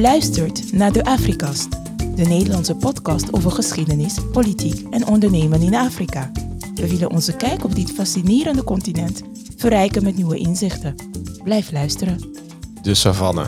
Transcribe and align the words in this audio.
Luistert 0.00 0.72
naar 0.72 0.92
de 0.92 1.04
Afrikast, 1.04 1.70
de 2.16 2.24
Nederlandse 2.24 2.76
podcast 2.76 3.32
over 3.32 3.50
geschiedenis, 3.50 4.18
politiek 4.32 4.86
en 4.90 5.06
ondernemen 5.06 5.62
in 5.62 5.74
Afrika. 5.74 6.30
We 6.74 6.88
willen 6.88 7.10
onze 7.10 7.36
kijk 7.36 7.64
op 7.64 7.74
dit 7.74 7.90
fascinerende 7.90 8.64
continent 8.64 9.22
verrijken 9.56 10.04
met 10.04 10.16
nieuwe 10.16 10.38
inzichten. 10.38 10.94
Blijf 11.42 11.72
luisteren. 11.72 12.18
De 12.82 12.94
savanne. 12.94 13.46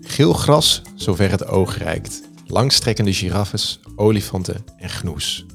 Geel 0.00 0.32
gras 0.32 0.82
zover 0.94 1.30
het 1.30 1.46
oog 1.46 1.78
reikt. 1.78 2.22
Langstrekkende 2.46 3.12
giraffes, 3.12 3.80
olifanten 3.96 4.64
en 4.76 4.88
gnoes. 4.88 5.46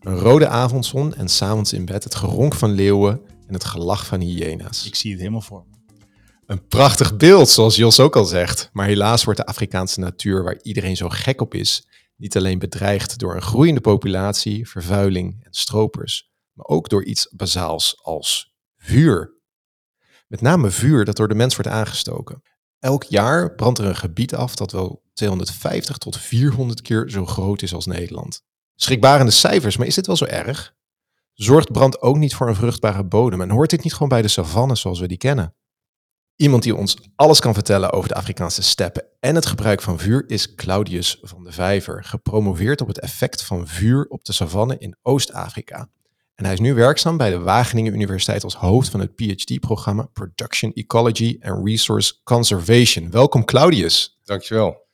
Een 0.00 0.18
rode 0.18 0.48
avondzon 0.48 1.14
en 1.14 1.28
s'avonds 1.28 1.72
in 1.72 1.84
bed 1.84 2.04
het 2.04 2.14
geronk 2.14 2.54
van 2.54 2.70
leeuwen 2.70 3.20
en 3.46 3.54
het 3.54 3.64
gelach 3.64 4.06
van 4.06 4.20
hyena's. 4.20 4.86
Ik 4.86 4.94
zie 4.94 5.10
het 5.10 5.20
helemaal 5.20 5.40
voor 5.40 5.64
me. 5.70 5.77
Een 6.48 6.66
prachtig 6.66 7.16
beeld, 7.16 7.48
zoals 7.48 7.76
Jos 7.76 8.00
ook 8.00 8.16
al 8.16 8.24
zegt. 8.24 8.70
Maar 8.72 8.86
helaas 8.86 9.24
wordt 9.24 9.40
de 9.40 9.46
Afrikaanse 9.46 10.00
natuur, 10.00 10.44
waar 10.44 10.58
iedereen 10.62 10.96
zo 10.96 11.08
gek 11.08 11.40
op 11.40 11.54
is, 11.54 11.86
niet 12.16 12.36
alleen 12.36 12.58
bedreigd 12.58 13.18
door 13.18 13.34
een 13.34 13.42
groeiende 13.42 13.80
populatie, 13.80 14.68
vervuiling 14.68 15.44
en 15.44 15.52
stropers, 15.54 16.30
maar 16.52 16.66
ook 16.66 16.88
door 16.88 17.04
iets 17.04 17.28
bazaals 17.30 17.98
als 18.02 18.54
vuur. 18.76 19.34
Met 20.26 20.40
name 20.40 20.70
vuur 20.70 21.04
dat 21.04 21.16
door 21.16 21.28
de 21.28 21.34
mens 21.34 21.56
wordt 21.56 21.70
aangestoken. 21.70 22.42
Elk 22.78 23.02
jaar 23.02 23.54
brandt 23.54 23.78
er 23.78 23.84
een 23.84 23.96
gebied 23.96 24.34
af 24.34 24.54
dat 24.54 24.72
wel 24.72 25.02
250 25.12 25.98
tot 25.98 26.16
400 26.16 26.82
keer 26.82 27.10
zo 27.10 27.26
groot 27.26 27.62
is 27.62 27.74
als 27.74 27.86
Nederland. 27.86 28.42
Schrikbarende 28.74 29.32
cijfers, 29.32 29.76
maar 29.76 29.86
is 29.86 29.94
dit 29.94 30.06
wel 30.06 30.16
zo 30.16 30.24
erg? 30.24 30.74
Zorgt 31.32 31.72
brand 31.72 32.00
ook 32.00 32.16
niet 32.16 32.34
voor 32.34 32.48
een 32.48 32.54
vruchtbare 32.54 33.04
bodem 33.04 33.40
en 33.40 33.50
hoort 33.50 33.70
dit 33.70 33.82
niet 33.82 33.92
gewoon 33.92 34.08
bij 34.08 34.22
de 34.22 34.28
savanne 34.28 34.76
zoals 34.76 35.00
we 35.00 35.08
die 35.08 35.18
kennen? 35.18 35.54
Iemand 36.38 36.62
die 36.62 36.76
ons 36.76 36.96
alles 37.16 37.40
kan 37.40 37.54
vertellen 37.54 37.92
over 37.92 38.08
de 38.08 38.14
Afrikaanse 38.14 38.62
steppen 38.62 39.04
en 39.20 39.34
het 39.34 39.46
gebruik 39.46 39.82
van 39.82 39.98
vuur 39.98 40.24
is 40.26 40.54
Claudius 40.54 41.18
van 41.22 41.44
de 41.44 41.52
Vijver, 41.52 42.04
gepromoveerd 42.04 42.80
op 42.80 42.88
het 42.88 43.00
effect 43.00 43.44
van 43.44 43.66
vuur 43.68 44.06
op 44.08 44.24
de 44.24 44.32
savanne 44.32 44.78
in 44.78 44.96
Oost-Afrika. 45.02 45.88
En 46.34 46.44
hij 46.44 46.52
is 46.52 46.60
nu 46.60 46.74
werkzaam 46.74 47.16
bij 47.16 47.30
de 47.30 47.38
Wageningen 47.38 47.94
Universiteit 47.94 48.44
als 48.44 48.54
hoofd 48.54 48.88
van 48.88 49.00
het 49.00 49.14
PhD-programma 49.14 50.08
Production 50.12 50.72
Ecology 50.72 51.38
and 51.40 51.66
Resource 51.66 52.14
Conservation. 52.24 53.10
Welkom 53.10 53.44
Claudius. 53.44 54.18
Dankjewel. 54.24 54.87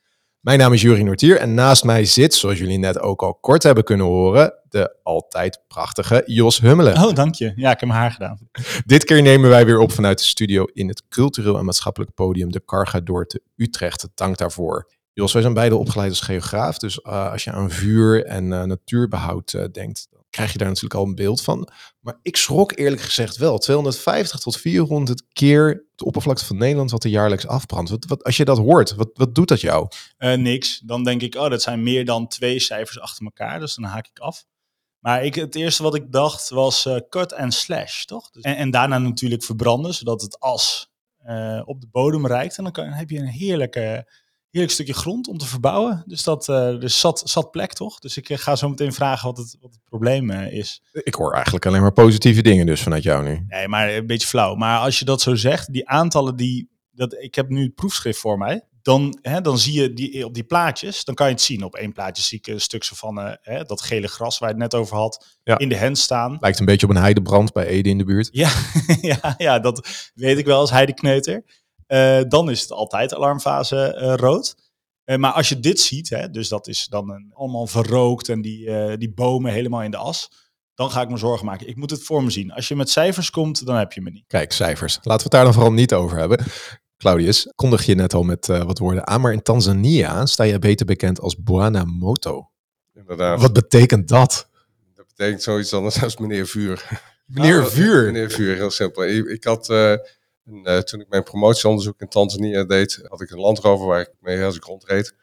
Mijn 0.45 0.59
naam 0.59 0.73
is 0.73 0.81
Jurie 0.81 1.03
Nortier 1.03 1.37
en 1.37 1.53
naast 1.53 1.83
mij 1.83 2.05
zit, 2.05 2.33
zoals 2.33 2.57
jullie 2.57 2.77
net 2.77 2.99
ook 2.99 3.21
al 3.21 3.33
kort 3.33 3.63
hebben 3.63 3.83
kunnen 3.83 4.05
horen, 4.05 4.53
de 4.69 4.95
altijd 5.03 5.61
prachtige 5.67 6.23
Jos 6.25 6.59
Hummelen. 6.59 7.03
Oh, 7.03 7.13
dank 7.13 7.35
je. 7.35 7.53
Ja, 7.55 7.71
ik 7.71 7.79
heb 7.79 7.89
mijn 7.89 8.01
haar 8.01 8.11
gedaan. 8.11 8.37
Dit 8.85 9.03
keer 9.03 9.21
nemen 9.21 9.49
wij 9.49 9.65
weer 9.65 9.79
op 9.79 9.91
vanuit 9.91 10.17
de 10.17 10.23
studio 10.23 10.63
in 10.63 10.87
het 10.87 11.03
cultureel 11.09 11.57
en 11.57 11.65
maatschappelijk 11.65 12.13
podium 12.13 12.51
de 12.51 12.65
Carga 12.65 12.99
door 12.99 13.25
te 13.25 13.41
Utrecht. 13.55 14.07
Dank 14.15 14.37
daarvoor. 14.37 14.91
Jos, 15.13 15.33
wij 15.33 15.41
zijn 15.41 15.53
beide 15.53 15.75
opgeleid 15.75 16.09
als 16.09 16.21
geograaf, 16.21 16.77
dus 16.77 16.99
uh, 17.03 17.31
als 17.31 17.43
je 17.43 17.51
aan 17.51 17.71
vuur 17.71 18.25
en 18.25 18.43
uh, 18.43 18.63
natuurbehoud 18.63 19.53
uh, 19.53 19.63
denkt, 19.71 20.07
dan 20.11 20.23
krijg 20.35 20.51
je 20.51 20.57
daar 20.57 20.67
natuurlijk 20.67 20.93
al 20.93 21.05
een 21.05 21.15
beeld 21.15 21.41
van. 21.41 21.69
Maar 21.99 22.19
ik 22.21 22.35
schrok 22.35 22.77
eerlijk 22.77 23.01
gezegd 23.01 23.37
wel. 23.37 23.57
250 23.57 24.39
tot 24.39 24.57
400 24.57 25.23
keer 25.33 25.85
de 25.95 26.05
oppervlakte 26.05 26.45
van 26.45 26.57
Nederland 26.57 26.91
wat 26.91 27.03
er 27.03 27.09
jaarlijks 27.09 27.47
afbrandt. 27.47 28.05
Wat, 28.07 28.23
als 28.23 28.37
je 28.37 28.45
dat 28.45 28.57
hoort, 28.57 28.95
wat, 28.95 29.09
wat 29.13 29.35
doet 29.35 29.47
dat 29.47 29.61
jou? 29.61 29.87
niks. 30.17 30.79
Dan 30.79 31.03
denk 31.03 31.21
ik, 31.21 31.35
oh, 31.35 31.49
dat 31.49 31.61
zijn 31.61 31.83
meer 31.83 32.05
dan 32.05 32.27
twee 32.27 32.59
cijfers 32.59 32.99
achter 32.99 33.25
elkaar, 33.25 33.59
dus 33.59 33.75
dan 33.75 33.83
haak 33.83 34.07
ik 34.07 34.19
af. 34.19 34.45
Maar 34.99 35.23
ik, 35.23 35.35
het 35.35 35.55
eerste 35.55 35.83
wat 35.83 35.95
ik 35.95 36.11
dacht 36.11 36.49
was 36.49 36.85
uh, 36.85 36.97
cut 37.09 37.31
en 37.31 37.51
slash, 37.51 38.03
toch? 38.03 38.29
Dus, 38.29 38.43
en, 38.43 38.71
daarna 38.71 38.97
natuurlijk 38.97 39.43
verbranden, 39.43 39.93
zodat 39.93 40.21
het 40.21 40.39
as 40.39 40.89
uh, 41.25 41.61
op 41.65 41.81
de 41.81 41.87
bodem 41.91 42.27
reikt. 42.27 42.57
En 42.57 42.63
dan, 42.63 42.73
kan, 42.73 42.85
heb 42.85 43.09
je 43.09 43.19
een 43.19 43.27
heerlijke, 43.27 44.11
heerlijk 44.55 44.73
stukje 44.73 44.93
grond 44.93 45.27
om 45.27 45.37
te 45.37 45.45
verbouwen. 45.45 46.03
Dus 46.05 46.23
dat 46.23 46.47
uh, 46.47 46.79
dus 46.79 46.99
zat, 46.99 47.21
zat 47.25 47.51
plek, 47.51 47.73
toch? 47.73 47.99
Dus 47.99 48.17
ik 48.17 48.33
ga 48.33 48.55
zo 48.55 48.69
meteen 48.69 48.93
vragen 48.93 49.27
wat 49.27 49.37
het, 49.37 49.57
wat 49.61 49.71
het 49.71 49.83
probleem 49.83 50.31
is. 50.31 50.81
Ik 50.91 51.15
hoor 51.15 51.33
eigenlijk 51.33 51.65
alleen 51.65 51.81
maar 51.81 51.93
positieve 51.93 52.41
dingen 52.41 52.65
dus 52.65 52.81
vanuit 52.81 53.03
jou 53.03 53.23
nu. 53.23 53.45
Nee, 53.47 53.67
maar 53.67 53.93
een 53.93 54.07
beetje 54.07 54.27
flauw. 54.27 54.55
Maar 54.55 54.79
als 54.79 54.99
je 54.99 55.05
dat 55.05 55.21
zo 55.21 55.35
zegt, 55.35 55.73
die 55.73 55.89
aantallen 55.89 56.35
die... 56.35 56.73
Dat, 56.91 57.13
ik 57.13 57.35
heb 57.35 57.49
nu 57.49 57.63
het 57.63 57.75
proefschrift 57.75 58.19
voor 58.19 58.37
mij 58.37 58.63
dan, 58.85 59.17
hè, 59.21 59.41
dan 59.41 59.57
zie 59.57 59.81
je 59.81 59.93
die, 59.93 60.25
op 60.25 60.33
die 60.33 60.43
plaatjes, 60.43 61.03
dan 61.03 61.15
kan 61.15 61.27
je 61.27 61.33
het 61.33 61.41
zien. 61.41 61.63
Op 61.63 61.75
één 61.75 61.93
plaatje 61.93 62.23
zie 62.23 62.37
ik 62.37 62.47
een 62.47 62.61
stuk 62.61 62.85
van 62.85 63.19
uh, 63.19 63.61
dat 63.63 63.81
gele 63.81 64.07
gras 64.07 64.37
waar 64.37 64.49
je 64.49 64.55
het 64.55 64.63
net 64.63 64.81
over 64.81 64.97
had, 64.97 65.37
ja. 65.43 65.57
in 65.57 65.69
de 65.69 65.79
hand 65.79 65.97
staan. 65.97 66.37
Lijkt 66.39 66.59
een 66.59 66.65
beetje 66.65 66.87
op 66.87 66.95
een 66.95 67.01
heidebrand 67.01 67.53
bij 67.53 67.65
Ede 67.65 67.89
in 67.89 67.97
de 67.97 68.03
buurt. 68.03 68.29
Ja, 68.31 68.51
ja, 69.01 69.35
ja 69.37 69.59
dat 69.59 70.11
weet 70.15 70.37
ik 70.37 70.45
wel 70.45 70.59
als 70.59 70.71
heidekneuter. 70.71 71.43
Uh, 71.87 72.21
dan 72.27 72.49
is 72.49 72.61
het 72.61 72.71
altijd 72.71 73.13
alarmfase 73.13 73.99
uh, 74.01 74.13
rood. 74.15 74.55
maar 75.17 75.31
als 75.31 75.49
je 75.49 75.59
dit 75.59 75.79
ziet, 75.79 76.09
hè, 76.09 76.29
dus 76.29 76.49
dat 76.49 76.67
is 76.67 76.87
dan 76.87 77.09
een, 77.09 77.31
allemaal 77.33 77.67
verrookt 77.67 78.29
en 78.29 78.41
die, 78.41 78.97
die 78.97 79.13
bomen 79.13 79.51
helemaal 79.51 79.83
in 79.83 79.91
de 79.91 79.97
as 79.97 80.29
dan 80.75 80.91
ga 80.91 81.01
ik 81.01 81.09
me 81.09 81.17
zorgen 81.17 81.45
maken. 81.45 81.67
Ik 81.67 81.75
moet 81.75 81.89
het 81.89 82.03
voor 82.03 82.23
me 82.23 82.29
zien. 82.29 82.51
Als 82.51 82.67
je 82.67 82.75
met 82.75 82.89
cijfers 82.89 83.29
komt, 83.29 83.65
dan 83.65 83.75
heb 83.75 83.91
je 83.91 84.01
me 84.01 84.09
niet. 84.09 84.23
Kijk, 84.27 84.51
cijfers. 84.51 84.93
Laten 84.95 85.17
we 85.17 85.23
het 85.23 85.31
daar 85.31 85.43
dan 85.43 85.53
vooral 85.53 85.73
niet 85.73 85.93
over 85.93 86.17
hebben. 86.17 86.45
Claudius, 86.97 87.51
kondig 87.55 87.85
je 87.85 87.95
net 87.95 88.13
al 88.13 88.23
met 88.23 88.47
uh, 88.47 88.63
wat 88.63 88.77
woorden 88.77 89.07
aan, 89.07 89.21
maar 89.21 89.33
in 89.33 89.41
Tanzania 89.41 90.25
sta 90.25 90.43
je 90.43 90.59
beter 90.59 90.85
bekend 90.85 91.19
als 91.19 91.35
Bwana 91.43 91.83
Moto. 91.83 92.49
Inderdaad. 92.93 93.41
Wat 93.41 93.53
betekent 93.53 94.07
dat? 94.07 94.49
Dat 94.95 95.07
betekent 95.07 95.43
zoiets 95.43 95.73
anders 95.73 96.03
als 96.03 96.17
meneer 96.17 96.47
Vuur. 96.47 97.01
Meneer 97.25 97.61
Ah, 97.61 97.65
Vuur? 97.75 98.05
Meneer 98.05 98.31
Vuur, 98.31 98.55
heel 98.55 98.71
simpel. 98.71 99.05
Ik, 99.05 99.25
ik 99.25 99.43
had, 99.43 99.67
een, 100.45 100.69
uh, 100.69 100.77
toen 100.77 100.99
ik 100.99 101.09
mijn 101.09 101.23
promotieonderzoek 101.23 102.01
in 102.01 102.07
Tanzania 102.07 102.63
deed, 102.63 103.05
had 103.07 103.21
ik 103.21 103.29
een 103.29 103.39
landrover 103.39 103.87
waar 103.87 104.01
ik 104.01 104.11
mee 104.19 104.43
als 104.43 104.55
ik 104.55 104.63
rondreed. 104.63 105.15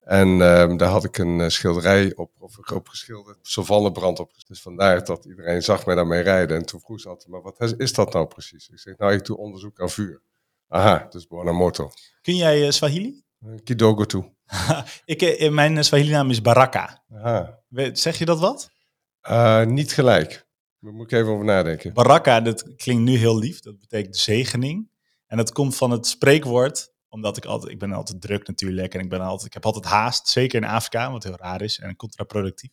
En 0.00 0.28
um, 0.28 0.76
daar 0.76 0.88
had 0.88 1.04
ik 1.04 1.18
een 1.18 1.50
schilderij 1.50 2.12
op, 2.14 2.30
op, 2.38 2.50
op 2.72 2.88
geschilderd, 2.88 3.38
savannebrand 3.42 4.18
op. 4.18 4.30
Dus 4.46 4.62
vandaar 4.62 5.04
dat 5.04 5.24
iedereen 5.24 5.62
zag 5.62 5.86
mij 5.86 5.94
daarmee 5.94 6.22
rijden. 6.22 6.56
En 6.56 6.66
toen 6.66 6.80
vroeg 6.80 7.00
ze 7.00 7.08
altijd, 7.08 7.28
maar 7.28 7.42
wat 7.42 7.74
is 7.76 7.92
dat 7.92 8.12
nou 8.12 8.26
precies? 8.26 8.68
Ik 8.68 8.78
zeg, 8.78 8.96
nou, 8.96 9.12
ik 9.12 9.24
doe 9.24 9.36
onderzoek 9.36 9.80
aan 9.80 9.90
vuur. 9.90 10.22
Aha, 10.68 11.06
dus 11.10 11.26
Buonamoto. 11.26 11.90
Kun 12.20 12.36
jij 12.36 12.64
uh, 12.64 12.70
Swahili? 12.70 13.24
Kidogo 13.64 14.04
toe. 14.04 14.32
ik, 15.04 15.50
mijn 15.50 15.84
Swahili-naam 15.84 16.30
is 16.30 16.40
Baraka. 16.40 17.02
Aha. 17.12 17.58
Zeg 17.92 18.18
je 18.18 18.24
dat 18.24 18.40
wat? 18.40 18.70
Uh, 19.28 19.64
niet 19.64 19.92
gelijk. 19.92 20.46
Daar 20.82 20.92
moet 20.92 21.12
ik 21.12 21.18
even 21.18 21.32
over 21.32 21.44
nadenken. 21.44 21.92
Baraka, 21.92 22.40
dat 22.40 22.76
klinkt 22.76 23.02
nu 23.02 23.16
heel 23.16 23.38
lief. 23.38 23.60
Dat 23.60 23.78
betekent 23.78 24.16
zegening. 24.16 24.90
En 25.26 25.36
dat 25.36 25.52
komt 25.52 25.76
van 25.76 25.90
het 25.90 26.06
spreekwoord, 26.06 26.92
omdat 27.08 27.36
ik 27.36 27.44
altijd, 27.44 27.72
ik 27.72 27.78
ben 27.78 27.92
altijd 27.92 28.20
druk 28.20 28.46
natuurlijk. 28.46 28.94
En 28.94 29.00
ik, 29.00 29.08
ben 29.08 29.20
altijd, 29.20 29.46
ik 29.46 29.52
heb 29.52 29.64
altijd 29.64 29.84
haast, 29.84 30.28
zeker 30.28 30.62
in 30.62 30.68
Afrika, 30.68 31.12
wat 31.12 31.22
heel 31.22 31.36
raar 31.36 31.62
is 31.62 31.78
en 31.78 31.96
contraproductief. 31.96 32.70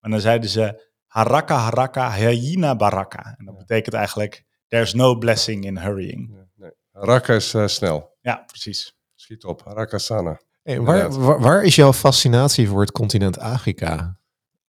Maar 0.00 0.10
dan 0.10 0.20
zeiden 0.20 0.50
ze, 0.50 0.90
haraka, 1.06 1.56
haraka, 1.56 2.12
hyena 2.12 2.76
baraka. 2.76 3.34
En 3.38 3.44
dat 3.44 3.54
ja. 3.54 3.60
betekent 3.60 3.94
eigenlijk, 3.94 4.44
there's 4.68 4.94
no 4.94 5.16
blessing 5.16 5.64
in 5.64 5.78
hurrying. 5.78 6.30
Ja, 6.32 6.46
nee. 6.54 6.70
Haraka 6.92 7.34
is 7.34 7.54
uh, 7.54 7.66
snel. 7.66 8.16
Ja, 8.20 8.44
precies. 8.46 8.96
Schiet 9.14 9.44
op. 9.44 9.64
Haraka 9.64 9.98
sana. 9.98 10.40
Hey, 10.62 10.80
waar, 10.80 11.10
waar, 11.10 11.40
waar, 11.40 11.64
is 11.64 11.74
jouw 11.74 11.92
fascinatie 11.92 12.68
voor 12.68 12.80
het 12.80 12.92
continent 12.92 13.38
Afrika 13.38 14.18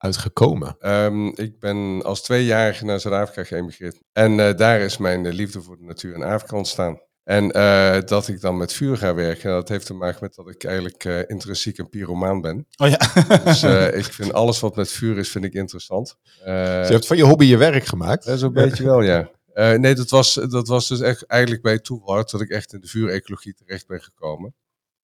uitgekomen? 0.07 0.77
Um, 0.81 1.33
ik 1.35 1.59
ben 1.59 2.03
als 2.05 2.23
tweejarige 2.23 2.85
naar 2.85 3.01
Zuid-Afrika 3.01 3.45
geëmigreerd. 3.45 4.01
En 4.13 4.39
uh, 4.39 4.55
daar 4.55 4.81
is 4.81 4.97
mijn 4.97 5.25
uh, 5.25 5.33
liefde 5.33 5.63
voor 5.63 5.77
de 5.77 5.85
natuur 5.85 6.15
in 6.15 6.23
Afrika 6.23 6.57
ontstaan. 6.57 7.01
En 7.25 7.57
uh, 7.57 7.97
dat 8.05 8.29
ik 8.29 8.41
dan 8.41 8.57
met 8.57 8.73
vuur 8.73 8.97
ga 8.97 9.15
werken, 9.15 9.51
dat 9.51 9.69
heeft 9.69 9.87
te 9.87 9.95
maken 9.95 10.19
met 10.21 10.35
dat 10.35 10.49
ik 10.49 10.65
eigenlijk 10.65 11.05
intrinsiek 11.05 11.79
een 11.79 11.89
pyromaan 11.89 12.41
ben. 12.41 12.67
Oh 12.77 12.89
ja. 12.89 12.99
dus 13.45 13.63
ik 14.03 14.05
vind 14.05 14.33
alles 14.33 14.61
wat 14.61 14.77
met 14.77 14.91
vuur 14.91 15.19
is, 15.19 15.29
vind 15.29 15.45
ik 15.45 15.53
interessant. 15.53 16.17
dus 16.25 16.87
je 16.87 16.93
hebt 16.93 17.07
van 17.07 17.17
je 17.17 17.25
hobby 17.25 17.45
je 17.45 17.57
werk 17.57 17.85
gemaakt? 17.85 18.31
Zo'n 18.35 18.53
beetje 18.53 18.85
wel, 18.85 19.03
ja. 19.03 19.31
Nee, 19.55 19.95
dat 19.95 20.11
was, 20.11 20.35
dat 20.35 20.69
was 20.69 20.89
dus 20.89 21.01
echt 21.01 21.27
eigenlijk 21.27 21.63
bij 21.63 21.79
toeval 21.79 22.15
dat 22.15 22.41
ik 22.41 22.51
echt 22.51 22.73
in 22.73 22.81
de 22.81 22.89
vuurecologie 22.89 23.55
terecht 23.55 23.87
ben 23.87 24.01
gekomen. 24.01 24.55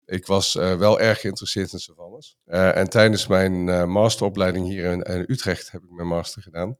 Ik 0.04 0.26
was 0.26 0.54
uh, 0.54 0.76
wel 0.76 1.00
erg 1.00 1.20
geïnteresseerd 1.20 1.72
in 1.72 1.78
savannes. 1.78 2.36
Uh, 2.46 2.76
en 2.76 2.88
tijdens 2.88 3.26
mijn 3.26 3.90
masteropleiding 3.90 4.66
hier 4.66 4.92
in, 4.92 5.02
in, 5.02 5.24
Utrecht 5.28 5.70
heb 5.70 5.82
ik 5.82 5.90
mijn 5.90 6.08
master 6.08 6.42
gedaan. 6.42 6.78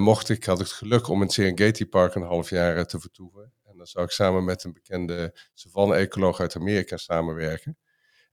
mocht 0.00 0.28
ik, 0.28 0.44
had 0.44 0.60
ik 0.60 0.66
het 0.66 0.74
geluk 0.74 1.08
om 1.08 1.14
in 1.14 1.22
het 1.22 1.32
Serengeti 1.32 1.86
Park 1.86 2.14
een 2.14 2.22
half 2.22 2.50
jaar 2.50 2.86
te 2.86 3.00
vertoeven. 3.00 3.52
En 3.64 3.76
dan 3.76 3.86
zou 3.86 4.04
ik 4.04 4.10
samen 4.10 4.44
met 4.44 4.64
een 4.64 4.72
bekende 4.72 5.34
savanne-ecoloog 5.54 6.40
uit 6.40 6.56
Amerika 6.56 6.96
samenwerken. 6.96 7.78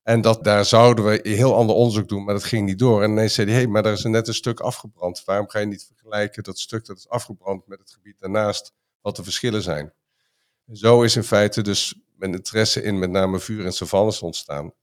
En 0.05 0.21
dat, 0.21 0.43
daar 0.43 0.65
zouden 0.65 1.05
we 1.05 1.19
heel 1.23 1.55
ander 1.55 1.75
onderzoek 1.75 2.07
doen, 2.07 2.23
maar 2.23 2.33
dat 2.33 2.43
ging 2.43 2.65
niet 2.65 2.79
door. 2.79 3.03
En 3.03 3.11
ineens 3.11 3.33
zei 3.33 3.47
hij, 3.47 3.55
hé, 3.55 3.61
hey, 3.61 3.71
maar 3.71 3.85
er 3.85 3.91
is 3.91 4.03
net 4.03 4.27
een 4.27 4.33
stuk 4.33 4.59
afgebrand. 4.59 5.23
Waarom 5.23 5.49
ga 5.49 5.59
je 5.59 5.65
niet 5.65 5.85
vergelijken 5.85 6.43
dat 6.43 6.59
stuk 6.59 6.85
dat 6.85 6.97
is 6.97 7.09
afgebrand 7.09 7.67
met 7.67 7.79
het 7.79 7.91
gebied 7.91 8.19
daarnaast, 8.19 8.73
wat 9.01 9.15
de 9.15 9.23
verschillen 9.23 9.61
zijn? 9.61 9.93
En 10.65 10.75
zo 10.75 11.01
is 11.01 11.15
in 11.15 11.23
feite 11.23 11.61
dus 11.61 11.95
mijn 12.17 12.33
interesse 12.33 12.83
in 12.83 12.99
met 12.99 13.09
name 13.09 13.39
vuur 13.39 13.65
en 13.65 13.73
savannes 13.73 14.21
ontstaan. 14.21 14.73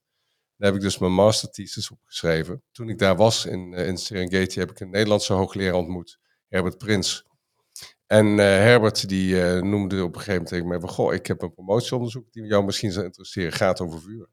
Daar 0.56 0.70
heb 0.70 0.75
ik 0.75 0.81
dus 0.81 0.99
mijn 0.99 1.12
masterthesis 1.12 1.90
opgeschreven. 1.90 2.62
Toen 2.73 2.88
ik 2.88 2.99
daar 2.99 3.17
was 3.17 3.46
in, 3.46 3.73
in 3.73 3.96
Serengeti 3.96 4.61
heb 4.61 4.70
ik 4.70 4.81
een 4.81 4.90
Nederlandse 4.90 5.32
hoogleraar 5.32 5.75
ontmoet, 5.75 6.19
Herbert 6.49 6.79
Prins. 6.79 7.26
En 8.06 8.26
uh, 8.26 8.37
Herbert 8.37 9.08
die 9.08 9.34
uh, 9.34 9.62
noemde 9.62 10.02
op 10.02 10.14
een 10.14 10.20
gegeven 10.20 10.32
moment 10.32 10.49
tegen 10.49 10.69
mij, 10.69 10.81
goh, 10.81 11.14
ik 11.14 11.26
heb 11.26 11.43
een 11.43 11.52
promotieonderzoek 11.55 12.32
die 12.32 12.44
jou 12.44 12.64
misschien 12.64 12.93
zou 12.93 13.05
interesseren, 13.05 13.52
gaat 13.52 13.81
over 13.81 14.00
vuur. 14.00 14.29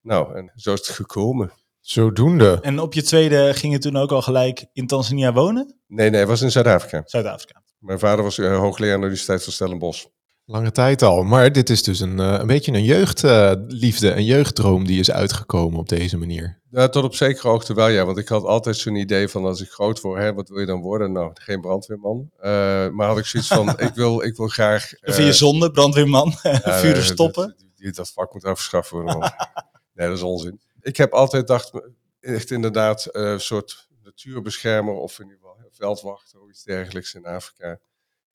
Nou, 0.00 0.36
en 0.36 0.52
zo 0.54 0.72
is 0.72 0.86
het 0.86 0.96
gekomen. 0.96 1.52
Zodoende. 1.80 2.58
En 2.60 2.78
op 2.78 2.94
je 2.94 3.02
tweede 3.02 3.54
ging 3.54 3.72
je 3.72 3.78
toen 3.78 3.96
ook 3.96 4.12
al 4.12 4.22
gelijk 4.22 4.66
in 4.72 4.86
Tanzania 4.86 5.32
wonen? 5.32 5.80
Nee, 5.86 6.10
nee, 6.10 6.20
het 6.20 6.28
was 6.28 6.42
in 6.42 6.50
Zuid-Afrika. 6.50 7.02
Zuid-Afrika. 7.04 7.62
Mijn 7.78 7.98
vader 7.98 8.24
was 8.24 8.38
uh, 8.38 8.58
hoogleraar 8.58 8.94
aan 8.94 9.00
de 9.00 9.06
Universiteit 9.06 9.44
van 9.44 9.52
Stellenbosch. 9.52 10.06
Lange 10.46 10.72
tijd 10.72 11.02
al. 11.02 11.22
Maar 11.22 11.52
dit 11.52 11.70
is 11.70 11.82
dus 11.82 12.00
een, 12.00 12.18
uh, 12.18 12.36
een 12.38 12.46
beetje 12.46 12.72
een 12.72 12.84
jeugdliefde, 12.84 14.10
uh, 14.10 14.16
een 14.16 14.24
jeugddroom 14.24 14.86
die 14.86 15.00
is 15.00 15.10
uitgekomen 15.10 15.78
op 15.78 15.88
deze 15.88 16.16
manier. 16.16 16.60
Ja, 16.70 16.88
tot 16.88 17.04
op 17.04 17.14
zekere 17.14 17.48
hoogte 17.48 17.74
wel, 17.74 17.88
ja. 17.88 18.04
Want 18.04 18.18
ik 18.18 18.28
had 18.28 18.44
altijd 18.44 18.76
zo'n 18.76 18.94
idee 18.94 19.28
van 19.28 19.44
als 19.44 19.60
ik 19.60 19.70
groot 19.70 20.00
word, 20.00 20.20
hè, 20.20 20.34
wat 20.34 20.48
wil 20.48 20.60
je 20.60 20.66
dan 20.66 20.80
worden? 20.80 21.12
Nou, 21.12 21.30
geen 21.34 21.60
brandweerman. 21.60 22.30
Uh, 22.38 22.42
maar 22.88 23.06
had 23.06 23.18
ik 23.18 23.24
zoiets 23.24 23.48
van, 23.48 23.68
ik, 23.88 23.94
wil, 23.94 24.22
ik 24.22 24.36
wil 24.36 24.48
graag... 24.48 24.92
Uh, 24.92 25.14
Vind 25.14 25.26
je 25.26 25.32
zonde, 25.32 25.70
brandweerman? 25.70 26.32
Vuren 26.82 27.04
stoppen? 27.04 27.46
Dat, 27.46 27.84
dat, 27.84 27.94
dat, 27.94 28.10
vak 28.10 28.32
moet 28.32 28.44
afgeschaft 28.44 28.90
worden. 28.90 29.18
Want, 29.18 29.34
nee, 29.94 30.08
dat 30.08 30.16
is 30.16 30.22
onzin. 30.22 30.60
Ik 30.80 30.96
heb 30.96 31.12
altijd 31.12 31.42
gedacht, 31.42 31.72
echt 32.20 32.50
inderdaad, 32.50 33.08
een 33.10 33.40
soort 33.40 33.88
natuurbeschermer 34.02 34.94
of 34.94 35.18
in 35.18 35.24
ieder 35.24 35.38
geval 35.40 35.68
veldwachter 35.70 36.40
of 36.40 36.48
iets 36.48 36.62
dergelijks 36.62 37.14
in 37.14 37.24
Afrika. 37.24 37.78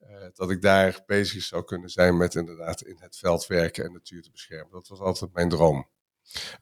Uh, 0.02 0.08
dat 0.34 0.50
ik 0.50 0.62
daar 0.62 1.02
bezig 1.06 1.42
zou 1.42 1.64
kunnen 1.64 1.90
zijn 1.90 2.16
met 2.16 2.34
inderdaad 2.34 2.82
in 2.82 2.96
het 2.98 3.16
veld 3.16 3.46
werken 3.46 3.84
en 3.84 3.92
natuur 3.92 4.22
te 4.22 4.30
beschermen. 4.30 4.72
Dat 4.72 4.88
was 4.88 5.00
altijd 5.00 5.32
mijn 5.32 5.48
droom. 5.48 5.88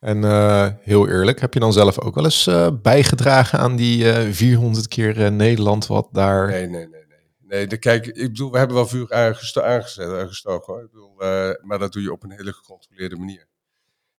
En 0.00 0.22
uh, 0.22 0.68
heel 0.80 1.08
eerlijk, 1.08 1.40
heb 1.40 1.54
je 1.54 1.60
dan 1.60 1.72
zelf 1.72 2.00
ook 2.00 2.14
wel 2.14 2.24
eens 2.24 2.46
uh, 2.46 2.68
bijgedragen 2.82 3.58
aan 3.58 3.76
die 3.76 4.12
400 4.32 4.88
keer 4.88 5.32
Nederland 5.32 5.86
wat 5.86 6.08
daar... 6.12 6.48
Nee, 6.48 6.66
nee, 6.66 6.88
nee. 6.88 7.06
nee. 7.06 7.18
nee 7.40 7.66
de, 7.66 7.78
kijk, 7.78 8.06
ik 8.06 8.14
bedoel, 8.14 8.50
we 8.50 8.58
hebben 8.58 8.76
wel 8.76 8.86
vuur 8.86 9.12
aangezet, 9.12 9.62
aangestoken 9.62 10.72
hoor. 10.72 10.82
Ik 10.82 10.90
bedoel, 10.90 11.14
maar 11.62 11.78
dat 11.78 11.92
doe 11.92 12.02
je 12.02 12.12
op 12.12 12.22
een 12.22 12.32
hele 12.32 12.52
gecontroleerde 12.52 13.16
manier. 13.16 13.46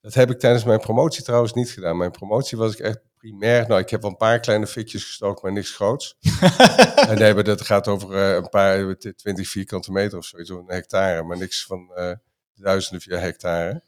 Dat 0.01 0.15
heb 0.15 0.31
ik 0.31 0.39
tijdens 0.39 0.65
mijn 0.65 0.81
promotie 0.81 1.23
trouwens 1.23 1.53
niet 1.53 1.71
gedaan. 1.71 1.97
Mijn 1.97 2.11
promotie 2.11 2.59
was 2.59 2.73
ik 2.73 2.79
echt 2.79 3.01
primair. 3.17 3.69
Nou, 3.69 3.81
ik 3.81 3.91
heb 3.91 4.03
wel 4.03 4.11
een 4.11 4.17
paar 4.17 4.41
kleine 4.41 4.67
fikjes 4.67 5.05
gestoken, 5.05 5.43
maar 5.43 5.53
niks 5.53 5.75
groots. 5.75 6.17
en 7.09 7.19
nee, 7.19 7.35
maar 7.35 7.45
dat 7.45 7.61
gaat 7.61 7.89
over 7.89 8.15
uh, 8.15 8.35
een 8.35 8.49
paar 8.49 8.97
20 8.97 9.49
vierkante 9.49 9.93
meter 9.93 10.19
of 10.19 10.25
zoiets, 10.25 10.51
een 10.51 10.65
hectare, 10.67 11.23
maar 11.23 11.39
niks 11.39 11.67
van 11.67 11.91
uh, 11.95 12.13
duizenden 12.55 13.01
via 13.01 13.19
hectare. 13.19 13.83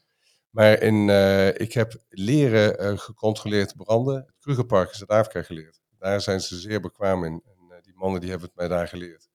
Maar 0.49 0.81
in, 0.81 1.07
uh, 1.07 1.47
ik 1.47 1.73
heb 1.73 2.01
leren 2.09 2.99
gecontroleerd 2.99 3.75
branden. 3.75 4.15
Het 4.15 4.35
Krugerpark 4.39 4.89
in 4.89 4.95
Zuid-Afrika 4.95 5.41
geleerd. 5.41 5.81
Daar 5.97 6.21
zijn 6.21 6.41
ze 6.41 6.59
zeer 6.59 6.81
bekwaam 6.81 7.23
in. 7.23 7.43
En 7.45 7.81
die 7.81 7.93
mannen 7.95 8.21
die 8.21 8.29
hebben 8.29 8.47
het 8.47 8.57
mij 8.57 8.67
daar 8.67 8.87
geleerd. 8.87 9.29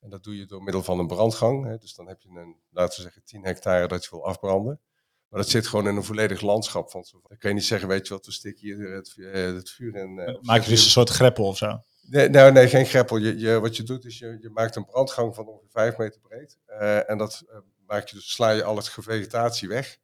En 0.00 0.10
dat 0.10 0.24
doe 0.24 0.36
je 0.36 0.46
door 0.46 0.62
middel 0.62 0.82
van 0.82 0.98
een 0.98 1.06
brandgang. 1.06 1.64
Hè. 1.64 1.78
Dus 1.78 1.94
dan 1.94 2.08
heb 2.08 2.20
je 2.20 2.28
een, 2.28 2.56
laten 2.70 2.96
we 2.96 3.02
zeggen, 3.02 3.24
10 3.24 3.44
hectare 3.44 3.88
dat 3.88 4.04
je 4.04 4.10
wil 4.10 4.26
afbranden. 4.26 4.80
Maar 5.28 5.40
dat 5.40 5.50
zit 5.50 5.66
gewoon 5.66 5.88
in 5.88 5.96
een 5.96 6.04
volledig 6.04 6.40
landschap. 6.40 6.90
Van. 6.90 7.04
Dan 7.10 7.38
kan 7.38 7.50
je 7.50 7.56
niet 7.56 7.64
zeggen, 7.64 7.88
weet 7.88 8.06
je 8.06 8.14
wat, 8.14 8.26
we 8.26 8.32
stikken 8.32 8.66
hier 8.66 8.92
het, 8.92 9.14
het 9.56 9.70
vuur 9.70 9.94
in. 9.94 10.18
Uh, 10.18 10.40
Maak 10.40 10.62
je 10.62 10.70
dus 10.70 10.84
een 10.84 10.90
soort 10.90 11.08
greppel 11.08 11.44
of 11.44 11.56
zo? 11.56 11.82
Nee, 12.02 12.28
nou, 12.28 12.52
nee 12.52 12.68
geen 12.68 12.86
greppel. 12.86 13.16
Je, 13.16 13.38
je, 13.38 13.60
wat 13.60 13.76
je 13.76 13.82
doet 13.82 14.04
is, 14.04 14.18
je, 14.18 14.38
je 14.40 14.50
maakt 14.50 14.76
een 14.76 14.84
brandgang 14.84 15.34
van 15.34 15.46
ongeveer 15.46 15.70
5 15.70 15.96
meter 15.96 16.20
breed. 16.20 16.58
Uh, 16.68 17.10
en 17.10 17.18
dat 17.18 17.44
uh, 17.50 17.56
maak 17.86 18.08
je 18.08 18.16
dus, 18.16 18.32
sla 18.32 18.50
je 18.50 18.64
al 18.64 18.76
het 18.76 18.88
vegetatie 18.88 19.68
weg. 19.68 19.98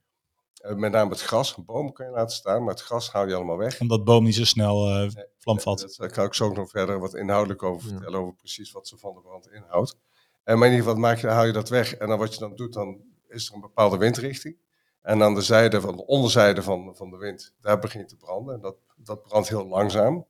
met 0.62 0.92
name 0.92 1.10
het 1.10 1.20
gras. 1.20 1.56
Een 1.56 1.64
boom 1.64 1.92
kan 1.92 2.06
je 2.06 2.12
laten 2.12 2.36
staan, 2.36 2.64
maar 2.64 2.74
het 2.74 2.82
gras 2.82 3.10
haal 3.10 3.28
je 3.28 3.34
allemaal 3.34 3.58
weg. 3.58 3.80
Omdat 3.80 4.04
boom 4.04 4.24
niet 4.24 4.34
zo 4.34 4.44
snel 4.44 4.86
nee, 4.86 5.10
vlam 5.38 5.60
vat. 5.60 5.94
Daar 5.96 6.10
kan 6.10 6.24
ik 6.24 6.34
zo 6.34 6.44
ook 6.44 6.56
nog 6.56 6.70
verder 6.70 6.98
wat 6.98 7.14
inhoudelijk 7.14 7.62
over 7.62 7.88
vertellen, 7.88 8.12
ja. 8.12 8.18
over 8.18 8.34
precies 8.34 8.72
wat 8.72 8.88
ze 8.88 8.98
van 8.98 9.14
de 9.14 9.20
brand 9.20 9.50
inhoudt. 9.50 9.96
En 10.44 10.58
maar 10.58 10.68
in 10.68 10.74
ieder 10.74 10.86
geval 10.86 11.02
maak 11.02 11.18
je, 11.18 11.26
haal 11.26 11.44
je 11.44 11.52
dat 11.52 11.68
weg. 11.68 11.94
En 11.94 12.08
dan 12.08 12.18
wat 12.18 12.34
je 12.34 12.40
dan 12.40 12.56
doet, 12.56 12.72
dan 12.72 13.00
is 13.28 13.48
er 13.48 13.54
een 13.54 13.60
bepaalde 13.60 13.96
windrichting. 13.96 14.56
En 15.04 15.22
aan 15.22 15.34
de 15.34 15.42
zijde 15.42 15.80
van 15.80 15.96
de 15.96 16.06
onderzijde 16.06 16.62
van, 16.62 16.96
van 16.96 17.10
de 17.10 17.16
wind, 17.16 17.54
daar 17.60 17.78
begint 17.78 18.08
te 18.08 18.16
branden. 18.16 18.54
En 18.54 18.60
dat, 18.60 18.76
dat 18.96 19.22
brandt 19.22 19.48
heel 19.48 19.66
langzaam. 19.66 20.26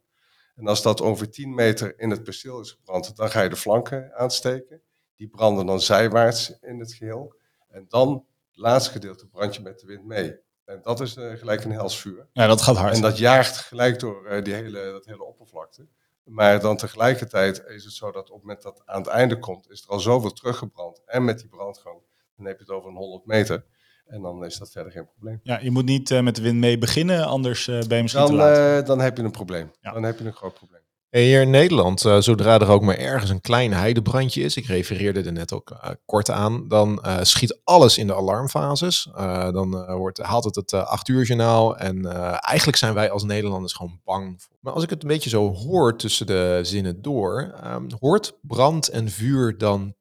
En 0.56 0.66
als 0.66 0.82
dat 0.82 1.00
ongeveer 1.00 1.30
10 1.30 1.54
meter 1.54 1.98
in 1.98 2.10
het 2.10 2.22
perceel 2.22 2.60
is 2.60 2.70
gebrand, 2.70 3.16
dan 3.16 3.30
ga 3.30 3.40
je 3.40 3.48
de 3.48 3.56
flanken 3.56 4.14
aansteken. 4.14 4.82
Die 5.16 5.28
branden 5.28 5.66
dan 5.66 5.80
zijwaarts 5.80 6.58
in 6.60 6.78
het 6.78 6.92
geheel. 6.92 7.34
En 7.68 7.84
dan, 7.88 8.24
het 8.50 8.58
laatste 8.58 8.90
gedeelte, 8.90 9.26
brand 9.26 9.54
je 9.54 9.62
met 9.62 9.80
de 9.80 9.86
wind 9.86 10.04
mee. 10.04 10.38
En 10.64 10.80
dat 10.82 11.00
is 11.00 11.16
uh, 11.16 11.32
gelijk 11.32 11.64
een 11.64 11.72
helsvuur. 11.72 12.28
Ja, 12.32 12.46
dat 12.46 12.62
gaat 12.62 12.76
hard. 12.76 12.94
En 12.94 13.00
dat 13.00 13.18
jaagt 13.18 13.56
gelijk 13.56 13.98
door 13.98 14.32
uh, 14.32 14.42
die 14.42 14.54
hele, 14.54 14.90
dat 14.92 15.04
hele 15.04 15.24
oppervlakte. 15.24 15.86
Maar 16.24 16.60
dan 16.60 16.76
tegelijkertijd 16.76 17.64
is 17.66 17.84
het 17.84 17.92
zo 17.92 18.10
dat 18.10 18.30
op 18.30 18.34
het 18.34 18.44
moment 18.44 18.62
dat 18.62 18.78
het 18.78 18.88
aan 18.88 19.00
het 19.00 19.10
einde 19.10 19.38
komt, 19.38 19.70
is 19.70 19.82
er 19.82 19.88
al 19.88 20.00
zoveel 20.00 20.32
teruggebrand. 20.32 21.02
En 21.04 21.24
met 21.24 21.38
die 21.38 21.48
brandgang, 21.48 22.02
dan 22.36 22.46
heb 22.46 22.56
je 22.56 22.64
het 22.64 22.72
over 22.72 22.88
een 22.90 22.96
100 22.96 23.26
meter. 23.26 23.64
En 24.06 24.22
dan 24.22 24.44
is 24.44 24.58
dat 24.58 24.70
verder 24.70 24.92
geen 24.92 25.06
probleem. 25.06 25.40
Ja, 25.42 25.58
je 25.60 25.70
moet 25.70 25.84
niet 25.84 26.10
uh, 26.10 26.20
met 26.20 26.36
de 26.36 26.42
wind 26.42 26.58
mee 26.58 26.78
beginnen, 26.78 27.26
anders 27.26 27.66
uh, 27.66 27.82
ben 27.82 27.96
je 27.96 28.02
misschien 28.02 28.24
dan, 28.24 28.30
te 28.30 28.36
laat. 28.36 28.80
Uh, 28.80 28.86
dan 28.86 29.00
heb 29.00 29.16
je 29.16 29.22
een 29.22 29.30
probleem. 29.30 29.70
Ja. 29.80 29.92
Dan 29.92 30.02
heb 30.02 30.18
je 30.18 30.24
een 30.24 30.32
groot 30.32 30.54
probleem. 30.54 30.82
Hey, 31.08 31.22
hier 31.22 31.40
in 31.40 31.50
Nederland, 31.50 32.00
zodra 32.00 32.58
er 32.58 32.68
ook 32.68 32.82
maar 32.82 32.96
ergens 32.96 33.30
een 33.30 33.40
klein 33.40 33.72
heidebrandje 33.72 34.42
is, 34.42 34.56
ik 34.56 34.66
refereerde 34.66 35.22
er 35.22 35.32
net 35.32 35.52
ook 35.52 35.96
kort 36.04 36.30
aan, 36.30 36.68
dan 36.68 37.04
schiet 37.20 37.60
alles 37.64 37.98
in 37.98 38.06
de 38.06 38.14
alarmfases. 38.14 39.08
dan 39.52 39.96
wordt, 39.96 40.18
haalt 40.18 40.44
het 40.44 40.54
het 40.54 40.72
acht 40.72 41.08
uur 41.08 41.24
journaal 41.24 41.76
en 41.76 42.06
eigenlijk 42.40 42.76
zijn 42.76 42.94
wij 42.94 43.10
als 43.10 43.24
Nederlanders 43.24 43.72
gewoon 43.72 44.00
bang. 44.04 44.42
Voor. 44.42 44.56
Maar 44.60 44.72
als 44.72 44.82
ik 44.82 44.90
het 44.90 45.02
een 45.02 45.08
beetje 45.08 45.30
zo 45.30 45.52
hoor 45.52 45.96
tussen 45.96 46.26
de 46.26 46.60
zinnen 46.62 47.02
door, 47.02 47.54
um, 47.64 47.88
hoort 47.98 48.38
brand 48.42 48.88
en 48.88 49.08
vuur 49.08 49.58
dan 49.58 49.94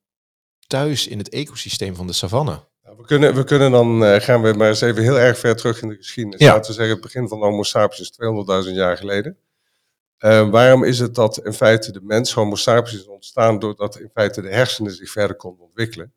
thuis 0.68 1.08
in 1.08 1.18
het 1.18 1.30
ecosysteem 1.30 1.96
van 1.96 2.08
de 2.08 2.14
savanne? 2.14 2.72
Nou, 2.94 3.06
we, 3.06 3.14
kunnen, 3.14 3.36
we 3.36 3.44
kunnen 3.44 3.72
dan, 3.72 4.04
uh, 4.04 4.16
gaan 4.16 4.42
we 4.42 4.54
maar 4.54 4.68
eens 4.68 4.82
even 4.82 5.04
heel 5.04 5.20
erg 5.20 5.38
ver 5.38 5.56
terug 5.56 5.82
in 5.82 5.90
de 5.90 5.96
geschiedenis. 5.96 6.40
Ja. 6.40 6.54
Laten 6.54 6.68
we 6.68 6.74
zeggen, 6.74 6.94
het 6.94 7.04
begin 7.04 7.28
van 7.28 7.40
Homo 7.40 7.64
sapiens 7.64 8.12
200.000 8.68 8.74
jaar 8.74 8.98
geleden. 8.98 9.38
Uh, 10.20 10.50
waarom 10.50 10.84
is 10.84 11.00
het 11.00 11.16
dat 11.16 11.38
in 11.38 11.54
feite 11.54 11.92
de 11.92 12.02
mens, 12.02 12.34
Homo 12.34 12.56
sapiens, 12.56 12.94
is 12.94 13.08
ontstaan 13.08 13.60
doordat 13.60 14.00
in 14.00 14.10
feite 14.14 14.42
de 14.42 14.50
hersenen 14.50 14.92
zich 14.92 15.12
verder 15.12 15.36
konden 15.36 15.66
ontwikkelen? 15.66 16.14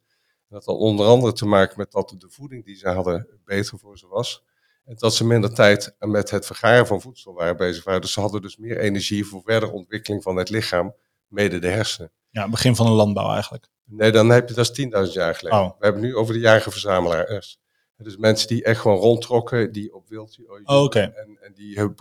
Dat 0.49 0.65
had 0.65 0.77
onder 0.77 1.07
andere 1.07 1.33
te 1.33 1.47
maken 1.47 1.75
met 1.79 1.93
dat 1.93 2.15
de 2.19 2.31
voeding 2.31 2.65
die 2.65 2.77
ze 2.77 2.89
hadden 2.89 3.29
beter 3.45 3.79
voor 3.79 3.99
ze 3.99 4.07
was. 4.07 4.45
En 4.85 4.95
dat 4.97 5.15
ze 5.15 5.27
minder 5.27 5.55
tijd 5.55 5.95
met 5.99 6.31
het 6.31 6.47
vergaren 6.47 6.87
van 6.87 7.01
voedsel 7.01 7.35
waren 7.35 7.57
bezig 7.57 7.85
waren. 7.85 8.01
Dus 8.01 8.13
ze 8.13 8.21
hadden 8.21 8.43
dus 8.43 8.57
meer 8.57 8.79
energie 8.79 9.25
voor 9.25 9.43
verdere 9.45 9.73
ontwikkeling 9.73 10.23
van 10.23 10.37
het 10.37 10.51
lichaam, 10.51 10.95
mede 11.27 11.59
de 11.59 11.69
hersenen. 11.69 12.11
Ja, 12.37 12.49
begin 12.49 12.77
van 12.77 12.87
de 12.87 12.93
landbouw 12.93 13.33
eigenlijk. 13.33 13.69
Nee, 13.85 14.13
dan 14.13 14.29
heb 14.29 14.49
je 14.49 14.55
dat 14.55 14.79
is 14.79 15.09
10.000 15.09 15.13
jaar 15.13 15.35
geleden. 15.35 15.59
Oh. 15.59 15.79
We 15.79 15.85
hebben 15.85 16.03
nu 16.03 16.17
over 16.17 16.35
de 16.35 16.41
jagerverzamelaars. 16.41 17.59
Dus 17.97 18.17
mensen 18.17 18.49
die 18.49 18.65
echt 18.65 18.81
gewoon 18.81 18.99
rondtrokken, 18.99 19.73
die 19.73 19.95
op 19.95 20.09
wild 20.09 20.39
oh, 20.65 20.83
okay. 20.83 21.03
en, 21.03 21.39
en 21.41 21.53
die 21.55 21.95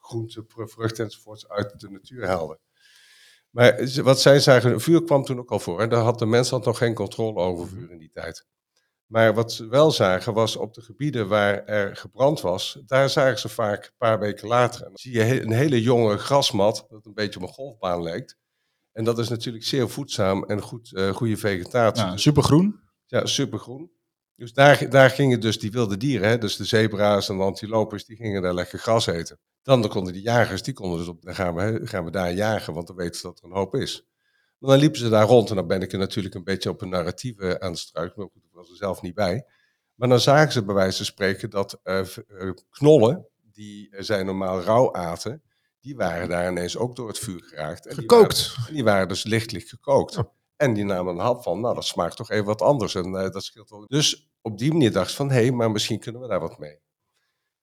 groenten, 0.00 0.44
vruchten 0.48 1.04
enzovoorts 1.04 1.48
uit 1.48 1.80
de 1.80 1.90
natuur 1.90 2.26
haalden. 2.26 2.58
Maar 3.50 4.02
wat 4.02 4.20
zij 4.20 4.40
zagen, 4.40 4.80
vuur 4.80 5.04
kwam 5.04 5.24
toen 5.24 5.38
ook 5.38 5.50
al 5.50 5.58
voor. 5.58 5.80
En 5.80 5.88
daar 5.88 6.02
had 6.02 6.18
de 6.18 6.26
mens 6.26 6.50
had 6.50 6.64
nog 6.64 6.78
geen 6.78 6.94
controle 6.94 7.40
over 7.40 7.68
vuur 7.68 7.90
in 7.90 7.98
die 7.98 8.10
tijd. 8.12 8.46
Maar 9.06 9.34
wat 9.34 9.52
ze 9.52 9.66
wel 9.66 9.90
zagen 9.90 10.34
was 10.34 10.56
op 10.56 10.74
de 10.74 10.82
gebieden 10.82 11.28
waar 11.28 11.64
er 11.64 11.96
gebrand 11.96 12.40
was, 12.40 12.78
daar 12.86 13.10
zagen 13.10 13.38
ze 13.38 13.48
vaak 13.48 13.84
een 13.84 13.96
paar 13.98 14.18
weken 14.18 14.48
later. 14.48 14.82
En 14.82 14.88
dan 14.88 14.98
zie 14.98 15.12
je 15.12 15.42
een 15.42 15.52
hele 15.52 15.82
jonge 15.82 16.18
grasmat, 16.18 16.86
dat 16.88 17.06
een 17.06 17.14
beetje 17.14 17.40
op 17.40 17.46
een 17.46 17.54
golfbaan 17.54 18.02
lijkt. 18.02 18.40
En 18.92 19.04
dat 19.04 19.18
is 19.18 19.28
natuurlijk 19.28 19.64
zeer 19.64 19.88
voedzaam 19.88 20.44
en 20.44 20.60
goed, 20.60 20.90
uh, 20.94 21.10
goede 21.10 21.36
vegetatie. 21.36 22.04
Ja, 22.04 22.16
supergroen. 22.16 22.80
Ja, 23.06 23.26
supergroen. 23.26 23.90
Dus 24.36 24.52
daar, 24.52 24.90
daar 24.90 25.10
gingen 25.10 25.40
dus 25.40 25.58
die 25.58 25.70
wilde 25.70 25.96
dieren, 25.96 26.28
hè, 26.28 26.38
dus 26.38 26.56
de 26.56 26.64
zebra's 26.64 27.28
en 27.28 27.36
de 27.36 27.42
antilopes, 27.42 28.04
die 28.04 28.16
gingen 28.16 28.42
daar 28.42 28.54
lekker 28.54 28.78
gras 28.78 29.06
eten. 29.06 29.38
Dan, 29.62 29.80
dan 29.80 29.90
konden 29.90 30.12
die 30.12 30.22
jagers, 30.22 30.62
die 30.62 30.74
konden 30.74 30.98
dus 30.98 31.08
op, 31.08 31.22
dan 31.22 31.34
gaan 31.34 31.54
we, 31.54 31.80
gaan 31.84 32.04
we 32.04 32.10
daar 32.10 32.32
jagen, 32.32 32.74
want 32.74 32.86
dan 32.86 32.96
weten 32.96 33.14
ze 33.14 33.26
dat 33.26 33.38
er 33.38 33.44
een 33.44 33.56
hoop 33.56 33.74
is. 33.74 34.06
Maar 34.58 34.70
dan 34.70 34.78
liepen 34.78 34.98
ze 34.98 35.08
daar 35.08 35.26
rond 35.26 35.50
en 35.50 35.56
dan 35.56 35.66
ben 35.66 35.82
ik 35.82 35.92
er 35.92 35.98
natuurlijk 35.98 36.34
een 36.34 36.44
beetje 36.44 36.70
op 36.70 36.82
een 36.82 36.88
narratieve 36.88 37.60
aan 37.60 37.70
het 37.70 37.80
struiken, 37.80 38.20
maar 38.20 38.28
goed, 38.32 38.44
ik 38.44 38.52
was 38.52 38.70
er 38.70 38.76
zelf 38.76 39.02
niet 39.02 39.14
bij. 39.14 39.46
Maar 39.94 40.08
dan 40.08 40.20
zagen 40.20 40.52
ze 40.52 40.64
bij 40.64 40.74
wijze 40.74 40.96
van 40.96 41.06
spreken 41.06 41.50
dat 41.50 41.80
uh, 41.84 42.06
uh, 42.28 42.52
knollen, 42.70 43.26
die 43.52 43.94
zij 43.98 44.22
normaal 44.22 44.60
rauw 44.60 44.92
aten, 44.92 45.42
die 45.82 45.96
waren 45.96 46.28
daar 46.28 46.50
ineens 46.50 46.76
ook 46.76 46.96
door 46.96 47.08
het 47.08 47.18
vuur 47.18 47.42
geraakt. 47.42 47.86
En 47.86 47.94
gekookt. 47.94 48.36
Die 48.36 48.54
waren, 48.56 48.74
die 48.74 48.84
waren 48.84 49.08
dus 49.08 49.24
lichtelijk 49.24 49.68
gekookt. 49.68 50.16
Oh. 50.16 50.24
En 50.56 50.74
die 50.74 50.84
namen 50.84 51.14
een 51.14 51.20
hap 51.20 51.42
van, 51.42 51.60
nou 51.60 51.74
dat 51.74 51.84
smaakt 51.84 52.16
toch 52.16 52.30
even 52.30 52.44
wat 52.44 52.62
anders. 52.62 52.94
En 52.94 53.06
uh, 53.06 53.30
dat 53.30 53.44
scheelt 53.44 53.70
wel. 53.70 53.86
Dus 53.86 54.30
op 54.40 54.58
die 54.58 54.72
manier 54.72 54.92
dacht 54.92 55.10
ze 55.10 55.16
van, 55.16 55.30
hé, 55.30 55.40
hey, 55.40 55.50
maar 55.50 55.70
misschien 55.70 55.98
kunnen 55.98 56.20
we 56.20 56.28
daar 56.28 56.40
wat 56.40 56.58
mee. 56.58 56.80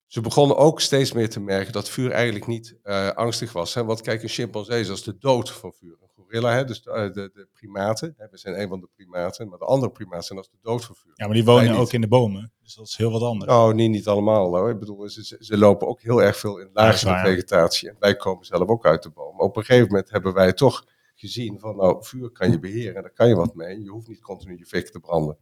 Ze 0.05 0.21
begonnen 0.21 0.57
ook 0.57 0.81
steeds 0.81 1.11
meer 1.11 1.29
te 1.29 1.39
merken 1.39 1.73
dat 1.73 1.89
vuur 1.89 2.11
eigenlijk 2.11 2.47
niet 2.47 2.77
uh, 2.83 3.09
angstig 3.09 3.51
was. 3.51 3.73
Hè? 3.73 3.83
Want 3.83 4.01
kijk, 4.01 4.23
een 4.23 4.29
chimpansee 4.29 4.79
is 4.79 4.89
als 4.89 5.03
de 5.03 5.17
dood 5.17 5.51
van 5.51 5.73
vuur. 5.73 5.97
Gorilla, 6.29 6.53
hè? 6.53 6.65
dus 6.65 6.81
de, 6.81 6.89
uh, 6.89 7.13
de, 7.13 7.29
de 7.33 7.47
primaten, 7.53 8.13
hè? 8.17 8.27
we 8.31 8.37
zijn 8.37 8.61
een 8.61 8.67
van 8.67 8.79
de 8.79 8.89
primaten, 8.95 9.49
maar 9.49 9.57
de 9.57 9.65
andere 9.65 9.91
primaten 9.91 10.23
zijn 10.23 10.39
als 10.39 10.49
de 10.49 10.57
dood 10.61 10.85
van 10.85 10.95
vuur. 10.95 11.11
Ja, 11.15 11.25
maar 11.25 11.35
die 11.35 11.45
wonen 11.45 11.75
ook 11.75 11.91
in 11.91 12.01
de 12.01 12.07
bomen, 12.07 12.53
dus 12.61 12.75
dat 12.75 12.87
is 12.87 12.95
heel 12.95 13.11
wat 13.11 13.21
anders. 13.21 13.51
Nou, 13.51 13.73
niet, 13.73 13.89
niet 13.89 14.07
allemaal. 14.07 14.55
Hoor. 14.55 14.69
Ik 14.69 14.79
bedoel, 14.79 15.09
ze, 15.09 15.37
ze 15.39 15.57
lopen 15.57 15.87
ook 15.87 16.01
heel 16.01 16.21
erg 16.21 16.37
veel 16.37 16.59
in 16.59 16.69
ja, 16.73 16.93
vegetatie. 16.93 17.89
En 17.89 17.95
wij 17.99 18.15
komen 18.15 18.45
zelf 18.45 18.67
ook 18.67 18.85
uit 18.85 19.03
de 19.03 19.09
boom. 19.09 19.39
Op 19.39 19.57
een 19.57 19.63
gegeven 19.63 19.87
moment 19.87 20.09
hebben 20.09 20.33
wij 20.33 20.53
toch 20.53 20.85
gezien 21.15 21.59
van, 21.59 21.75
nou, 21.75 22.05
vuur 22.05 22.29
kan 22.29 22.51
je 22.51 22.59
beheren 22.59 22.95
en 22.95 23.01
daar 23.01 23.13
kan 23.13 23.27
je 23.27 23.35
wat 23.35 23.55
mee. 23.55 23.83
Je 23.83 23.89
hoeft 23.89 24.07
niet 24.07 24.21
continu 24.21 24.57
je 24.57 24.65
fik 24.65 24.89
te 24.89 24.99
branden. 24.99 25.37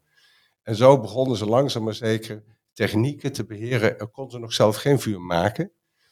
En 0.63 0.75
zo 0.75 0.99
begonnen 0.99 1.37
ze 1.37 1.45
langzaam 1.45 1.83
maar 1.83 1.93
zeker 1.93 2.43
technieken 2.73 3.31
te 3.31 3.45
beheren, 3.45 3.99
er 3.99 4.07
konden 4.07 4.33
ze 4.33 4.39
nog 4.39 4.53
zelf 4.53 4.75
geen 4.75 4.99
vuur 4.99 5.21
maken. 5.21 5.71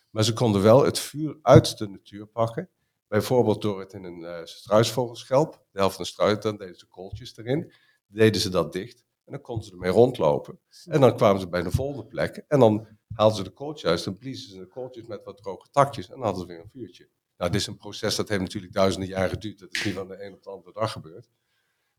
Maar 0.10 0.24
ze 0.24 0.34
konden 0.34 0.62
wel 0.62 0.86
het 0.86 1.00
vuur 1.00 1.38
uit 1.42 1.78
de 1.78 1.88
natuur 1.88 2.26
pakken. 2.26 2.70
Bijvoorbeeld 3.08 3.62
door 3.62 3.80
het 3.80 3.94
in 3.94 4.04
een 4.04 4.20
uh, 4.20 4.40
struisvogelschelp, 4.44 5.52
de 5.72 5.80
helft 5.80 5.96
van 5.96 6.04
de 6.04 6.10
struis, 6.10 6.40
dan 6.40 6.58
deden 6.58 6.76
ze 6.76 6.88
kooltjes 6.88 7.38
erin. 7.38 7.74
Deden 8.08 8.42
ze 8.42 8.50
dat 8.50 8.74
dicht 8.74 9.06
en 9.26 9.32
dan 9.32 9.42
konden 9.42 9.66
ze 9.66 9.72
ermee 9.72 9.92
rondlopen. 9.92 10.60
En 10.86 11.02
dan 11.02 11.16
kwamen 11.16 11.42
ze 11.42 11.48
bij 11.48 11.64
de 11.64 11.72
volgende 11.72 12.06
plek 12.06 12.44
en 12.48 12.60
dan 12.60 12.88
haalden 13.14 13.38
ze 13.38 13.44
de 13.44 13.50
kooltjes 13.50 13.90
uit. 13.90 14.04
Dan 14.04 14.18
bliezen 14.18 14.50
ze 14.50 14.60
de 14.60 14.68
kooltjes 14.68 15.06
met 15.06 15.24
wat 15.24 15.38
droge 15.38 15.68
takjes 15.72 16.06
en 16.06 16.14
dan 16.14 16.24
hadden 16.24 16.42
ze 16.42 16.48
weer 16.48 16.60
een 16.60 16.70
vuurtje. 16.70 17.10
Nou, 17.38 17.52
dit 17.52 17.62
is 17.62 17.68
een 17.68 17.78
proces 17.78 18.16
dat 18.16 18.30
heeft 18.30 18.42
natuurlijk 18.42 18.74
duizenden 18.74 19.10
jaren 19.10 19.30
geduurd. 19.30 19.60
Dat 19.60 19.74
is 19.74 19.86
niet 19.86 19.94
van 19.94 20.08
de 20.08 20.26
een 20.26 20.34
op 20.34 20.44
de 20.44 20.50
andere 20.50 20.74
dag 20.74 20.92
gebeurd. 20.92 21.30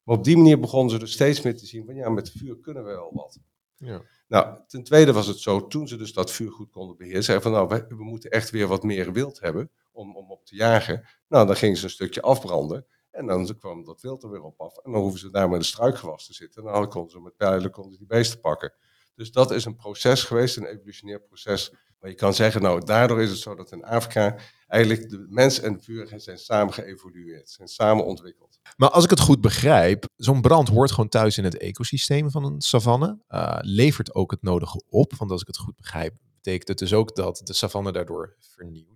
Maar 0.02 0.16
op 0.16 0.24
die 0.24 0.36
manier 0.36 0.60
begonnen 0.60 0.90
ze 0.90 0.98
dus 0.98 1.12
steeds 1.12 1.42
meer 1.42 1.56
te 1.56 1.66
zien 1.66 1.84
van 1.84 1.94
ja, 1.94 2.08
met 2.08 2.30
vuur 2.30 2.58
kunnen 2.58 2.84
we 2.84 2.90
wel 2.90 3.12
wat. 3.14 3.38
Ja. 3.76 4.02
Nou, 4.28 4.58
ten 4.66 4.82
tweede 4.82 5.12
was 5.12 5.26
het 5.26 5.38
zo, 5.38 5.66
toen 5.66 5.88
ze 5.88 5.96
dus 5.96 6.12
dat 6.12 6.32
vuur 6.32 6.50
goed 6.50 6.70
konden 6.70 6.96
beheersen, 6.96 7.42
van 7.42 7.52
nou, 7.52 7.68
we, 7.68 7.86
we, 7.88 8.04
moeten 8.04 8.30
echt 8.30 8.50
weer 8.50 8.66
wat 8.66 8.82
meer 8.82 9.12
wild 9.12 9.40
hebben 9.40 9.70
om, 9.96 10.16
om 10.16 10.30
op 10.30 10.44
te 10.44 10.54
jagen. 10.54 11.06
Nou, 11.28 11.46
dan 11.46 11.56
gingen 11.56 11.76
ze 11.76 11.84
een 11.84 11.90
stukje 11.90 12.22
afbranden 12.22 12.86
en 13.10 13.26
dan 13.26 13.56
kwam 13.58 13.84
dat 13.84 14.00
wild 14.00 14.22
er 14.22 14.30
weer 14.30 14.42
op 14.42 14.60
af. 14.60 14.76
En 14.76 14.92
dan 14.92 15.00
hoeven 15.00 15.20
ze 15.20 15.30
daar 15.30 15.48
met 15.48 15.58
een 15.58 15.64
struikgewas 15.64 16.26
te 16.26 16.34
zitten. 16.34 16.66
En 16.66 16.72
dan 16.72 16.88
konden 16.88 17.10
ze 17.10 17.20
met 17.20 17.36
pijlen 17.36 17.70
konden 17.70 17.92
ze 17.92 17.98
die 17.98 18.06
beesten 18.06 18.40
pakken. 18.40 18.74
Dus 19.14 19.32
dat 19.32 19.50
is 19.50 19.64
een 19.64 19.76
proces 19.76 20.24
geweest, 20.24 20.56
een 20.56 20.66
evolutionair 20.66 21.20
proces. 21.20 21.72
Maar 22.00 22.10
je 22.10 22.16
kan 22.16 22.34
zeggen, 22.34 22.62
nou, 22.62 22.84
daardoor 22.84 23.22
is 23.22 23.30
het 23.30 23.38
zo 23.38 23.54
dat 23.54 23.72
in 23.72 23.84
Afrika 23.84 24.38
eigenlijk 24.66 25.10
de 25.10 25.26
mens 25.28 25.60
en 25.60 25.72
de 25.72 25.80
vuur 25.80 26.12
zijn 26.16 26.38
samen 26.38 26.74
geëvolueerd, 26.74 27.50
zijn 27.50 27.68
samen 27.68 28.04
ontwikkeld. 28.04 28.58
Maar 28.76 28.90
als 28.90 29.04
ik 29.04 29.10
het 29.10 29.20
goed 29.20 29.40
begrijp, 29.40 30.04
zo'n 30.16 30.40
brand 30.40 30.68
hoort 30.68 30.90
gewoon 30.90 31.08
thuis 31.08 31.38
in 31.38 31.44
het 31.44 31.56
ecosysteem 31.56 32.30
van 32.30 32.44
een 32.44 32.60
savanne. 32.60 33.18
Uh, 33.28 33.58
levert 33.60 34.14
ook 34.14 34.30
het 34.30 34.42
nodige 34.42 34.82
op, 34.88 35.14
want 35.14 35.30
als 35.30 35.40
ik 35.40 35.46
het 35.46 35.58
goed 35.58 35.76
begrijp, 35.76 36.14
betekent 36.34 36.68
het 36.68 36.78
dus 36.78 36.92
ook 36.92 37.16
dat 37.16 37.40
de 37.44 37.52
savanne 37.52 37.92
daardoor 37.92 38.36
vernieuwd 38.38 38.95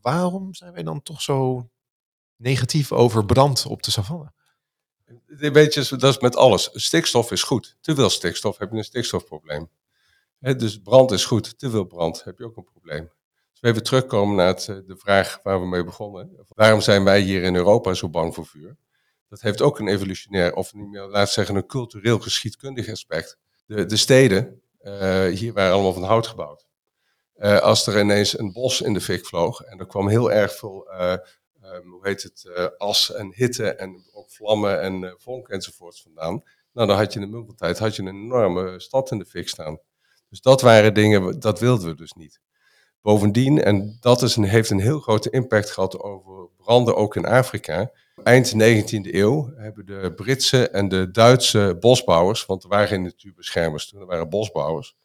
Waarom 0.00 0.54
zijn 0.54 0.72
wij 0.72 0.82
dan 0.82 1.02
toch 1.02 1.22
zo 1.22 1.68
negatief 2.36 2.92
over 2.92 3.24
brand 3.24 3.66
op 3.66 3.82
de 3.82 3.90
savanne? 3.90 4.32
Weet 5.26 5.74
je, 5.74 5.96
dat 5.96 6.14
is 6.14 6.18
met 6.20 6.36
alles. 6.36 6.70
Stikstof 6.72 7.30
is 7.30 7.42
goed. 7.42 7.76
Te 7.80 7.94
veel 7.94 8.10
stikstof 8.10 8.58
heb 8.58 8.70
je 8.70 8.76
een 8.76 8.84
stikstofprobleem. 8.84 9.70
dus 10.38 10.80
brand 10.82 11.10
is 11.10 11.24
goed. 11.24 11.58
Te 11.58 11.70
veel 11.70 11.84
brand 11.84 12.24
heb 12.24 12.38
je 12.38 12.44
ook 12.44 12.56
een 12.56 12.64
probleem. 12.64 13.10
Dus 13.50 13.60
we 13.60 13.68
even 13.68 13.82
terugkomen 13.82 14.36
naar 14.36 14.46
het, 14.46 14.68
eh, 14.68 14.76
de 14.86 14.96
vraag 14.96 15.40
waar 15.42 15.60
we 15.60 15.66
mee 15.66 15.84
begonnen. 15.84 16.44
Waarom 16.48 16.80
zijn 16.80 17.04
wij 17.04 17.20
hier 17.20 17.42
in 17.42 17.54
Europa 17.54 17.94
zo 17.94 18.08
bang 18.08 18.34
voor 18.34 18.46
vuur? 18.46 18.76
Dat 19.28 19.40
heeft 19.40 19.62
ook 19.62 19.78
een 19.78 19.88
evolutionair, 19.88 20.54
of 20.54 20.74
niet 20.74 20.88
meer, 20.88 21.02
laat 21.02 21.30
zeggen, 21.30 21.56
een 21.56 21.66
cultureel 21.66 22.18
geschiedkundig 22.18 22.88
aspect. 22.88 23.38
De, 23.66 23.86
de 23.86 23.96
steden 23.96 24.62
uh, 24.80 25.26
hier 25.26 25.52
waren 25.52 25.72
allemaal 25.72 25.92
van 25.92 26.02
hout 26.02 26.26
gebouwd. 26.26 26.63
Uh, 27.38 27.58
als 27.58 27.86
er 27.86 28.00
ineens 28.00 28.38
een 28.38 28.52
bos 28.52 28.80
in 28.80 28.94
de 28.94 29.00
fik 29.00 29.26
vloog 29.26 29.60
en 29.60 29.78
er 29.78 29.86
kwam 29.86 30.08
heel 30.08 30.32
erg 30.32 30.52
veel 30.56 30.88
um, 31.72 31.90
hoe 31.90 32.08
heet 32.08 32.22
het, 32.22 32.44
uh, 32.56 32.66
as 32.78 33.12
en 33.12 33.32
hitte 33.34 33.74
en 33.74 34.04
ook 34.12 34.30
vlammen 34.30 34.80
en 34.80 35.02
uh, 35.02 35.12
vonk 35.16 35.48
enzovoorts 35.48 36.02
vandaan. 36.02 36.42
Nou, 36.72 36.88
dan 36.88 36.96
had 36.96 37.12
je 37.12 37.20
in 37.20 37.26
de 37.26 37.32
mumpeltijd 37.32 37.78
had 37.78 37.96
je 37.96 38.02
een 38.02 38.08
enorme 38.08 38.80
stad 38.80 39.10
in 39.10 39.18
de 39.18 39.24
fik 39.24 39.48
staan. 39.48 39.78
Dus 40.28 40.40
dat 40.40 40.60
waren 40.60 40.94
dingen, 40.94 41.40
dat 41.40 41.60
wilden 41.60 41.86
we 41.86 41.94
dus 41.94 42.12
niet. 42.12 42.40
Bovendien, 43.02 43.62
en 43.62 43.96
dat 44.00 44.22
is 44.22 44.36
heeft 44.36 44.70
een 44.70 44.80
heel 44.80 45.00
grote 45.00 45.30
impact 45.30 45.70
gehad 45.70 46.00
over 46.00 46.48
branden 46.56 46.96
ook 46.96 47.16
in 47.16 47.26
Afrika. 47.26 47.90
Eind 48.22 48.52
19e 48.52 49.14
eeuw 49.14 49.52
hebben 49.54 49.86
de 49.86 50.12
Britse 50.14 50.68
en 50.68 50.88
de 50.88 51.10
Duitse 51.10 51.76
bosbouwers, 51.80 52.46
want 52.46 52.62
er 52.62 52.68
waren 52.68 52.88
geen 52.88 53.02
natuurbeschermers 53.02 53.88
toen, 53.88 54.00
er 54.00 54.06
waren 54.06 54.28
bosbouwers, 54.28 54.96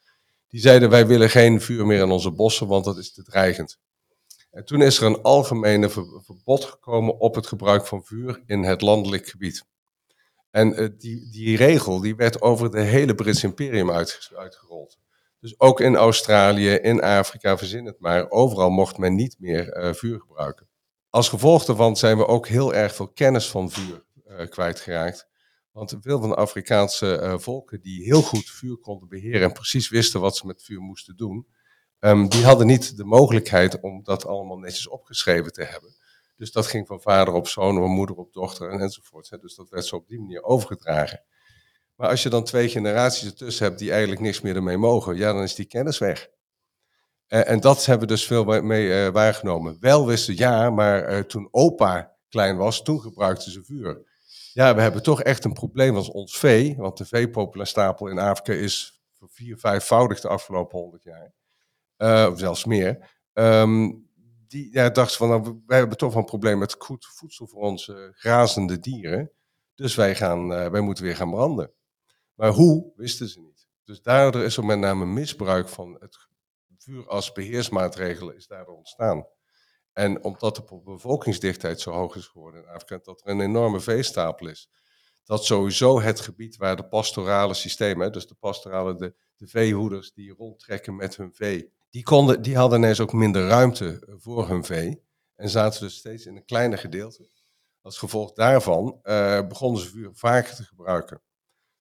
die 0.50 0.60
zeiden 0.60 0.90
wij 0.90 1.08
willen 1.08 1.30
geen 1.30 1.62
vuur 1.62 1.86
meer 1.86 2.02
in 2.02 2.12
onze 2.12 2.32
bossen, 2.32 2.68
want 2.68 2.86
dat 2.86 2.98
is 2.98 3.14
te 3.14 3.24
dreigend. 3.24 3.80
En 4.52 4.66
toen 4.66 4.82
is 4.82 4.98
er 4.98 5.06
een 5.06 5.22
algemene 5.22 5.90
verbod 5.90 6.66
gekomen 6.66 7.20
op 7.20 7.36
het 7.36 7.48
gebruik 7.48 7.86
van 7.86 8.04
vuur 8.04 8.44
in 8.46 8.64
het 8.64 8.82
landelijk 8.82 9.28
gebied. 9.28 9.66
En 10.52 10.82
uh, 10.82 10.90
die, 10.98 11.30
die 11.32 11.58
regel 11.58 12.00
die 12.00 12.16
werd 12.16 12.42
over 12.42 12.66
het 12.66 12.74
hele 12.74 13.16
Britse 13.16 13.46
imperium 13.46 13.92
uitgerold. 13.92 14.98
Dus 15.40 15.60
ook 15.60 15.80
in 15.80 15.96
Australië, 15.96 16.70
in 16.70 17.02
Afrika, 17.02 17.58
verzin 17.58 17.86
het 17.86 18.00
maar, 18.00 18.30
overal 18.30 18.70
mocht 18.70 18.98
men 18.98 19.16
niet 19.16 19.36
meer 19.40 19.78
uh, 19.78 19.94
vuur 19.94 20.20
gebruiken. 20.20 20.68
Als 21.10 21.30
gevolg 21.30 21.66
daarvan 21.66 21.96
zijn 21.96 22.18
we 22.18 22.28
ook 22.28 22.48
heel 22.48 22.74
erg 22.74 22.96
veel 22.96 23.08
kennis 23.08 23.50
van 23.50 23.72
vuur 23.72 24.06
uh, 24.28 24.48
kwijtgeraakt. 24.48 25.29
Want 25.80 25.98
veel 26.02 26.20
van 26.20 26.30
de 26.30 26.36
Afrikaanse 26.36 27.36
volken 27.40 27.82
die 27.82 28.04
heel 28.04 28.22
goed 28.22 28.50
vuur 28.50 28.78
konden 28.78 29.08
beheren 29.08 29.42
en 29.42 29.52
precies 29.52 29.90
wisten 29.90 30.22
wat 30.22 30.38
ze 30.38 30.46
met 30.46 30.64
vuur 30.64 30.80
moesten 30.80 31.18
doen, 31.18 31.48
Um, 32.02 32.30
die 32.30 32.46
hadden 32.46 32.68
niet 32.68 32.98
de 32.98 33.04
mogelijkheid 33.04 33.80
om 33.80 34.04
dat 34.04 34.26
allemaal 34.26 34.58
netjes 34.58 34.88
opgeschreven 34.88 35.52
te 35.52 35.64
hebben. 35.64 35.96
Dus 36.36 36.52
dat 36.52 36.68
ging 36.68 36.88
van 36.88 37.02
vader 37.02 37.34
op 37.34 37.48
zoon, 37.48 37.76
van 37.76 37.90
moeder 37.90 38.16
op 38.16 38.34
dochter 38.34 38.70
en 38.70 38.80
enzovoort. 38.80 39.30
Hè. 39.30 39.38
Dus 39.38 39.56
dat 39.56 39.70
werd 39.70 39.86
zo 39.86 39.96
op 39.96 40.08
die 40.08 40.20
manier 40.20 40.44
overgedragen. 40.44 41.24
Maar 41.96 42.10
als 42.10 42.24
je 42.24 42.30
dan 42.30 42.44
twee 42.44 42.70
generaties 42.70 43.26
ertussen 43.26 43.66
hebt 43.66 43.80
die 43.80 43.92
eigenlijk 43.92 44.22
niks 44.22 44.42
meer 44.42 44.56
ermee 44.56 44.78
mogen, 44.78 45.16
ja, 45.16 45.34
dan 45.34 45.44
is 45.44 45.56
die 45.56 45.66
kennis 45.66 45.98
weg. 45.98 46.30
En 47.28 47.60
dat 47.60 47.86
hebben 47.86 48.08
we 48.08 48.14
dus 48.14 48.26
veel 48.26 48.62
mee 48.62 48.88
uh, 48.88 49.08
waargenomen. 49.08 49.78
Wel 49.80 50.08
wisten 50.08 50.38
ja, 50.38 50.70
maar 50.70 51.14
uh, 51.14 51.20
toen 51.20 51.48
opa 51.52 52.16
klein 52.30 52.58
was, 52.58 52.84
toen 52.84 53.02
gebruikten 53.02 53.52
ze 53.52 53.64
vuur. 53.64 54.09
Ja, 54.54 54.76
we 54.76 54.82
hebben 54.82 55.04
toch 55.04 55.22
echt 55.22 55.44
een 55.44 55.54
probleem 55.54 55.96
als 55.96 56.10
ons 56.10 56.38
vee, 56.38 56.76
want 56.78 56.98
de 56.98 57.06
veepopulaarstapel 57.06 58.08
in 58.08 58.20
Afrika 58.20 58.54
is 58.54 59.02
vier, 59.28 59.58
vijfvoudig 59.58 60.20
de 60.20 60.28
afgelopen 60.28 60.80
honderd 60.80 61.04
jaar 61.04 61.34
uh, 62.00 62.28
of 62.32 62.40
zelfs 62.40 62.66
meer. 62.66 63.18
Um, 63.34 64.08
die 64.48 64.74
ja, 64.74 64.90
dachten 64.90 65.18
van, 65.18 65.30
nou, 65.30 65.62
wij 65.66 65.78
hebben 65.78 65.98
toch 65.98 66.10
wel 66.14 66.20
een 66.20 66.26
probleem 66.26 66.58
met 66.58 66.76
goed 66.80 67.06
voedsel 67.06 67.48
voor 67.48 67.62
onze 67.62 68.12
grazende 68.16 68.80
dieren. 68.80 69.32
Dus 69.76 69.96
wij, 69.96 70.16
gaan, 70.16 70.52
uh, 70.52 70.68
wij 70.68 70.82
moeten 70.82 71.04
weer 71.04 71.16
gaan 71.16 71.32
branden. 71.32 71.72
Maar 72.34 72.50
hoe, 72.50 72.92
wisten 72.96 73.28
ze 73.28 73.40
niet. 73.40 73.68
Dus 73.84 74.02
daardoor 74.02 74.44
is 74.44 74.58
er 74.58 74.66
met 74.66 74.80
name 74.80 75.06
misbruik 75.06 75.70
van 75.70 75.98
het 76.00 76.28
vuur 76.78 77.08
als 77.08 77.32
beheersmaatregel 77.32 78.32
is 78.32 78.48
daardoor 78.48 78.76
ontstaan. 78.76 79.26
En 79.94 80.24
omdat 80.24 80.56
de 80.56 80.82
bevolkingsdichtheid 80.84 81.80
zo 81.80 81.92
hoog 81.92 82.16
is 82.16 82.28
geworden 82.28 82.62
in 82.62 82.68
Afrika, 82.68 83.00
dat 83.04 83.22
er 83.24 83.32
een 83.32 83.42
enorme 83.42 83.80
veestapel 83.80 84.48
is. 84.48 84.70
Dat 85.24 85.46
sowieso 85.46 86.02
het 86.02 86.20
gebied 86.20 86.58
waar 86.58 86.76
de 86.76 86.88
pastorale 86.88 87.54
systemen, 87.54 88.12
dus 88.12 88.28
de 88.28 88.36
pastorale, 88.36 88.96
de, 88.96 89.16
de 89.36 89.48
veehoeders 89.48 90.14
die 90.14 90.34
rondtrekken 90.34 90.96
met 90.96 91.16
hun 91.16 91.34
vee, 91.34 91.72
die, 91.90 92.04
konden, 92.04 92.42
die 92.42 92.58
hadden 92.58 92.80
ineens 92.80 93.00
ook 93.00 93.14
minder 93.14 93.48
ruimte 93.48 94.16
voor 94.18 94.48
hun 94.48 94.64
vee. 94.64 95.02
En 95.36 95.50
zaten 95.50 95.82
dus 95.82 95.98
steeds 95.98 96.26
in 96.26 96.36
een 96.36 96.46
kleiner 96.46 96.78
gedeelte. 96.78 97.30
Als 97.82 97.98
gevolg 97.98 98.34
daarvan 98.34 99.00
uh, 99.04 99.48
begonnen 99.48 99.82
ze 99.82 99.90
vuur 99.90 100.10
vaker 100.14 100.56
te 100.56 100.64
gebruiken. 100.64 101.22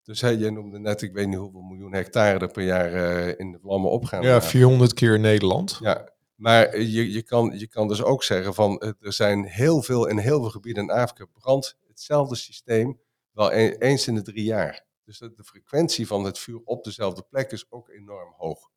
Dus 0.03 0.21
hey, 0.21 0.37
jij 0.37 0.51
noemde 0.51 0.79
net, 0.79 1.03
ik 1.03 1.13
weet 1.13 1.27
niet 1.27 1.37
hoeveel 1.37 1.61
miljoen 1.61 1.93
hectare 1.93 2.39
er 2.39 2.51
per 2.51 2.63
jaar 2.63 2.93
uh, 2.93 3.35
in 3.39 3.53
de 3.53 3.59
vlammen 3.59 3.91
opgaan. 3.91 4.23
Ja, 4.23 4.43
400 4.43 4.95
keer 4.95 5.19
Nederland. 5.19 5.79
Ja, 5.81 6.09
maar 6.39 6.79
je, 6.81 7.13
je, 7.13 7.23
kan, 7.23 7.59
je 7.59 7.67
kan 7.67 7.89
dus 7.89 8.03
ook 8.03 8.23
zeggen 8.23 8.55
van 8.55 8.81
er 9.01 9.13
zijn 9.13 9.45
heel 9.45 9.83
veel 9.83 10.07
in 10.07 10.19
heel 10.19 10.41
veel 10.41 10.51
gebieden 10.51 10.83
in 10.83 10.91
Afrika 10.91 11.25
brand 11.25 11.77
hetzelfde 11.87 12.37
systeem 12.37 13.01
wel 13.33 13.53
e-, 13.53 13.77
eens 13.79 14.07
in 14.07 14.15
de 14.15 14.23
drie 14.23 14.45
jaar. 14.45 14.87
Dus 15.05 15.19
de 15.19 15.45
frequentie 15.45 16.07
van 16.07 16.25
het 16.25 16.39
vuur 16.39 16.61
op 16.65 16.85
dezelfde 16.85 17.23
plek 17.23 17.53
is 17.53 17.71
ook 17.71 17.89
enorm 17.89 18.35
hoog. 18.37 18.71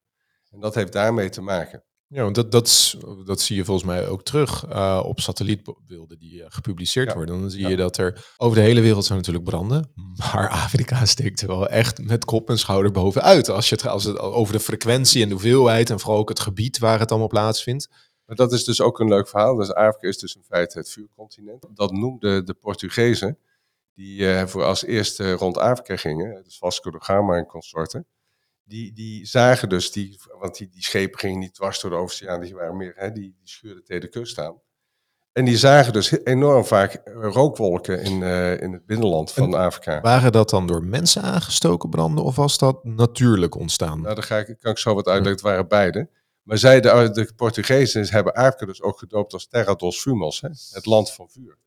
En 0.50 0.60
dat 0.60 0.76
heeft 0.76 0.94
daarmee 0.94 1.30
te 1.30 1.42
maken. 1.42 1.84
Ja, 2.14 2.24
want 2.24 2.36
dat, 2.36 2.52
dat, 2.52 2.98
dat 3.26 3.42
zie 3.42 3.56
je 3.56 3.66
volgens 3.66 3.86
mij 3.86 4.08
ook 4.08 4.24
terug 4.24 4.66
uh, 4.70 5.02
op 5.06 5.20
satellietbeelden 5.20 6.20
die 6.20 6.34
uh, 6.34 6.46
gepubliceerd 6.50 7.10
ja. 7.10 7.16
worden. 7.16 7.40
Dan 7.40 7.50
zie 7.50 7.62
ja. 7.62 7.70
je 7.70 7.76
dat 7.76 7.98
er 7.98 8.34
over 8.38 8.58
de 8.58 8.64
hele 8.64 8.82
wereld 8.82 9.06
zijn 9.06 9.18
natuurlijk 9.18 9.46
branden. 9.46 9.92
Maar 10.34 10.50
Afrika 10.50 11.06
steekt 11.06 11.42
er 11.42 11.48
wel 11.48 11.68
echt 11.68 12.04
met 12.04 12.26
kop 12.26 12.50
en 12.50 12.58
schouder 12.60 12.92
bovenuit. 12.92 13.50
Als 13.50 13.70
je 13.70 13.76
het, 13.76 13.88
als 13.88 14.04
het 14.04 14.20
over 14.20 14.54
de 14.54 14.60
frequentie 14.60 15.22
en 15.22 15.28
de 15.28 15.34
hoeveelheid 15.34 15.90
en 15.90 16.00
vooral 16.00 16.20
ook 16.20 16.30
het 16.30 16.40
gebied 16.40 16.78
waar 16.78 17.00
het 17.00 17.10
allemaal 17.10 17.28
plaatsvindt. 17.28 17.90
Maar 18.26 18.36
dat 18.36 18.52
is 18.52 18.64
dus 18.64 18.82
ook 18.82 19.00
een 19.00 19.08
leuk 19.08 19.28
verhaal. 19.28 19.56
Dus 19.56 19.74
Afrika 19.74 20.08
is 20.08 20.18
dus 20.18 20.36
in 20.36 20.44
feite 20.44 20.78
het 20.78 20.90
vuurcontinent. 20.90 21.66
Dat 21.74 21.92
noemden 21.92 22.46
de 22.46 22.54
Portugezen, 22.54 23.38
die 23.94 24.20
uh, 24.20 24.46
voor 24.46 24.64
als 24.64 24.86
eerste 24.86 25.32
rond 25.32 25.58
Afrika 25.58 25.96
gingen. 25.96 26.44
Dus 26.44 26.58
Vasco 26.58 26.92
da 26.92 27.00
Gama 27.00 27.38
en 27.38 27.46
consorten 27.46 28.08
die, 28.72 28.94
die 28.94 29.26
zagen 29.26 29.70
dus, 29.70 29.92
die, 29.92 30.20
want 30.40 30.58
die, 30.58 30.70
die 30.70 30.84
schepen 30.84 31.20
gingen 31.20 31.40
niet 31.40 31.54
dwars 31.54 31.82
door 31.82 31.92
de 31.92 31.96
oceaan, 31.96 32.42
die 32.42 32.56
waren 32.56 32.78
meer, 32.78 32.94
hè, 32.96 33.12
die, 33.12 33.36
die 33.38 33.50
schuurden 33.50 33.84
tegen 33.84 34.02
de 34.02 34.10
kust 34.10 34.40
aan. 34.40 34.62
En 35.32 35.46
die 35.46 35.58
zagen 35.58 35.94
dus 35.94 36.24
enorm 36.24 36.66
vaak 36.66 36.94
eh, 36.94 37.14
rookwolken 37.14 38.02
in, 38.02 38.22
uh, 38.22 38.62
in 38.62 38.74
het 38.74 38.86
binnenland 38.86 39.32
van 39.32 39.44
en 39.44 39.60
Afrika. 39.60 40.02
Waren 40.02 40.32
dat 40.32 40.50
dan 40.50 40.68
door 40.68 40.84
mensen 40.84 41.22
aangestoken 41.22 41.90
branden 41.90 42.24
of 42.24 42.36
was 42.36 42.58
dat 42.58 42.84
natuurlijk 42.84 43.56
ontstaan? 43.56 44.02
Nou, 44.02 44.16
daar 44.16 44.24
ga 44.24 44.38
ik, 44.38 44.58
kan 44.60 44.72
ik 44.72 44.78
zo 44.78 44.94
wat 44.94 45.08
uitleggen. 45.08 45.32
Het 45.32 45.42
waren 45.42 45.68
beide. 45.68 46.10
Maar 46.44 46.58
zij, 46.58 46.82
de, 46.82 47.10
de 47.12 47.34
Portugezen, 47.36 48.10
hebben 48.10 48.34
Afrika 48.34 48.66
dus 48.66 48.82
ook 48.82 49.00
gedoopt 49.00 49.34
als 49.34 49.48
Terra 49.48 49.76
dos 49.76 50.02
Fumos, 50.02 50.42
hè? 50.42 50.50
het 50.72 50.86
land 50.86 51.12
van 51.12 51.30
vuur. 51.30 51.58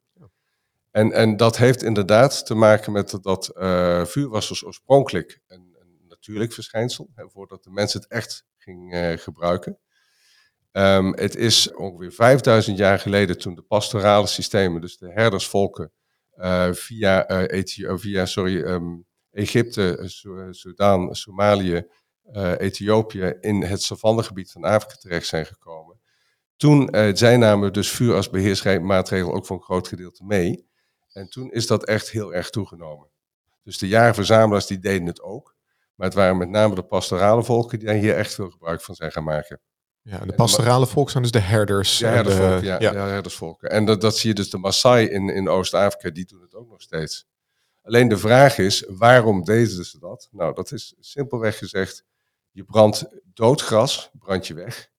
En, 0.91 1.13
en 1.13 1.37
dat 1.37 1.57
heeft 1.57 1.83
inderdaad 1.83 2.47
te 2.47 2.55
maken 2.55 2.93
met 2.93 3.19
dat 3.23 3.53
uh, 3.57 4.05
vuur 4.05 4.29
was 4.29 4.49
dus 4.49 4.65
oorspronkelijk 4.65 5.41
een 5.47 5.63
natuurlijk 6.26 6.52
verschijnsel, 6.52 7.11
hè, 7.14 7.31
voordat 7.31 7.64
de 7.64 7.71
mens 7.71 7.93
het 7.93 8.07
echt 8.07 8.45
ging 8.57 8.93
eh, 8.93 9.19
gebruiken. 9.19 9.78
Ehm, 10.73 11.12
het 11.12 11.37
is 11.37 11.73
ongeveer 11.73 12.12
5000 12.12 12.78
jaar 12.78 12.99
geleden 12.99 13.38
toen 13.38 13.54
de 13.54 13.62
pastorale 13.62 14.26
systemen, 14.26 14.81
dus 14.81 14.99
de 14.99 15.12
herdersvolken, 15.12 15.93
uh, 16.37 16.73
via, 16.73 17.47
uh, 17.49 17.97
via 17.97 18.26
sorry, 18.26 18.57
um, 18.57 19.07
Egypte, 19.31 19.99
Sudan, 20.50 21.14
Somalië, 21.14 21.87
Ethiopië 22.59 23.37
in 23.40 23.62
het 23.62 23.83
savannegebied 23.83 24.50
van 24.50 24.64
Afrika 24.64 24.95
terecht 24.95 25.26
zijn 25.26 25.47
gekomen. 25.47 26.00
Toen 26.57 26.88
zij 27.12 27.37
namen 27.37 27.73
dus 27.73 27.90
vuur 27.90 28.14
als 28.14 28.31
beheersmaatregel 28.31 29.35
ook 29.35 29.47
voor 29.47 29.57
een 29.57 29.62
groot 29.62 29.88
gedeelte 29.88 30.25
mee. 30.25 30.69
En 31.12 31.28
toen 31.28 31.50
is 31.50 31.66
dat 31.66 31.85
echt 31.85 32.11
heel 32.11 32.35
erg 32.35 32.50
toegenomen. 32.50 33.11
Dus 33.62 33.78
de 33.78 33.88
jaarverzamelaars 33.88 34.66
die 34.66 34.78
deden 34.78 35.07
het 35.07 35.23
ook. 35.23 35.54
Maar 35.95 36.07
het 36.07 36.17
waren 36.17 36.37
met 36.37 36.49
name 36.49 36.75
de 36.75 36.83
pastorale 36.83 37.45
volken 37.45 37.79
die 37.79 37.89
daar 37.89 37.97
hier 37.97 38.17
echt 38.17 38.35
veel 38.35 38.51
gebruik 38.51 38.81
van 38.81 38.95
zijn 38.95 39.13
gaan 39.13 39.25
maken. 39.25 39.61
Ja, 40.03 40.19
de 40.19 40.33
pastorale 40.33 40.87
volken 40.87 41.11
zijn 41.11 41.23
dus 41.23 41.33
de 41.33 41.39
herders. 41.39 41.99
De 41.99 42.07
herdersvolken, 42.07 42.65
ja, 42.65 42.81
ja. 42.81 42.93
herdersvolken. 42.93 43.71
En 43.71 43.85
dat, 43.85 44.01
dat 44.01 44.17
zie 44.17 44.29
je 44.29 44.35
dus 44.35 44.51
de 44.51 44.59
Maasai 44.59 45.07
in, 45.07 45.29
in 45.29 45.49
Oost-Afrika, 45.49 46.11
die 46.11 46.27
doen 46.27 46.41
het 46.41 46.55
ook 46.55 46.69
nog 46.69 46.83
steeds. 46.83 47.27
Alleen 47.83 48.09
de 48.09 48.19
vraag 48.19 48.59
is, 48.59 48.85
waarom 48.89 49.45
deden 49.45 49.85
ze 49.85 49.99
dat? 49.99 50.29
Nou, 50.31 50.55
dat 50.55 50.73
is 50.73 50.95
simpelweg 51.01 51.59
gezegd, 51.59 52.05
je 52.51 52.65
brandt 52.65 53.07
doodgras, 53.25 54.11
brand 54.19 54.47
je 54.47 54.55
weg. 54.55 54.91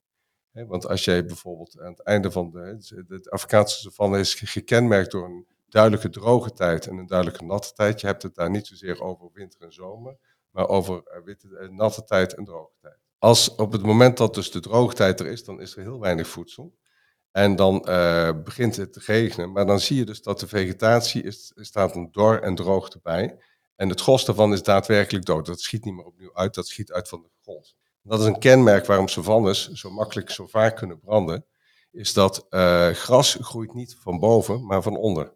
want 0.52 0.86
als 0.88 1.04
jij 1.04 1.24
bijvoorbeeld 1.24 1.80
aan 1.80 1.90
het 1.90 2.02
einde 2.02 2.30
van 2.30 2.50
de, 2.50 3.04
de 3.06 3.30
Afrikaanse 3.30 3.80
savanne 3.80 4.18
is 4.18 4.34
gekenmerkt 4.34 5.10
door 5.10 5.24
een 5.24 5.46
duidelijke 5.68 6.10
droge 6.10 6.52
tijd 6.52 6.86
en 6.86 6.96
een 6.96 7.06
duidelijke 7.06 7.44
natte 7.44 7.72
tijd. 7.72 8.00
Je 8.00 8.06
hebt 8.06 8.22
het 8.22 8.34
daar 8.34 8.50
niet 8.50 8.66
zozeer 8.66 9.02
over 9.02 9.30
winter 9.32 9.60
en 9.60 9.72
zomer, 9.72 10.16
maar 10.56 10.68
over 10.68 11.02
eh, 11.04 11.22
witte, 11.24 11.58
eh, 11.58 11.68
natte 11.68 12.04
tijd 12.04 12.34
en 12.34 12.44
droge 12.44 12.72
tijd. 12.80 12.98
Als 13.18 13.54
op 13.54 13.72
het 13.72 13.82
moment 13.82 14.16
dat 14.16 14.34
dus 14.34 14.50
de 14.50 14.60
droge 14.60 14.94
tijd 14.94 15.20
er 15.20 15.26
is, 15.26 15.44
dan 15.44 15.60
is 15.60 15.76
er 15.76 15.82
heel 15.82 16.00
weinig 16.00 16.28
voedsel. 16.28 16.74
En 17.30 17.56
dan 17.56 17.86
uh, 17.88 18.30
begint 18.44 18.76
het 18.76 18.92
te 18.92 19.00
regenen. 19.04 19.52
Maar 19.52 19.66
dan 19.66 19.80
zie 19.80 19.96
je 19.96 20.04
dus 20.04 20.22
dat 20.22 20.40
de 20.40 20.48
vegetatie 20.48 21.22
is, 21.22 21.52
staat 21.54 21.96
een 21.96 22.08
dor 22.12 22.42
en 22.42 22.54
droog 22.54 22.88
erbij. 22.88 23.38
En 23.74 23.88
het 23.88 24.00
gros 24.00 24.24
daarvan 24.24 24.52
is 24.52 24.62
daadwerkelijk 24.62 25.24
dood. 25.24 25.46
Dat 25.46 25.60
schiet 25.60 25.84
niet 25.84 25.94
meer 25.94 26.04
opnieuw 26.04 26.34
uit, 26.34 26.54
dat 26.54 26.66
schiet 26.66 26.92
uit 26.92 27.08
van 27.08 27.22
de 27.22 27.28
grond. 27.42 27.76
Dat 28.02 28.20
is 28.20 28.26
een 28.26 28.38
kenmerk 28.38 28.86
waarom 28.86 29.08
savannes 29.08 29.72
zo 29.72 29.90
makkelijk 29.90 30.30
zo 30.30 30.46
vaak 30.46 30.76
kunnen 30.76 31.00
branden. 31.00 31.46
Is 31.90 32.12
dat 32.12 32.46
gras 32.92 33.36
groeit 33.40 33.74
niet 33.74 33.96
van 34.00 34.18
boven, 34.18 34.66
maar 34.66 34.82
van 34.82 34.96
onder. 34.96 35.32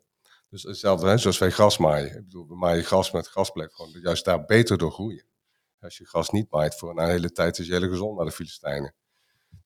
Dus 0.50 0.62
hetzelfde, 0.62 1.08
hè, 1.08 1.18
zoals 1.18 1.38
wij 1.38 1.50
gras 1.50 1.78
maaien. 1.78 2.16
Ik 2.16 2.24
bedoel, 2.24 2.46
we 2.46 2.56
maaien 2.56 2.84
gras 2.84 3.10
met 3.10 3.26
gras 3.26 3.50
blijft 3.50 3.74
gewoon 3.74 4.00
juist 4.00 4.24
daar 4.24 4.44
beter 4.44 4.78
door 4.78 4.92
groeien. 4.92 5.24
Als 5.80 5.98
je 5.98 6.06
gras 6.06 6.30
niet 6.30 6.50
maait 6.50 6.74
voor 6.74 6.90
een 6.90 7.08
hele 7.08 7.32
tijd, 7.32 7.58
is 7.58 7.66
je 7.66 7.72
hele 7.72 7.88
gezond 7.88 8.16
naar 8.16 8.26
de 8.26 8.32
Filistijnen. 8.32 8.94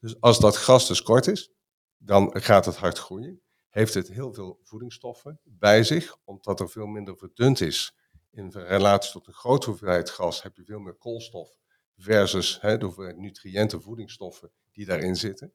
Dus 0.01 0.21
als 0.21 0.39
dat 0.39 0.57
gras 0.57 0.89
dus 0.89 1.03
kort 1.03 1.27
is, 1.27 1.51
dan 1.97 2.41
gaat 2.41 2.65
het 2.65 2.77
hard 2.77 2.99
groeien. 2.99 3.41
Heeft 3.69 3.95
het 3.95 4.09
heel 4.09 4.33
veel 4.33 4.59
voedingsstoffen 4.63 5.41
bij 5.43 5.85
zich, 5.85 6.17
omdat 6.25 6.61
er 6.61 6.71
veel 6.71 6.87
minder 6.87 7.17
verdund 7.17 7.61
is. 7.61 7.97
In 8.31 8.51
relatie 8.51 9.13
tot 9.13 9.27
een 9.27 9.33
grote 9.33 9.69
hoeveelheid 9.71 10.11
gras 10.11 10.43
heb 10.43 10.57
je 10.57 10.65
veel 10.65 10.79
meer 10.79 10.95
koolstof 10.95 11.57
versus 11.97 12.61
hè, 12.61 12.79
de 12.79 12.85
hoeveelheid 12.85 13.17
nutriënten, 13.17 13.83
voedingsstoffen 13.83 14.51
die 14.73 14.87
daarin 14.87 15.17
zitten. 15.17 15.53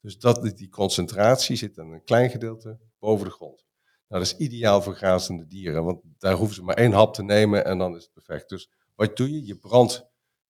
Dus 0.00 0.18
dat, 0.18 0.56
die 0.56 0.68
concentratie 0.68 1.56
zit 1.56 1.74
dan 1.74 1.92
een 1.92 2.04
klein 2.04 2.30
gedeelte 2.30 2.78
boven 2.98 3.26
de 3.26 3.32
grond. 3.32 3.65
Nou, 4.08 4.22
dat 4.22 4.32
is 4.32 4.46
ideaal 4.46 4.82
voor 4.82 4.94
grazende 4.94 5.46
dieren, 5.46 5.84
want 5.84 6.00
daar 6.18 6.34
hoeven 6.34 6.54
ze 6.54 6.62
maar 6.62 6.76
één 6.76 6.92
hap 6.92 7.14
te 7.14 7.22
nemen 7.22 7.64
en 7.64 7.78
dan 7.78 7.96
is 7.96 8.02
het 8.02 8.12
perfect. 8.12 8.48
Dus 8.48 8.70
wat 8.94 9.16
doe 9.16 9.32
je? 9.32 9.46
Je 9.46 9.56
brandt 9.56 10.06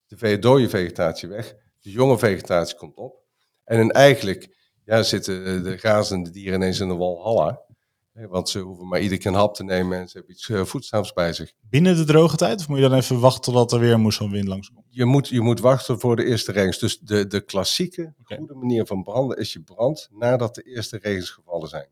de 0.06 0.38
dode 0.38 0.68
vegetatie 0.68 1.28
weg, 1.28 1.54
de 1.80 1.90
jonge 1.90 2.18
vegetatie 2.18 2.76
komt 2.76 2.96
op. 2.96 3.24
En 3.64 3.76
dan 3.76 3.90
eigenlijk 3.90 4.56
ja, 4.84 5.02
zitten 5.02 5.62
de 5.62 5.76
grazende 5.76 6.30
dieren 6.30 6.54
ineens 6.54 6.80
in 6.80 6.88
een 6.88 6.96
walhalla. 6.96 7.64
Want 8.12 8.48
ze 8.48 8.58
hoeven 8.58 8.88
maar 8.88 9.00
iedere 9.00 9.20
keer 9.20 9.30
een 9.30 9.36
hap 9.36 9.54
te 9.54 9.64
nemen 9.64 9.98
en 9.98 10.08
ze 10.08 10.16
hebben 10.16 10.34
iets 10.34 10.48
eh, 10.48 10.64
voedzaams 10.64 11.12
bij 11.12 11.32
zich. 11.32 11.52
Binnen 11.60 11.96
de 11.96 12.04
droge 12.04 12.36
tijd? 12.36 12.60
Of 12.60 12.68
moet 12.68 12.78
je 12.78 12.88
dan 12.88 12.98
even 12.98 13.20
wachten 13.20 13.42
totdat 13.42 13.72
er 13.72 13.78
weer 13.78 13.92
een 13.92 14.30
wind 14.30 14.48
langskomt? 14.48 14.86
Je 14.90 15.04
moet, 15.04 15.28
je 15.28 15.40
moet 15.40 15.60
wachten 15.60 16.00
voor 16.00 16.16
de 16.16 16.24
eerste 16.24 16.52
regens. 16.52 16.78
Dus 16.78 16.98
de, 16.98 17.26
de 17.26 17.40
klassieke 17.40 18.14
goede 18.22 18.54
manier 18.54 18.86
van 18.86 19.02
branden 19.02 19.36
is 19.36 19.52
je 19.52 19.62
brand 19.62 20.08
nadat 20.12 20.54
de 20.54 20.62
eerste 20.62 20.98
regens 21.02 21.30
gevallen 21.30 21.68
zijn. 21.68 21.88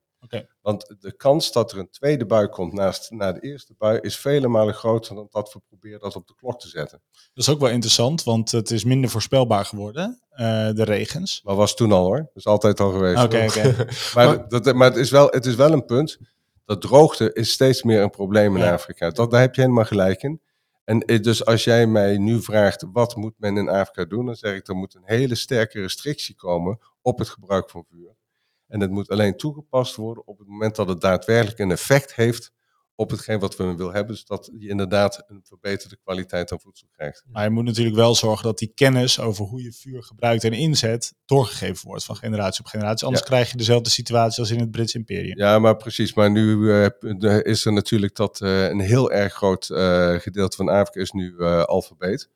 Want 0.62 0.94
de 1.00 1.16
kans 1.16 1.52
dat 1.52 1.72
er 1.72 1.78
een 1.78 1.90
tweede 1.90 2.26
bui 2.26 2.48
komt 2.48 2.72
naast, 2.72 3.10
na 3.10 3.32
de 3.32 3.40
eerste 3.40 3.74
bui 3.78 3.98
is 4.00 4.16
vele 4.16 4.48
malen 4.48 4.74
groter 4.74 5.14
dan 5.14 5.26
dat 5.30 5.52
we 5.52 5.60
proberen 5.68 6.00
dat 6.00 6.16
op 6.16 6.26
de 6.26 6.34
klok 6.34 6.60
te 6.60 6.68
zetten. 6.68 7.02
Dat 7.12 7.46
is 7.46 7.48
ook 7.48 7.60
wel 7.60 7.70
interessant, 7.70 8.22
want 8.22 8.50
het 8.50 8.70
is 8.70 8.84
minder 8.84 9.10
voorspelbaar 9.10 9.64
geworden, 9.64 10.20
uh, 10.30 10.36
de 10.72 10.84
regens. 10.84 11.40
Maar 11.44 11.54
was 11.54 11.74
toen 11.74 11.92
al 11.92 12.04
hoor, 12.04 12.16
dat 12.16 12.30
is 12.34 12.46
altijd 12.46 12.80
al 12.80 12.90
geweest. 12.90 13.22
Oké, 13.22 13.46
maar, 14.14 14.48
dat, 14.48 14.74
maar 14.74 14.88
het, 14.88 14.96
is 14.96 15.10
wel, 15.10 15.28
het 15.30 15.46
is 15.46 15.54
wel 15.54 15.72
een 15.72 15.84
punt, 15.84 16.18
dat 16.64 16.80
droogte 16.80 17.32
is 17.32 17.52
steeds 17.52 17.82
meer 17.82 18.00
een 18.00 18.10
probleem 18.10 18.56
in 18.56 18.62
Afrika. 18.62 19.10
Dat, 19.10 19.30
daar 19.30 19.40
heb 19.40 19.54
je 19.54 19.60
helemaal 19.60 19.84
gelijk 19.84 20.22
in. 20.22 20.40
En 20.84 21.00
eh, 21.00 21.22
dus 21.22 21.44
als 21.44 21.64
jij 21.64 21.86
mij 21.86 22.18
nu 22.18 22.42
vraagt, 22.42 22.84
wat 22.92 23.16
moet 23.16 23.34
men 23.36 23.56
in 23.56 23.68
Afrika 23.68 24.04
doen? 24.04 24.26
Dan 24.26 24.34
zeg 24.34 24.54
ik, 24.54 24.68
er 24.68 24.74
moet 24.74 24.94
een 24.94 25.02
hele 25.04 25.34
sterke 25.34 25.80
restrictie 25.80 26.34
komen 26.34 26.78
op 27.02 27.18
het 27.18 27.28
gebruik 27.28 27.70
van 27.70 27.84
vuur. 27.90 28.13
En 28.68 28.80
het 28.80 28.90
moet 28.90 29.08
alleen 29.08 29.36
toegepast 29.36 29.96
worden 29.96 30.26
op 30.26 30.38
het 30.38 30.48
moment 30.48 30.76
dat 30.76 30.88
het 30.88 31.00
daadwerkelijk 31.00 31.58
een 31.58 31.70
effect 31.70 32.14
heeft 32.14 32.52
op 32.96 33.10
hetgeen 33.10 33.38
wat 33.38 33.56
we 33.56 33.74
willen 33.74 33.94
hebben. 33.94 34.14
Dus 34.14 34.24
dat 34.24 34.50
je 34.58 34.68
inderdaad 34.68 35.24
een 35.26 35.40
verbeterde 35.44 35.96
kwaliteit 35.96 36.52
aan 36.52 36.60
voedsel 36.60 36.88
krijgt. 36.92 37.24
Maar 37.26 37.44
je 37.44 37.50
moet 37.50 37.64
natuurlijk 37.64 37.96
wel 37.96 38.14
zorgen 38.14 38.44
dat 38.44 38.58
die 38.58 38.72
kennis 38.74 39.20
over 39.20 39.44
hoe 39.44 39.62
je 39.62 39.72
vuur 39.72 40.02
gebruikt 40.02 40.44
en 40.44 40.52
inzet 40.52 41.14
doorgegeven 41.24 41.88
wordt 41.88 42.04
van 42.04 42.16
generatie 42.16 42.64
op 42.64 42.70
generatie. 42.70 43.06
Anders 43.06 43.24
krijg 43.24 43.50
je 43.50 43.56
dezelfde 43.56 43.90
situatie 43.90 44.40
als 44.40 44.50
in 44.50 44.60
het 44.60 44.70
Brits 44.70 44.94
Imperium. 44.94 45.38
Ja, 45.38 45.58
maar 45.58 45.76
precies. 45.76 46.14
Maar 46.14 46.30
nu 46.30 46.56
uh, 46.56 47.40
is 47.42 47.64
er 47.64 47.72
natuurlijk 47.72 48.16
dat 48.16 48.40
uh, 48.40 48.68
een 48.68 48.80
heel 48.80 49.12
erg 49.12 49.32
groot 49.32 49.68
uh, 49.68 50.14
gedeelte 50.14 50.56
van 50.56 50.68
Afrika 50.68 51.00
is 51.00 51.10
nu 51.10 51.42
alfabeet. 51.64 52.30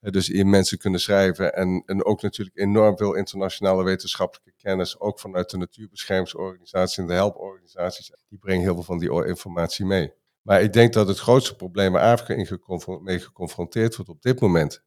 Dus 0.00 0.28
in 0.28 0.50
mensen 0.50 0.78
kunnen 0.78 1.00
schrijven 1.00 1.54
en, 1.54 1.82
en 1.86 2.04
ook 2.04 2.22
natuurlijk 2.22 2.58
enorm 2.58 2.96
veel 2.96 3.14
internationale 3.14 3.84
wetenschappelijke 3.84 4.52
kennis, 4.56 5.00
ook 5.00 5.20
vanuit 5.20 5.50
de 5.50 5.56
natuurbeschermingsorganisaties 5.56 6.98
en 6.98 7.06
de 7.06 7.12
helporganisaties. 7.12 8.12
Die 8.28 8.38
brengen 8.38 8.62
heel 8.62 8.74
veel 8.74 8.82
van 8.82 8.98
die 8.98 9.26
informatie 9.26 9.86
mee. 9.86 10.12
Maar 10.42 10.62
ik 10.62 10.72
denk 10.72 10.92
dat 10.92 11.08
het 11.08 11.18
grootste 11.18 11.56
probleem 11.56 11.92
waar 11.92 12.12
Afrika 12.12 12.98
mee 13.00 13.18
geconfronteerd 13.18 13.96
wordt 13.96 14.10
op 14.10 14.22
dit 14.22 14.40
moment, 14.40 14.82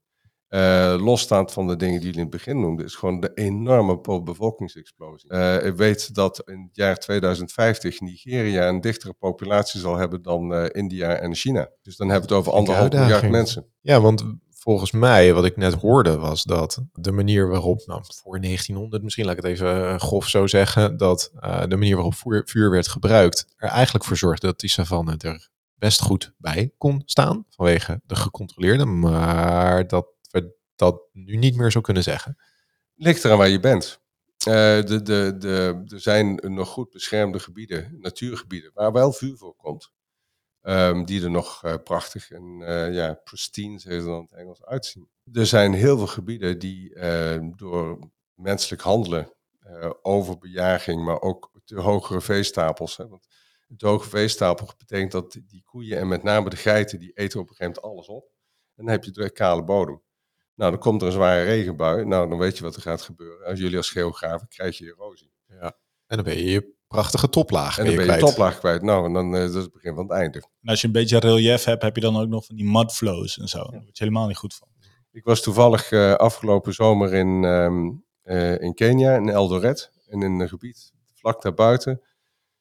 uh, 0.49 0.95
losstaand 0.99 1.51
van 1.51 1.67
de 1.67 1.75
dingen 1.75 1.99
die 1.99 2.05
jullie 2.05 2.19
in 2.19 2.27
het 2.27 2.35
begin 2.35 2.59
noemden, 2.59 2.85
is 2.85 2.95
gewoon 2.95 3.19
de 3.19 3.31
enorme 3.33 4.21
bevolkingsexplosie. 4.23 5.31
Uh, 5.31 5.65
ik 5.65 5.75
weet 5.75 6.15
dat 6.15 6.41
in 6.45 6.61
het 6.61 6.75
jaar 6.75 6.97
2050 6.97 8.01
Nigeria 8.01 8.67
een 8.67 8.81
dichtere 8.81 9.13
populatie 9.13 9.79
zal 9.79 9.95
hebben 9.95 10.21
dan 10.21 10.53
uh, 10.53 10.65
India 10.71 11.15
en 11.15 11.35
China. 11.35 11.69
Dus 11.81 11.95
dan 11.95 12.09
hebben 12.09 12.29
we 12.29 12.35
het 12.35 12.45
over 12.45 12.57
anderhalf 12.57 12.91
miljard 12.91 13.29
mensen. 13.29 13.65
Ja, 13.81 14.01
want 14.01 14.23
volgens 14.63 14.91
mij, 14.91 15.33
wat 15.33 15.45
ik 15.45 15.57
net 15.57 15.73
hoorde, 15.73 16.17
was 16.17 16.43
dat 16.43 16.83
de 16.93 17.11
manier 17.11 17.47
waarop, 17.47 17.83
nou, 17.85 18.03
voor 18.23 18.41
1900 18.41 19.03
misschien, 19.03 19.25
laat 19.25 19.37
ik 19.37 19.43
het 19.43 19.51
even 19.51 19.89
eh, 19.89 19.99
grof 19.99 20.27
zo 20.27 20.47
zeggen, 20.47 20.97
dat 20.97 21.31
uh, 21.35 21.63
de 21.67 21.75
manier 21.75 21.95
waarop 21.95 22.45
vuur, 22.45 22.71
werd 22.71 22.87
gebruikt 22.87 23.45
er 23.55 23.69
eigenlijk 23.69 24.05
voor 24.05 24.17
zorgde 24.17 24.47
dat 24.47 24.59
die 24.59 24.69
savanne 24.69 25.17
er 25.17 25.49
best 25.75 26.01
goed 26.01 26.33
bij 26.37 26.71
kon 26.77 27.01
staan, 27.05 27.45
vanwege 27.49 28.01
de 28.05 28.15
gecontroleerde, 28.15 28.85
maar 28.85 29.87
dat 29.87 30.07
we 30.31 30.55
dat 30.75 31.01
nu 31.11 31.35
niet 31.35 31.55
meer 31.55 31.71
zo 31.71 31.81
kunnen 31.81 32.03
zeggen. 32.03 32.37
Ligt 32.95 33.23
eraan 33.23 33.37
waar 33.37 33.49
je 33.49 33.59
bent. 33.59 34.01
Uh, 34.47 34.53
de, 34.53 35.01
de, 35.01 35.35
de, 35.37 35.83
er 35.87 35.99
zijn 35.99 36.39
nog 36.41 36.67
goed 36.67 36.89
beschermde 36.89 37.39
gebieden, 37.39 37.97
natuurgebieden, 37.99 38.71
waar 38.73 38.91
wel 38.91 39.11
vuur 39.11 39.37
voorkomt. 39.37 39.91
Um, 40.65 41.05
die 41.05 41.23
er 41.23 41.31
nog 41.31 41.63
uh, 41.65 41.73
prachtig 41.83 42.31
en 42.31 42.59
uh, 42.59 42.93
ja, 42.93 43.13
pristine, 43.13 43.79
ze 43.79 43.89
dan 43.89 44.15
in 44.15 44.21
het 44.21 44.31
Engels, 44.31 44.63
uitzien. 44.63 45.09
Er 45.33 45.45
zijn 45.45 45.73
heel 45.73 45.97
veel 45.97 46.07
gebieden 46.07 46.59
die 46.59 46.95
uh, 46.95 47.37
door 47.55 48.09
menselijk 48.33 48.81
handelen, 48.81 49.33
overbejaging, 50.01 51.03
maar 51.03 51.21
ook 51.21 51.51
de 51.65 51.81
hogere 51.81 52.21
veestapels. 52.21 52.97
Hè, 52.97 53.07
want 53.07 53.27
de 53.67 53.87
hoge 53.87 54.09
veestapel 54.09 54.69
betekent 54.77 55.11
dat 55.11 55.31
die 55.31 55.63
koeien 55.63 55.97
en 55.97 56.07
met 56.07 56.23
name 56.23 56.49
de 56.49 56.55
geiten, 56.55 56.99
die 56.99 57.11
eten 57.13 57.39
op 57.39 57.49
een 57.49 57.55
gegeven 57.55 57.81
moment 57.81 57.95
alles 57.95 58.07
op. 58.07 58.31
En 58.75 58.85
dan 58.85 58.93
heb 58.93 59.03
je 59.03 59.11
de 59.11 59.31
kale 59.31 59.63
bodem. 59.63 60.01
Nou, 60.55 60.71
dan 60.71 60.79
komt 60.79 61.01
er 61.01 61.07
een 61.07 61.13
zware 61.13 61.43
regenbui. 61.43 62.05
Nou, 62.05 62.29
dan 62.29 62.37
weet 62.37 62.57
je 62.57 62.63
wat 62.63 62.75
er 62.75 62.81
gaat 62.81 63.01
gebeuren. 63.01 63.47
Als 63.47 63.59
jullie 63.59 63.77
als 63.77 63.89
geografen 63.89 64.47
krijg 64.47 64.77
je 64.77 64.85
erosie. 64.85 65.33
Ja. 65.47 65.77
En 66.07 66.15
dan 66.15 66.23
ben 66.25 66.37
je 66.37 66.49
je 66.49 66.75
prachtige 66.93 67.29
toplaag. 67.29 67.77
En 67.77 67.85
dan 67.85 67.95
ben 67.95 68.05
je, 68.05 68.11
je 68.11 68.17
toplaag 68.17 68.59
kwijt. 68.59 68.81
Nou, 68.81 69.05
en 69.05 69.13
dan 69.13 69.33
uh, 69.33 69.39
dat 69.39 69.55
is 69.55 69.61
het 69.61 69.71
begin 69.71 69.95
van 69.95 70.03
het 70.03 70.13
einde. 70.13 70.37
En 70.37 70.69
als 70.69 70.81
je 70.81 70.87
een 70.87 70.93
beetje 70.93 71.19
relief 71.19 71.63
hebt, 71.63 71.81
heb 71.81 71.95
je 71.95 72.01
dan 72.01 72.17
ook 72.17 72.27
nog 72.27 72.45
van 72.45 72.55
die 72.55 72.65
mudflows 72.65 73.39
en 73.39 73.47
zo. 73.47 73.57
Daar 73.57 73.81
word 73.83 73.97
je 73.97 74.03
helemaal 74.03 74.27
niet 74.27 74.37
goed 74.37 74.55
van. 74.55 74.67
Ik 75.11 75.23
was 75.23 75.41
toevallig 75.41 75.91
uh, 75.91 76.13
afgelopen 76.13 76.73
zomer 76.73 77.13
in, 77.13 77.43
um, 77.43 78.05
uh, 78.23 78.61
in 78.61 78.73
Kenia, 78.73 79.15
in 79.15 79.29
Eldoret. 79.29 79.91
En 80.07 80.21
in 80.21 80.39
een 80.39 80.49
gebied 80.49 80.91
vlak 81.13 81.41
daarbuiten. 81.41 82.01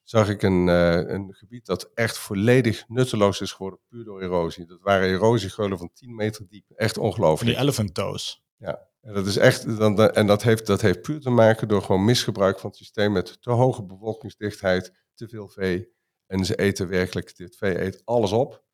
zag 0.03 0.29
ik 0.29 0.43
een, 0.43 0.67
uh, 0.67 0.95
een 0.95 1.35
gebied 1.35 1.67
dat 1.67 1.91
echt 1.95 2.19
volledig 2.19 2.85
nutteloos 2.89 3.41
is 3.41 3.53
geworden, 3.53 3.81
puur 3.89 4.05
door 4.05 4.23
erosie. 4.23 4.67
Dat 4.67 4.79
waren 4.81 5.09
erosiegeulen 5.09 5.79
van 5.79 5.91
10 5.95 6.15
meter 6.15 6.47
diep. 6.49 6.71
Echt 6.77 6.99
ongelooflijk. 6.99 7.51
Die 7.51 7.61
elephant 7.61 7.95
toes. 7.95 8.43
Ja, 8.57 8.89
en 9.03 9.15
dat 9.15 9.27
is 9.27 9.37
echt, 9.37 9.77
dan, 9.79 10.11
en 10.11 10.27
dat 10.27 10.43
heeft, 10.43 10.67
dat 10.67 10.81
heeft 10.81 11.03
puur 11.03 11.21
te 11.21 11.31
maken 11.31 11.69
door 11.69 11.83
gewoon 11.83 12.05
misgebruik 12.05 12.59
van 12.59 12.71
het 12.71 12.79
systeem 12.79 13.13
met 13.13 13.43
te 13.43 13.51
hoge 13.51 13.85
bevolkingsdichtheid, 13.85 14.93
te 15.15 15.29
veel 15.29 15.49
vee. 15.49 15.89
En 16.27 16.45
ze 16.45 16.55
eten 16.55 16.89
werkelijk, 16.89 17.37
dit 17.37 17.57
vee 17.57 17.81
eet 17.81 18.03
alles 18.05 18.33
op. 18.33 18.65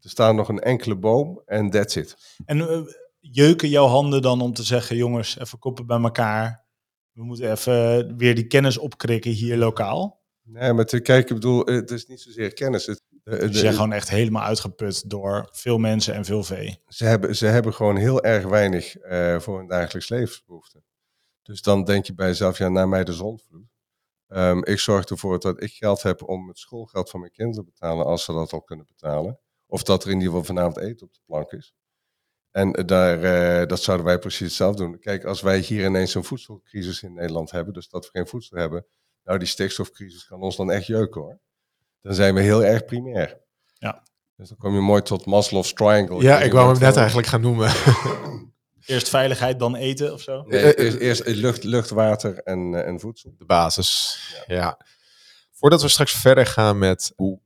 Er 0.00 0.10
staat 0.10 0.34
nog 0.34 0.48
een 0.48 0.60
enkele 0.60 0.96
boom 0.96 1.42
en 1.46 1.70
that's 1.70 1.96
it. 1.96 2.36
En 2.44 2.58
uh, 2.58 2.80
jeuken 3.20 3.68
jouw 3.68 3.86
handen 3.86 4.22
dan 4.22 4.40
om 4.40 4.52
te 4.52 4.62
zeggen, 4.62 4.96
jongens, 4.96 5.38
even 5.38 5.58
koppen 5.58 5.86
bij 5.86 6.00
elkaar. 6.00 6.64
We 7.12 7.24
moeten 7.24 7.50
even 7.50 8.16
weer 8.16 8.34
die 8.34 8.46
kennis 8.46 8.78
opkrikken 8.78 9.30
hier 9.30 9.56
lokaal. 9.56 10.22
Nee, 10.42 10.72
maar 10.72 10.84
te 10.84 11.00
kijken, 11.00 11.28
ik 11.28 11.40
bedoel, 11.40 11.64
het 11.64 11.90
is 11.90 12.06
niet 12.06 12.20
zozeer 12.20 12.52
kennis. 12.52 12.86
Het, 12.86 13.02
ze 13.24 13.48
zijn 13.50 13.72
gewoon 13.72 13.92
echt 13.92 14.08
helemaal 14.08 14.42
uitgeput 14.42 15.10
door 15.10 15.48
veel 15.52 15.78
mensen 15.78 16.14
en 16.14 16.24
veel 16.24 16.44
vee. 16.44 16.80
Ze 16.88 17.04
hebben, 17.04 17.36
ze 17.36 17.46
hebben 17.46 17.74
gewoon 17.74 17.96
heel 17.96 18.22
erg 18.22 18.44
weinig 18.44 18.96
uh, 18.96 19.40
voor 19.40 19.58
hun 19.58 19.66
dagelijks 19.66 20.08
levensbehoeften. 20.08 20.84
Dus 21.42 21.62
dan 21.62 21.84
denk 21.84 22.04
je 22.04 22.14
bij 22.14 22.26
jezelf, 22.26 22.58
ja, 22.58 22.68
naar 22.68 22.88
mij 22.88 23.04
de 23.04 23.12
zondvloed. 23.12 23.66
Um, 24.28 24.64
ik 24.64 24.78
zorg 24.78 25.04
ervoor 25.04 25.38
dat 25.40 25.62
ik 25.62 25.72
geld 25.72 26.02
heb 26.02 26.28
om 26.28 26.48
het 26.48 26.58
schoolgeld 26.58 27.10
van 27.10 27.20
mijn 27.20 27.32
kinderen 27.32 27.64
te 27.64 27.70
betalen, 27.70 28.06
als 28.06 28.24
ze 28.24 28.32
dat 28.32 28.52
al 28.52 28.62
kunnen 28.62 28.86
betalen. 28.86 29.40
Of 29.66 29.82
dat 29.82 30.04
er 30.04 30.10
in 30.10 30.16
ieder 30.16 30.28
geval 30.28 30.44
vanavond 30.44 30.76
eten 30.76 31.06
op 31.06 31.12
de 31.12 31.20
plank 31.26 31.52
is. 31.52 31.74
En 32.50 32.72
daar, 32.72 33.18
uh, 33.62 33.66
dat 33.66 33.82
zouden 33.82 34.06
wij 34.06 34.18
precies 34.18 34.46
hetzelfde 34.46 34.82
doen. 34.82 34.98
Kijk, 34.98 35.24
als 35.24 35.40
wij 35.40 35.58
hier 35.58 35.84
ineens 35.84 36.14
een 36.14 36.24
voedselcrisis 36.24 37.02
in 37.02 37.14
Nederland 37.14 37.50
hebben, 37.50 37.74
dus 37.74 37.88
dat 37.88 38.04
we 38.04 38.10
geen 38.12 38.26
voedsel 38.26 38.58
hebben, 38.58 38.86
nou, 39.24 39.38
die 39.38 39.48
stikstofcrisis 39.48 40.26
kan 40.26 40.40
ons 40.40 40.56
dan 40.56 40.70
echt 40.70 40.86
jeuken 40.86 41.20
hoor. 41.20 41.40
Dan 42.04 42.14
zijn 42.14 42.34
we 42.34 42.40
heel 42.40 42.64
erg 42.64 42.84
primair. 42.84 43.40
Ja. 43.78 44.02
Dus 44.36 44.48
dan 44.48 44.58
kom 44.58 44.74
je 44.74 44.80
mooi 44.80 45.02
tot 45.02 45.26
Maslow's 45.26 45.72
Triangle. 45.72 46.22
Ja, 46.22 46.40
ik 46.40 46.52
wou 46.52 46.72
hem 46.72 46.80
net 46.80 46.96
eigenlijk 46.96 47.26
gaan 47.26 47.40
noemen. 47.40 47.72
Eerst 48.86 49.08
veiligheid, 49.08 49.58
dan 49.58 49.74
eten 49.74 50.12
of 50.12 50.20
zo? 50.20 50.42
Nee, 50.42 50.76
eerst, 50.76 50.98
eerst 50.98 51.26
lucht, 51.26 51.64
lucht, 51.64 51.90
water 51.90 52.38
en, 52.38 52.84
en 52.86 53.00
voedsel. 53.00 53.34
De 53.38 53.44
basis, 53.44 54.18
ja. 54.46 54.54
ja. 54.54 54.80
Voordat 55.52 55.82
we 55.82 55.88
straks 55.88 56.12
verder 56.12 56.46
gaan 56.46 56.78
met 56.78 57.12
hoe 57.16 57.40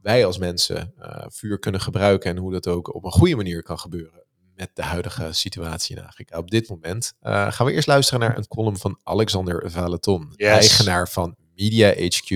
wij 0.00 0.26
als 0.26 0.38
mensen 0.38 0.94
uh, 0.98 1.24
vuur 1.28 1.58
kunnen 1.58 1.80
gebruiken 1.80 2.30
en 2.30 2.36
hoe 2.36 2.52
dat 2.52 2.66
ook 2.66 2.94
op 2.94 3.04
een 3.04 3.10
goede 3.10 3.36
manier 3.36 3.62
kan 3.62 3.78
gebeuren 3.78 4.24
met 4.54 4.70
de 4.74 4.82
huidige 4.82 5.32
situatie 5.32 5.96
in 5.96 6.04
Afrika 6.04 6.38
op 6.38 6.50
dit 6.50 6.68
moment, 6.68 7.12
uh, 7.22 7.52
gaan 7.52 7.66
we 7.66 7.72
eerst 7.72 7.86
luisteren 7.86 8.20
naar 8.20 8.36
een 8.36 8.48
column 8.48 8.76
van 8.76 9.00
Alexander 9.02 9.70
Valeton, 9.70 10.32
yes. 10.36 10.48
eigenaar 10.48 11.08
van 11.08 11.36
Media 11.54 11.88
HQ 11.88 12.30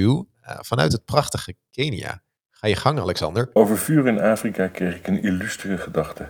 vanuit 0.61 0.93
het 0.93 1.05
prachtige 1.05 1.55
Kenia. 1.71 2.23
Ga 2.51 2.69
je 2.69 2.77
gang, 2.77 2.99
Alexander. 2.99 3.51
Over 3.53 3.79
vuur 3.79 4.07
in 4.07 4.21
Afrika 4.21 4.67
kreeg 4.67 4.97
ik 4.97 5.07
een 5.07 5.23
illustere 5.23 5.79
gedachte. 5.79 6.27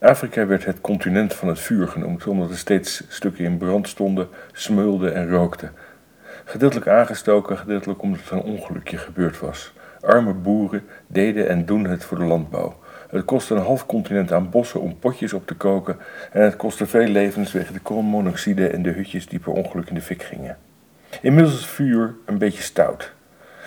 Afrika 0.00 0.46
werd 0.46 0.64
het 0.64 0.80
continent 0.80 1.34
van 1.34 1.48
het 1.48 1.58
vuur 1.58 1.88
genoemd, 1.88 2.26
omdat 2.26 2.50
er 2.50 2.58
steeds 2.58 3.02
stukken 3.08 3.44
in 3.44 3.58
brand 3.58 3.88
stonden, 3.88 4.28
smeulden 4.52 5.14
en 5.14 5.28
rookten. 5.28 5.72
Gedeeltelijk 6.44 6.88
aangestoken, 6.88 7.58
gedeeltelijk 7.58 8.02
omdat 8.02 8.20
er 8.26 8.32
een 8.32 8.42
ongelukje 8.42 8.98
gebeurd 8.98 9.40
was. 9.40 9.72
Arme 10.00 10.32
boeren 10.32 10.84
deden 11.06 11.48
en 11.48 11.66
doen 11.66 11.84
het 11.84 12.04
voor 12.04 12.18
de 12.18 12.24
landbouw. 12.24 12.78
Het 13.08 13.24
kostte 13.24 13.54
een 13.54 13.62
half 13.62 13.86
continent 13.86 14.32
aan 14.32 14.50
bossen 14.50 14.80
om 14.80 14.98
potjes 14.98 15.32
op 15.32 15.46
te 15.46 15.54
koken 15.54 15.98
en 16.32 16.42
het 16.42 16.56
kostte 16.56 16.86
veel 16.86 17.06
levens 17.06 17.52
wegen 17.52 17.72
de 17.72 17.80
koolmonoxide 17.80 18.68
en 18.68 18.82
de 18.82 18.90
hutjes 18.90 19.26
die 19.26 19.38
per 19.38 19.52
ongeluk 19.52 19.88
in 19.88 19.94
de 19.94 20.00
fik 20.00 20.22
gingen. 20.22 20.58
Inmiddels 21.20 21.54
is 21.54 21.66
vuur 21.66 22.14
een 22.26 22.38
beetje 22.38 22.62
stout. 22.62 23.13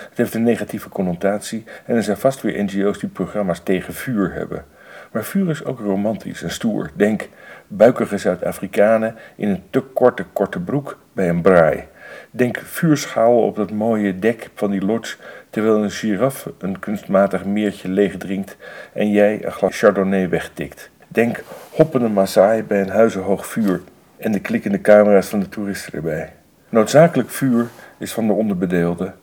Het 0.10 0.18
heeft 0.18 0.34
een 0.34 0.44
negatieve 0.44 0.90
connotatie 0.90 1.64
en 1.86 1.96
er 1.96 2.04
zijn 2.04 2.18
vast 2.18 2.42
weer 2.42 2.64
NGO's 2.64 3.00
die 3.00 3.10
programma's 3.10 3.60
tegen 3.60 3.94
vuur 3.94 4.34
hebben. 4.34 4.66
Maar 5.12 5.24
vuur 5.24 5.50
is 5.50 5.66
ook 5.66 5.80
romantisch 5.80 6.44
en 6.44 6.52
stoer. 6.52 6.90
Denk 6.96 7.30
buikige 7.68 8.18
Zuid-Afrikanen 8.18 9.16
in 9.36 9.50
een 9.50 9.64
te 9.70 9.80
korte 9.80 10.26
korte 10.34 10.60
broek 10.60 10.98
bij 11.14 11.30
een 11.30 11.42
braai. 11.42 11.84
Denk 12.32 12.58
vuurschaal 12.58 13.44
op 13.44 13.56
dat 13.56 13.72
mooie 13.72 14.20
dek 14.20 14.50
van 14.54 14.72
die 14.72 14.86
lodge 14.86 15.18
terwijl 15.50 15.84
een 15.84 15.92
giraf 15.92 16.50
een 16.58 16.80
kunstmatig 16.80 17.46
meertje 17.46 17.90
leeg 17.90 18.18
drinkt 18.18 18.58
en 18.94 19.12
jij 19.12 19.46
een 19.46 19.52
glas 19.52 19.78
chardonnay 19.78 20.30
wegtikt. 20.30 20.90
Denk 21.08 21.44
hoppende 21.72 22.10
Maasai 22.10 22.64
bij 22.64 22.82
een 22.82 22.90
huizenhoog 22.90 23.48
vuur 23.48 23.82
en 24.18 24.32
de 24.32 24.40
klikkende 24.40 24.82
camera's 24.82 25.28
van 25.28 25.40
de 25.40 25.50
toeristen 25.50 25.94
erbij. 25.94 26.34
Noodzakelijk 26.70 27.30
vuur 27.30 27.68
is 27.98 28.14
van 28.14 28.28
de 28.28 28.34
onderbedeelden 28.34 29.16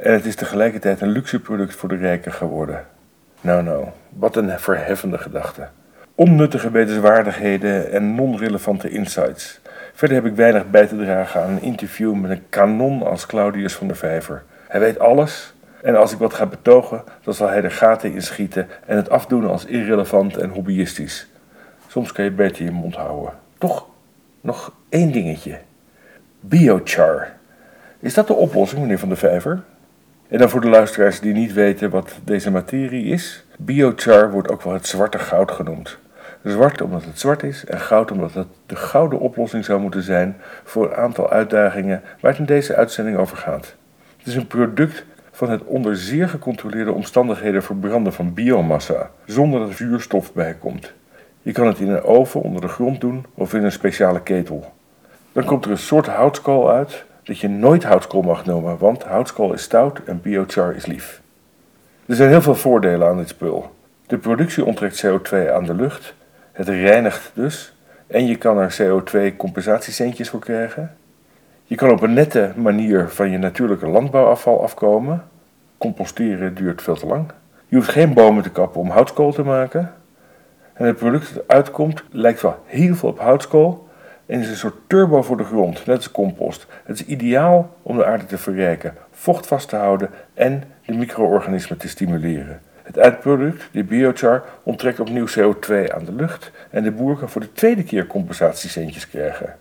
en 0.00 0.12
het 0.12 0.24
is 0.24 0.34
tegelijkertijd 0.34 1.00
een 1.00 1.08
luxe 1.08 1.40
product 1.40 1.74
voor 1.74 1.88
de 1.88 1.96
rijken 1.96 2.32
geworden. 2.32 2.86
Nou 3.40 3.62
nou, 3.62 3.86
wat 4.08 4.36
een 4.36 4.58
verheffende 4.58 5.18
gedachte. 5.18 5.68
Onnuttige 6.14 6.70
wetenswaardigheden 6.70 7.90
en 7.92 8.14
non-relevante 8.14 8.88
insights. 8.88 9.60
Verder 9.92 10.16
heb 10.16 10.26
ik 10.26 10.34
weinig 10.34 10.70
bij 10.70 10.86
te 10.86 10.96
dragen 10.96 11.42
aan 11.42 11.50
een 11.50 11.62
interview 11.62 12.14
met 12.14 12.30
een 12.30 12.42
kanon 12.48 13.02
als 13.02 13.26
Claudius 13.26 13.74
van 13.74 13.86
der 13.86 13.96
Vijver. 13.96 14.42
Hij 14.68 14.80
weet 14.80 14.98
alles 14.98 15.54
en 15.82 15.96
als 15.96 16.12
ik 16.12 16.18
wat 16.18 16.34
ga 16.34 16.46
betogen, 16.46 17.02
dan 17.22 17.34
zal 17.34 17.48
hij 17.48 17.62
er 17.62 17.70
gaten 17.70 18.12
in 18.12 18.22
schieten 18.22 18.68
en 18.86 18.96
het 18.96 19.10
afdoen 19.10 19.48
als 19.48 19.64
irrelevant 19.64 20.36
en 20.36 20.50
hobbyistisch. 20.50 21.28
Soms 21.86 22.12
kan 22.12 22.24
je 22.24 22.30
beter 22.30 22.64
je 22.64 22.70
mond 22.70 22.94
houden. 22.94 23.32
Toch 23.58 23.86
nog 24.40 24.72
één 24.88 25.12
dingetje. 25.12 25.58
Biochar. 26.40 27.28
Is 27.98 28.14
dat 28.14 28.26
de 28.26 28.34
oplossing, 28.34 28.80
meneer 28.80 28.98
Van 28.98 29.08
der 29.08 29.18
Vijver? 29.18 29.62
En 30.30 30.38
dan 30.38 30.48
voor 30.48 30.60
de 30.60 30.68
luisteraars 30.68 31.20
die 31.20 31.32
niet 31.32 31.52
weten 31.52 31.90
wat 31.90 32.18
deze 32.24 32.50
materie 32.50 33.04
is. 33.04 33.44
Biochar 33.58 34.30
wordt 34.30 34.50
ook 34.50 34.62
wel 34.62 34.72
het 34.72 34.86
zwarte 34.86 35.18
goud 35.18 35.50
genoemd. 35.50 35.98
Zwart 36.44 36.80
omdat 36.80 37.04
het 37.04 37.18
zwart 37.18 37.42
is 37.42 37.64
en 37.64 37.80
goud 37.80 38.10
omdat 38.10 38.34
het 38.34 38.46
de 38.66 38.76
gouden 38.76 39.18
oplossing 39.18 39.64
zou 39.64 39.80
moeten 39.80 40.02
zijn 40.02 40.36
voor 40.64 40.86
een 40.86 40.96
aantal 40.96 41.30
uitdagingen 41.30 42.02
waar 42.20 42.30
het 42.30 42.40
in 42.40 42.46
deze 42.46 42.76
uitzending 42.76 43.16
over 43.16 43.36
gaat. 43.36 43.74
Het 44.16 44.26
is 44.26 44.34
een 44.34 44.46
product 44.46 45.04
van 45.30 45.50
het 45.50 45.64
onder 45.64 45.96
zeer 45.96 46.28
gecontroleerde 46.28 46.92
omstandigheden 46.92 47.62
verbranden 47.62 48.12
van 48.12 48.34
biomassa, 48.34 49.10
zonder 49.24 49.60
dat 49.60 49.68
er 49.68 49.74
vuurstof 49.74 50.32
bij 50.32 50.54
komt. 50.54 50.92
Je 51.42 51.52
kan 51.52 51.66
het 51.66 51.78
in 51.78 51.88
een 51.88 52.02
oven 52.02 52.40
onder 52.40 52.60
de 52.60 52.68
grond 52.68 53.00
doen 53.00 53.26
of 53.34 53.54
in 53.54 53.64
een 53.64 53.72
speciale 53.72 54.22
ketel. 54.22 54.72
Dan 55.32 55.44
komt 55.44 55.64
er 55.64 55.70
een 55.70 55.78
soort 55.78 56.06
houtskool 56.06 56.70
uit 56.70 57.04
dat 57.30 57.38
je 57.38 57.48
nooit 57.48 57.84
houtskool 57.84 58.22
mag 58.22 58.44
noemen, 58.44 58.78
want 58.78 59.04
houtskool 59.04 59.52
is 59.52 59.62
stout 59.62 60.00
en 60.04 60.20
biochar 60.20 60.74
is 60.74 60.86
lief. 60.86 61.20
Er 62.06 62.14
zijn 62.14 62.28
heel 62.28 62.42
veel 62.42 62.54
voordelen 62.54 63.08
aan 63.08 63.16
dit 63.16 63.28
spul. 63.28 63.74
De 64.06 64.18
productie 64.18 64.64
onttrekt 64.64 65.06
CO2 65.06 65.52
aan 65.52 65.64
de 65.64 65.74
lucht, 65.74 66.14
het 66.52 66.68
reinigt 66.68 67.30
dus 67.34 67.74
en 68.06 68.26
je 68.26 68.36
kan 68.36 68.58
er 68.58 68.76
CO2-compensatiecentjes 68.82 70.28
voor 70.28 70.40
krijgen. 70.40 70.96
Je 71.64 71.74
kan 71.74 71.90
op 71.90 72.02
een 72.02 72.12
nette 72.12 72.52
manier 72.56 73.08
van 73.08 73.30
je 73.30 73.38
natuurlijke 73.38 73.86
landbouwafval 73.86 74.62
afkomen. 74.62 75.24
Composteren 75.78 76.54
duurt 76.54 76.82
veel 76.82 76.96
te 76.96 77.06
lang. 77.06 77.32
Je 77.68 77.76
hoeft 77.76 77.88
geen 77.88 78.14
bomen 78.14 78.42
te 78.42 78.50
kappen 78.50 78.80
om 78.80 78.90
houtskool 78.90 79.32
te 79.32 79.42
maken. 79.42 79.92
En 80.72 80.86
het 80.86 80.96
product 80.96 81.34
dat 81.34 81.48
uitkomt 81.48 82.02
lijkt 82.10 82.42
wel 82.42 82.62
heel 82.64 82.94
veel 82.94 83.08
op 83.08 83.18
houtskool 83.18 83.88
en 84.30 84.40
is 84.40 84.48
een 84.48 84.56
soort 84.56 84.74
turbo 84.86 85.22
voor 85.22 85.36
de 85.36 85.44
grond, 85.44 85.86
net 85.86 85.96
als 85.96 86.10
compost. 86.10 86.66
Het 86.84 87.00
is 87.00 87.06
ideaal 87.06 87.76
om 87.82 87.96
de 87.96 88.04
aarde 88.04 88.26
te 88.26 88.38
verrijken, 88.38 88.94
vocht 89.10 89.46
vast 89.46 89.68
te 89.68 89.76
houden 89.76 90.10
en 90.34 90.62
de 90.86 90.92
micro-organismen 90.92 91.78
te 91.78 91.88
stimuleren. 91.88 92.60
Het 92.82 92.96
eindproduct, 92.96 93.68
de 93.72 93.84
biochar, 93.84 94.44
onttrekt 94.62 95.00
opnieuw 95.00 95.26
CO2 95.26 95.92
aan 95.94 96.04
de 96.04 96.12
lucht 96.12 96.50
en 96.70 96.82
de 96.82 96.90
boer 96.90 97.16
kan 97.16 97.28
voor 97.28 97.40
de 97.40 97.52
tweede 97.52 97.82
keer 97.82 98.06
compensatiecentjes 98.06 99.08
krijgen. 99.08 99.56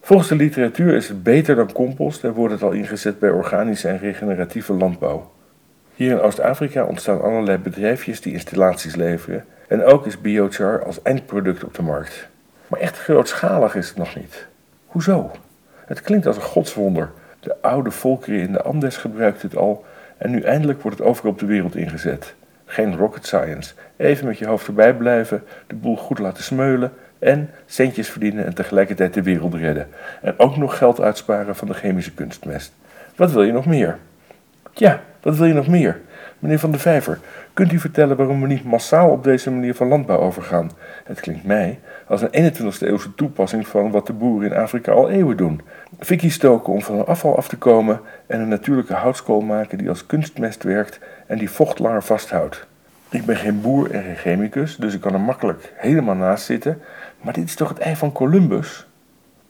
Volgens 0.00 0.28
de 0.28 0.36
literatuur 0.36 0.94
is 0.94 1.08
het 1.08 1.22
beter 1.22 1.54
dan 1.54 1.72
compost 1.72 2.24
en 2.24 2.32
wordt 2.32 2.52
het 2.52 2.62
al 2.62 2.70
ingezet 2.70 3.18
bij 3.18 3.30
organische 3.30 3.88
en 3.88 3.98
regeneratieve 3.98 4.72
landbouw. 4.72 5.32
Hier 5.94 6.10
in 6.10 6.20
Oost-Afrika 6.20 6.84
ontstaan 6.84 7.22
allerlei 7.22 7.58
bedrijfjes 7.58 8.20
die 8.20 8.32
installaties 8.32 8.94
leveren 8.94 9.44
en 9.68 9.84
ook 9.84 10.06
is 10.06 10.20
biochar 10.20 10.84
als 10.84 11.02
eindproduct 11.02 11.64
op 11.64 11.74
de 11.74 11.82
markt. 11.82 12.32
Maar 12.68 12.80
echt 12.80 12.98
grootschalig 12.98 13.74
is 13.74 13.88
het 13.88 13.96
nog 13.96 14.16
niet. 14.16 14.46
Hoezo? 14.86 15.30
Het 15.86 16.00
klinkt 16.00 16.26
als 16.26 16.36
een 16.36 16.42
godswonder. 16.42 17.10
De 17.40 17.56
oude 17.60 17.90
volkeren 17.90 18.40
in 18.40 18.52
de 18.52 18.62
Andes 18.62 18.96
gebruikten 18.96 19.48
het 19.48 19.58
al 19.58 19.84
en 20.16 20.30
nu 20.30 20.40
eindelijk 20.40 20.82
wordt 20.82 20.98
het 20.98 21.06
overal 21.06 21.30
op 21.30 21.38
de 21.38 21.46
wereld 21.46 21.76
ingezet. 21.76 22.34
Geen 22.64 22.96
rocket 22.96 23.26
science. 23.26 23.74
Even 23.96 24.26
met 24.26 24.38
je 24.38 24.46
hoofd 24.46 24.66
erbij 24.66 24.94
blijven, 24.94 25.42
de 25.66 25.74
boel 25.74 25.96
goed 25.96 26.18
laten 26.18 26.44
smeulen 26.44 26.92
en 27.18 27.50
centjes 27.66 28.08
verdienen 28.08 28.44
en 28.44 28.54
tegelijkertijd 28.54 29.14
de 29.14 29.22
wereld 29.22 29.54
redden. 29.54 29.88
En 30.22 30.34
ook 30.36 30.56
nog 30.56 30.78
geld 30.78 31.00
uitsparen 31.00 31.56
van 31.56 31.68
de 31.68 31.74
chemische 31.74 32.14
kunstmest. 32.14 32.72
Wat 33.16 33.32
wil 33.32 33.42
je 33.42 33.52
nog 33.52 33.66
meer? 33.66 33.98
Ja, 34.72 35.02
Wat 35.22 35.36
wil 35.36 35.46
je 35.46 35.54
nog 35.54 35.68
meer? 35.68 36.00
Meneer 36.38 36.58
Van 36.58 36.70
de 36.70 36.78
Vijver, 36.78 37.18
kunt 37.52 37.72
u 37.72 37.78
vertellen 37.78 38.16
waarom 38.16 38.40
we 38.40 38.46
niet 38.46 38.64
massaal 38.64 39.10
op 39.10 39.24
deze 39.24 39.50
manier 39.50 39.74
van 39.74 39.88
landbouw 39.88 40.18
overgaan? 40.18 40.70
Het 41.04 41.20
klinkt 41.20 41.44
mij 41.44 41.80
als 42.06 42.22
een 42.22 42.52
21e 42.52 42.78
eeuwse 42.80 43.14
toepassing 43.14 43.66
van 43.66 43.90
wat 43.90 44.06
de 44.06 44.12
boeren 44.12 44.50
in 44.50 44.56
Afrika 44.56 44.92
al 44.92 45.10
eeuwen 45.10 45.36
doen. 45.36 45.60
Fikkie 45.98 46.30
stoken 46.30 46.72
om 46.72 46.82
van 46.82 47.06
afval 47.06 47.36
af 47.36 47.48
te 47.48 47.56
komen 47.56 48.00
en 48.26 48.40
een 48.40 48.48
natuurlijke 48.48 48.94
houtskool 48.94 49.40
maken 49.40 49.78
die 49.78 49.88
als 49.88 50.06
kunstmest 50.06 50.62
werkt 50.62 50.98
en 51.26 51.38
die 51.38 51.50
vocht 51.50 51.78
langer 51.78 52.02
vasthoudt. 52.02 52.66
Ik 53.10 53.24
ben 53.24 53.36
geen 53.36 53.60
boer 53.60 53.90
en 53.90 54.02
geen 54.02 54.16
chemicus, 54.16 54.76
dus 54.76 54.94
ik 54.94 55.00
kan 55.00 55.12
er 55.12 55.20
makkelijk 55.20 55.72
helemaal 55.76 56.14
naast 56.14 56.44
zitten. 56.44 56.80
Maar 57.20 57.32
dit 57.32 57.44
is 57.44 57.54
toch 57.54 57.68
het 57.68 57.78
ei 57.78 57.96
van 57.96 58.12
Columbus? 58.12 58.86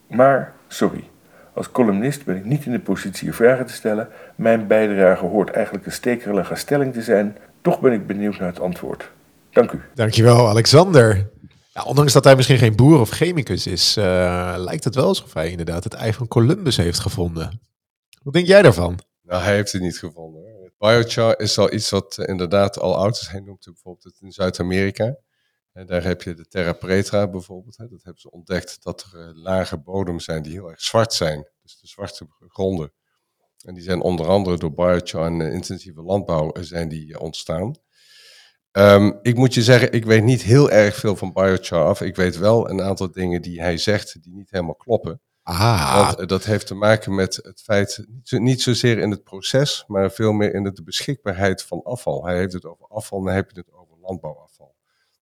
Maar, 0.07 0.53
sorry, 0.67 1.03
als 1.53 1.71
columnist 1.71 2.25
ben 2.25 2.35
ik 2.35 2.45
niet 2.45 2.65
in 2.65 2.71
de 2.71 2.79
positie 2.79 3.33
vragen 3.33 3.65
te 3.65 3.73
stellen. 3.73 4.07
Mijn 4.35 4.67
bijdrage 4.67 5.25
hoort 5.25 5.49
eigenlijk 5.49 5.85
een 5.85 5.91
stekelige 5.91 6.55
stelling 6.55 6.93
te 6.93 7.01
zijn. 7.01 7.37
Toch 7.61 7.79
ben 7.79 7.91
ik 7.91 8.07
benieuwd 8.07 8.39
naar 8.39 8.47
het 8.47 8.59
antwoord. 8.59 9.11
Dank 9.51 9.71
u. 9.71 9.81
Dankjewel, 9.93 10.49
Alexander. 10.49 11.27
Ja, 11.75 11.83
ondanks 11.83 12.13
dat 12.13 12.23
hij 12.23 12.35
misschien 12.35 12.57
geen 12.57 12.75
boer 12.75 12.99
of 12.99 13.09
chemicus 13.09 13.67
is, 13.67 13.97
uh, 13.97 14.55
lijkt 14.57 14.83
het 14.83 14.95
wel 14.95 15.07
alsof 15.07 15.33
hij 15.33 15.49
inderdaad 15.49 15.83
het 15.83 15.93
ei 15.93 16.13
van 16.13 16.27
Columbus 16.27 16.77
heeft 16.77 16.99
gevonden. 16.99 17.61
Wat 18.23 18.33
denk 18.33 18.47
jij 18.47 18.61
daarvan? 18.61 18.99
Nou, 19.21 19.43
hij 19.43 19.55
heeft 19.55 19.71
het 19.71 19.81
niet 19.81 19.97
gevonden. 19.97 20.71
Biochar 20.77 21.39
is 21.39 21.57
al 21.57 21.73
iets 21.73 21.89
wat 21.89 22.17
uh, 22.17 22.27
inderdaad 22.27 22.79
al 22.79 22.97
oud 22.97 23.15
is. 23.15 23.27
Hij 23.27 23.39
noemt 23.39 23.65
bijvoorbeeld 23.65 24.17
in 24.19 24.31
Zuid-Amerika. 24.31 25.17
En 25.71 25.85
daar 25.85 26.03
heb 26.03 26.21
je 26.21 26.33
de 26.33 26.47
Terra 26.47 26.73
Preta 26.73 27.27
bijvoorbeeld. 27.27 27.77
Hè. 27.77 27.87
Dat 27.87 28.03
hebben 28.03 28.21
ze 28.21 28.31
ontdekt 28.31 28.83
dat 28.83 29.09
er 29.13 29.19
uh, 29.19 29.43
lage 29.43 29.77
bodems 29.77 30.23
zijn 30.23 30.43
die 30.43 30.53
heel 30.53 30.69
erg 30.69 30.81
zwart 30.81 31.13
zijn. 31.13 31.47
Dus 31.61 31.79
de 31.79 31.87
zwarte 31.87 32.27
gronden. 32.47 32.93
En 33.65 33.73
die 33.73 33.83
zijn 33.83 34.01
onder 34.01 34.27
andere 34.27 34.57
door 34.57 34.73
biochar 34.73 35.25
en 35.25 35.41
intensieve 35.41 36.01
landbouw 36.01 36.51
zijn 36.59 36.89
die 36.89 37.19
ontstaan. 37.19 37.75
Um, 38.77 39.19
ik 39.21 39.35
moet 39.35 39.53
je 39.53 39.63
zeggen, 39.63 39.91
ik 39.91 40.05
weet 40.05 40.23
niet 40.23 40.41
heel 40.41 40.71
erg 40.71 40.95
veel 40.95 41.15
van 41.15 41.33
biochar 41.33 41.85
af. 41.85 42.01
Ik 42.01 42.15
weet 42.15 42.37
wel 42.37 42.69
een 42.69 42.81
aantal 42.81 43.11
dingen 43.11 43.41
die 43.41 43.61
hij 43.61 43.77
zegt 43.77 44.23
die 44.23 44.33
niet 44.33 44.51
helemaal 44.51 44.75
kloppen. 44.75 45.21
Want 46.05 46.19
uh, 46.19 46.27
dat 46.27 46.43
heeft 46.43 46.67
te 46.67 46.75
maken 46.75 47.15
met 47.15 47.35
het 47.35 47.61
feit, 47.61 48.05
niet, 48.07 48.27
zo, 48.27 48.37
niet 48.37 48.61
zozeer 48.61 48.97
in 48.97 49.11
het 49.11 49.23
proces, 49.23 49.83
maar 49.87 50.11
veel 50.11 50.31
meer 50.31 50.53
in 50.53 50.63
de 50.63 50.83
beschikbaarheid 50.83 51.63
van 51.63 51.83
afval. 51.83 52.25
Hij 52.25 52.37
heeft 52.37 52.53
het 52.53 52.65
over 52.65 52.87
afval, 52.87 53.23
dan 53.23 53.33
heb 53.33 53.51
je 53.51 53.59
het 53.59 53.73
over 53.73 53.97
landbouwafval. 54.01 54.75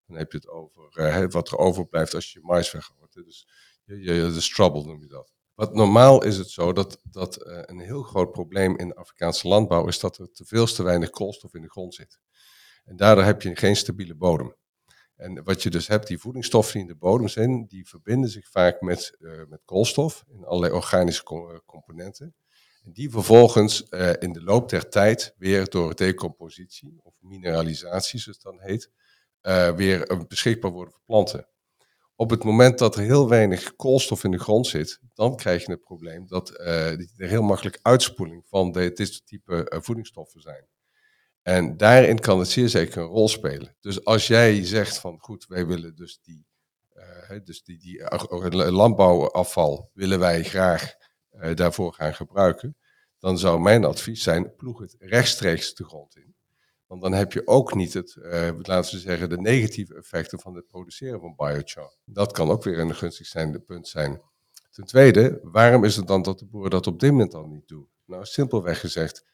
Dan 0.06 0.16
heb 0.16 0.32
je 0.32 0.38
het 0.38 0.48
over 0.48 0.90
uh, 0.94 1.24
wat 1.28 1.50
er 1.50 1.58
overblijft 1.58 2.14
als 2.14 2.32
je 2.32 2.40
mais 2.42 2.72
weggooit. 2.72 3.12
Dus 3.12 3.48
de 3.84 4.40
struggle 4.40 4.84
noem 4.84 5.00
je 5.00 5.08
dat. 5.08 5.32
Wat 5.54 5.74
normaal 5.74 6.24
is 6.24 6.36
het 6.36 6.50
zo 6.50 6.72
dat, 6.72 7.00
dat 7.02 7.46
uh, 7.46 7.58
een 7.62 7.80
heel 7.80 8.02
groot 8.02 8.32
probleem 8.32 8.78
in 8.78 8.88
de 8.88 8.96
Afrikaanse 8.96 9.48
landbouw 9.48 9.86
is 9.86 9.98
dat 9.98 10.18
er 10.18 10.30
te 10.30 10.44
veel 10.44 10.66
te 10.66 10.82
weinig 10.82 11.10
koolstof 11.10 11.54
in 11.54 11.62
de 11.62 11.70
grond 11.70 11.94
zit. 11.94 12.18
En 12.84 12.96
daardoor 12.96 13.24
heb 13.24 13.42
je 13.42 13.56
geen 13.56 13.76
stabiele 13.76 14.14
bodem. 14.14 14.54
En 15.16 15.44
wat 15.44 15.62
je 15.62 15.70
dus 15.70 15.86
hebt, 15.86 16.06
die 16.06 16.18
voedingsstoffen 16.18 16.72
die 16.72 16.82
in 16.82 16.88
de 16.88 16.94
bodem 16.98 17.28
zijn, 17.28 17.66
die 17.66 17.88
verbinden 17.88 18.30
zich 18.30 18.48
vaak 18.50 18.80
met, 18.80 19.16
uh, 19.18 19.44
met 19.48 19.62
koolstof 19.64 20.24
in 20.28 20.44
allerlei 20.44 20.72
organische 20.72 21.22
co 21.22 21.60
componenten. 21.66 22.34
En 22.84 22.92
die 22.92 23.10
vervolgens 23.10 23.86
uh, 23.90 24.12
in 24.18 24.32
de 24.32 24.42
loop 24.42 24.68
der 24.68 24.88
tijd 24.88 25.34
weer 25.36 25.68
door 25.68 25.94
decompositie 25.94 27.00
of 27.02 27.14
mineralisatie, 27.18 28.20
zoals 28.20 28.38
het 28.42 28.46
dan 28.52 28.60
heet, 28.60 28.90
weer 29.76 30.26
beschikbaar 30.28 30.70
worden 30.70 30.92
voor 30.92 31.02
planten. 31.04 31.48
Op 32.16 32.30
het 32.30 32.44
moment 32.44 32.78
dat 32.78 32.96
er 32.96 33.02
heel 33.02 33.28
weinig 33.28 33.76
koolstof 33.76 34.24
in 34.24 34.30
de 34.30 34.38
grond 34.38 34.66
zit, 34.66 35.00
dan 35.14 35.36
krijg 35.36 35.66
je 35.66 35.72
het 35.72 35.80
probleem 35.80 36.26
dat 36.26 36.58
er 36.58 37.06
heel 37.16 37.42
makkelijk 37.42 37.78
uitspoeling 37.82 38.44
van 38.46 38.72
de, 38.72 38.92
dit 38.92 39.26
type 39.26 39.80
voedingsstoffen 39.82 40.40
zijn. 40.40 40.66
En 41.44 41.76
daarin 41.76 42.18
kan 42.18 42.38
het 42.38 42.48
zeer 42.48 42.68
zeker 42.68 43.02
een 43.02 43.08
rol 43.08 43.28
spelen. 43.28 43.76
Dus 43.80 44.04
als 44.04 44.26
jij 44.26 44.64
zegt 44.64 44.98
van 44.98 45.18
goed, 45.20 45.46
wij 45.46 45.66
willen 45.66 45.94
dus 45.94 46.18
die, 46.22 46.46
uh, 46.94 47.40
dus 47.44 47.62
die, 47.62 47.78
die 47.78 48.70
landbouwafval 48.70 49.90
willen 49.92 50.18
wij 50.18 50.42
graag 50.44 50.94
uh, 51.32 51.54
daarvoor 51.54 51.92
gaan 51.92 52.14
gebruiken, 52.14 52.76
dan 53.18 53.38
zou 53.38 53.60
mijn 53.60 53.84
advies 53.84 54.22
zijn, 54.22 54.54
ploeg 54.56 54.78
het 54.78 54.96
rechtstreeks 54.98 55.74
de 55.74 55.84
grond 55.84 56.16
in. 56.16 56.34
Want 56.86 57.02
dan 57.02 57.12
heb 57.12 57.32
je 57.32 57.46
ook 57.46 57.74
niet 57.74 57.94
het, 57.94 58.16
uh, 58.18 58.50
laten 58.62 58.94
we 58.94 59.00
zeggen, 59.00 59.28
de 59.28 59.40
negatieve 59.40 59.94
effecten 59.94 60.40
van 60.40 60.54
het 60.54 60.66
produceren 60.66 61.20
van 61.20 61.34
biochar. 61.36 61.96
Dat 62.04 62.32
kan 62.32 62.50
ook 62.50 62.64
weer 62.64 62.78
een 62.78 62.94
gunstig 62.94 63.26
zijn, 63.26 63.64
punt 63.64 63.88
zijn. 63.88 64.22
Ten 64.70 64.84
tweede, 64.84 65.38
waarom 65.42 65.84
is 65.84 65.96
het 65.96 66.06
dan 66.06 66.22
dat 66.22 66.38
de 66.38 66.46
boeren 66.46 66.70
dat 66.70 66.86
op 66.86 67.00
dit 67.00 67.10
moment 67.10 67.32
dan 67.32 67.50
niet 67.50 67.68
doen? 67.68 67.88
Nou, 68.04 68.24
simpelweg 68.24 68.80
gezegd, 68.80 69.24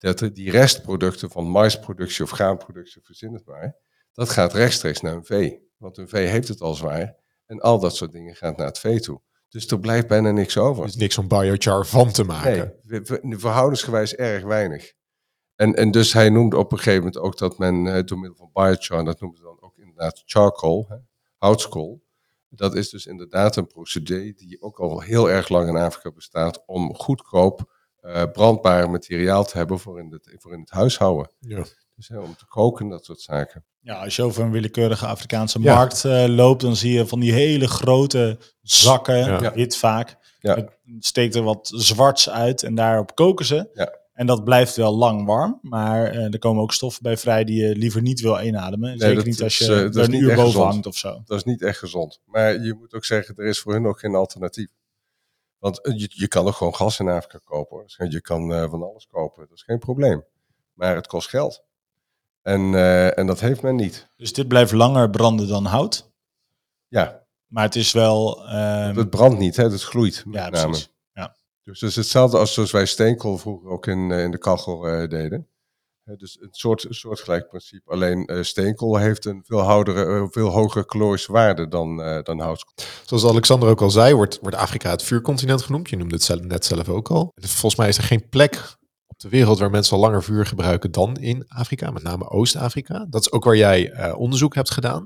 dat 0.00 0.18
die 0.18 0.50
restproducten 0.50 1.30
van 1.30 1.50
maisproductie 1.50 2.24
of 2.24 2.30
graanproductie, 2.30 3.02
verzin 3.04 3.32
het 3.32 3.46
maar, 3.46 3.76
dat 4.12 4.28
gaat 4.28 4.52
rechtstreeks 4.52 5.00
naar 5.00 5.14
een 5.14 5.24
vee. 5.24 5.68
Want 5.76 5.98
een 5.98 6.08
vee 6.08 6.26
heeft 6.26 6.48
het 6.48 6.60
al 6.60 6.74
zwaar 6.74 7.16
en 7.46 7.60
al 7.60 7.80
dat 7.80 7.96
soort 7.96 8.12
dingen 8.12 8.34
gaat 8.34 8.56
naar 8.56 8.66
het 8.66 8.78
vee 8.78 9.00
toe. 9.00 9.20
Dus 9.48 9.66
er 9.66 9.80
blijft 9.80 10.06
bijna 10.06 10.30
niks 10.30 10.56
over. 10.56 10.82
Er 10.82 10.88
is 10.88 10.96
niks 10.96 11.18
om 11.18 11.28
biochar 11.28 11.86
van 11.86 12.12
te 12.12 12.24
maken. 12.24 12.74
Nee, 12.82 13.38
verhoudensgewijs 13.38 14.14
erg 14.14 14.44
weinig. 14.44 14.92
En, 15.54 15.74
en 15.74 15.90
dus 15.90 16.12
hij 16.12 16.30
noemde 16.30 16.56
op 16.56 16.72
een 16.72 16.78
gegeven 16.78 16.98
moment 16.98 17.18
ook 17.18 17.38
dat 17.38 17.58
men 17.58 17.84
uh, 17.84 18.02
door 18.04 18.18
middel 18.18 18.36
van 18.36 18.50
biochar, 18.52 19.04
dat 19.04 19.20
noemen 19.20 19.38
ze 19.38 19.44
dan 19.44 19.56
ook 19.60 19.78
inderdaad 19.78 20.22
charcoal, 20.24 20.86
hè, 20.88 20.96
houtskool. 21.36 22.02
Dat 22.48 22.74
is 22.74 22.90
dus 22.90 23.06
inderdaad 23.06 23.56
een 23.56 23.66
procedure 23.66 24.34
die 24.34 24.62
ook 24.62 24.78
al 24.78 25.00
heel 25.00 25.30
erg 25.30 25.48
lang 25.48 25.68
in 25.68 25.76
Afrika 25.76 26.12
bestaat 26.12 26.62
om 26.66 26.94
goedkoop 26.94 27.78
uh, 28.02 28.22
brandbaar 28.32 28.90
materiaal 28.90 29.44
te 29.44 29.56
hebben 29.56 29.78
voor 29.78 29.98
in 29.98 30.12
het, 30.12 30.34
voor 30.38 30.52
in 30.52 30.60
het 30.60 30.70
huishouden. 30.70 31.30
Ja. 31.38 31.64
Dus 31.96 32.08
hè, 32.08 32.18
om 32.18 32.36
te 32.36 32.46
koken, 32.46 32.88
dat 32.88 33.04
soort 33.04 33.20
zaken. 33.20 33.64
Ja, 33.80 33.94
als 34.04 34.16
je 34.16 34.22
over 34.22 34.42
een 34.42 34.50
willekeurige 34.50 35.06
Afrikaanse 35.06 35.60
ja. 35.60 35.74
markt 35.74 36.04
uh, 36.04 36.24
loopt, 36.26 36.60
dan 36.60 36.76
zie 36.76 36.92
je 36.92 37.06
van 37.06 37.20
die 37.20 37.32
hele 37.32 37.68
grote 37.68 38.38
zakken, 38.60 39.16
ja. 39.16 39.52
wit 39.54 39.76
vaak. 39.76 40.16
Ja. 40.38 40.54
Het 40.54 40.70
steekt 40.98 41.34
er 41.34 41.42
wat 41.42 41.70
zwarts 41.74 42.30
uit 42.30 42.62
en 42.62 42.74
daarop 42.74 43.14
koken 43.14 43.44
ze. 43.44 43.70
Ja. 43.72 43.98
En 44.12 44.26
dat 44.26 44.44
blijft 44.44 44.76
wel 44.76 44.96
lang 44.96 45.26
warm, 45.26 45.58
maar 45.62 46.14
uh, 46.14 46.32
er 46.32 46.38
komen 46.38 46.62
ook 46.62 46.72
stoffen 46.72 47.02
bij 47.02 47.16
vrij 47.16 47.44
die 47.44 47.62
je 47.62 47.76
liever 47.76 48.02
niet 48.02 48.20
wil 48.20 48.40
inademen. 48.40 48.88
Nee, 48.88 48.98
Zeker 48.98 49.14
dat 49.14 49.24
niet 49.24 49.42
als 49.42 49.60
is, 49.60 49.66
je 49.66 49.72
uh, 49.72 49.78
er 49.78 49.88
is 49.88 49.96
een 49.96 50.10
niet 50.10 50.20
uur 50.20 50.28
echt 50.28 50.36
boven 50.36 50.52
gezond. 50.52 50.72
hangt 50.72 50.86
of 50.86 50.96
zo. 50.96 51.22
Dat 51.24 51.36
is 51.36 51.44
niet 51.44 51.62
echt 51.62 51.78
gezond. 51.78 52.20
Maar 52.24 52.62
je 52.62 52.74
moet 52.78 52.94
ook 52.94 53.04
zeggen, 53.04 53.36
er 53.36 53.46
is 53.46 53.58
voor 53.60 53.72
hun 53.72 53.86
ook 53.86 53.98
geen 53.98 54.14
alternatief. 54.14 54.68
Want 55.60 55.80
je, 55.82 56.10
je 56.14 56.28
kan 56.28 56.46
ook 56.46 56.54
gewoon 56.54 56.74
gas 56.74 56.98
in 56.98 57.08
Afrika 57.08 57.38
kopen. 57.44 57.76
Hoor. 57.76 58.08
Je 58.08 58.20
kan 58.20 58.52
uh, 58.52 58.70
van 58.70 58.82
alles 58.82 59.06
kopen, 59.06 59.46
dat 59.48 59.56
is 59.56 59.62
geen 59.62 59.78
probleem. 59.78 60.24
Maar 60.72 60.94
het 60.94 61.06
kost 61.06 61.28
geld. 61.28 61.64
En, 62.42 62.60
uh, 62.60 63.18
en 63.18 63.26
dat 63.26 63.40
heeft 63.40 63.62
men 63.62 63.76
niet. 63.76 64.08
Dus 64.16 64.32
dit 64.32 64.48
blijft 64.48 64.72
langer 64.72 65.10
branden 65.10 65.48
dan 65.48 65.64
hout? 65.64 66.10
Ja. 66.88 67.22
Maar 67.46 67.64
het 67.64 67.76
is 67.76 67.92
wel... 67.92 68.42
Um... 68.48 68.96
Het 68.96 69.10
brandt 69.10 69.38
niet, 69.38 69.56
hè? 69.56 69.62
het 69.62 69.82
gloeit 69.82 70.22
met 70.26 70.34
ja, 70.34 70.48
name. 70.48 70.66
Precies. 70.66 70.90
Ja. 71.12 71.36
Dus 71.62 71.80
het 71.80 71.90
is 71.90 71.96
hetzelfde 71.96 72.38
als 72.38 72.54
zoals 72.54 72.70
wij 72.70 72.86
steenkool 72.86 73.38
vroeger 73.38 73.70
ook 73.70 73.86
in, 73.86 74.10
in 74.10 74.30
de 74.30 74.38
kachel 74.38 74.80
deden. 75.08 75.48
Dus 76.16 76.38
een 76.40 76.48
soort, 76.50 76.84
een 76.84 76.94
soortgelijk 76.94 77.48
principe. 77.48 77.90
Alleen 77.90 78.32
uh, 78.32 78.42
steenkool 78.42 78.96
heeft 78.96 79.24
een 79.24 79.42
veel, 79.44 79.58
houdere, 79.58 80.04
uh, 80.04 80.26
veel 80.30 80.48
hogere 80.48 80.86
calorische 80.86 81.32
waarde 81.32 81.68
dan, 81.68 82.00
uh, 82.00 82.22
dan 82.22 82.40
houtskool. 82.40 82.74
Zoals 83.04 83.24
Alexander 83.24 83.68
ook 83.68 83.80
al 83.80 83.90
zei, 83.90 84.14
wordt, 84.14 84.38
wordt 84.40 84.56
Afrika 84.56 84.90
het 84.90 85.02
vuurcontinent 85.02 85.62
genoemd. 85.62 85.90
Je 85.90 85.96
noemde 85.96 86.14
het 86.14 86.24
zelf, 86.24 86.40
net 86.40 86.64
zelf 86.64 86.88
ook 86.88 87.10
al. 87.10 87.32
Volgens 87.34 87.76
mij 87.76 87.88
is 87.88 87.96
er 87.96 88.02
geen 88.02 88.28
plek 88.28 88.76
op 89.06 89.18
de 89.18 89.28
wereld 89.28 89.58
waar 89.58 89.70
mensen 89.70 89.96
al 89.96 90.02
langer 90.02 90.22
vuur 90.22 90.46
gebruiken 90.46 90.92
dan 90.92 91.16
in 91.16 91.44
Afrika, 91.48 91.90
met 91.90 92.02
name 92.02 92.28
Oost-Afrika. 92.28 93.06
Dat 93.08 93.20
is 93.20 93.32
ook 93.32 93.44
waar 93.44 93.56
jij 93.56 94.12
onderzoek 94.12 94.54
hebt 94.54 94.70
gedaan. 94.70 95.04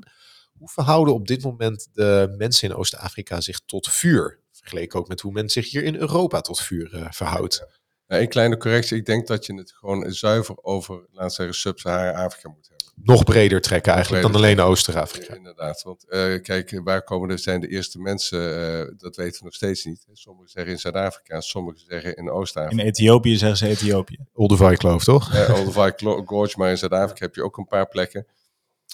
Hoe 0.59 0.69
verhouden 0.69 1.15
op 1.15 1.27
dit 1.27 1.43
moment 1.43 1.89
de 1.93 2.35
mensen 2.37 2.69
in 2.69 2.75
Oost-Afrika 2.75 3.41
zich 3.41 3.61
tot 3.67 3.89
vuur? 3.89 4.43
Vergeleken 4.53 4.99
ook 4.99 5.09
met 5.09 5.21
hoe 5.21 5.33
men 5.33 5.51
zich 5.51 5.71
hier 5.71 5.85
in 5.85 5.97
Europa 5.97 6.41
tot 6.41 6.61
vuur 6.61 7.09
verhoudt. 7.11 7.83
Nou, 8.07 8.23
een 8.23 8.29
kleine 8.29 8.57
correctie. 8.57 8.97
Ik 8.97 9.07
denk 9.07 9.27
dat 9.27 9.47
je 9.47 9.55
het 9.55 9.73
gewoon 9.73 10.13
zuiver 10.13 10.57
over, 10.63 10.95
laten 10.95 11.27
we 11.27 11.31
zeggen, 11.31 11.55
Sub-Sahara-Afrika 11.55 12.49
moet 12.49 12.69
hebben. 12.69 12.85
Nog 13.03 13.25
breder 13.25 13.61
trekken 13.61 13.93
eigenlijk 13.93 14.23
breder 14.23 14.41
dan 14.41 14.51
alleen 14.51 14.71
Oost-Afrika. 14.71 15.35
Inderdaad. 15.35 15.83
Want 15.83 16.05
uh, 16.09 16.41
kijk, 16.43 16.81
waar 16.85 17.03
komen 17.03 17.31
er 17.31 17.39
zijn 17.39 17.61
de 17.61 17.69
eerste 17.69 17.99
mensen? 17.99 18.41
Uh, 18.41 18.93
dat 18.97 19.17
weten 19.17 19.39
we 19.39 19.45
nog 19.45 19.55
steeds 19.55 19.85
niet. 19.85 20.07
Sommigen 20.13 20.51
zeggen 20.51 20.73
in 20.73 20.79
Zuid-Afrika, 20.79 21.41
sommigen 21.41 21.81
zeggen 21.81 22.17
in 22.17 22.31
Oost-Afrika. 22.31 22.83
In 22.83 22.89
Ethiopië 22.89 23.37
zeggen 23.37 23.59
ze 23.59 23.67
Ethiopië. 23.67 24.19
Olduvai 24.33 24.77
kloof, 24.77 25.05
toch? 25.05 25.35
Uh, 25.35 25.55
Olduvai 25.59 25.93
Gorge, 26.25 26.59
maar 26.59 26.71
in 26.71 26.79
Zuid-Afrika 26.79 27.25
heb 27.25 27.35
je 27.35 27.45
ook 27.45 27.57
een 27.57 27.67
paar 27.67 27.89
plekken. 27.89 28.27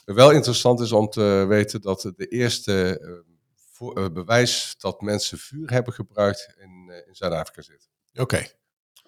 Wel 0.05 0.31
interessant 0.31 0.81
is 0.81 0.93
om 0.93 1.09
te 1.09 1.45
weten 1.49 1.81
dat 1.81 2.13
de 2.17 2.27
eerste 2.27 3.01
voor, 3.73 4.13
bewijs 4.13 4.75
dat 4.79 5.01
mensen 5.01 5.39
vuur 5.39 5.71
hebben 5.71 5.93
gebruikt 5.93 6.55
in, 6.59 6.93
in 7.07 7.15
Zuid-Afrika 7.15 7.63
zit. 7.63 7.89
Oké. 8.13 8.23
Okay. 8.23 8.51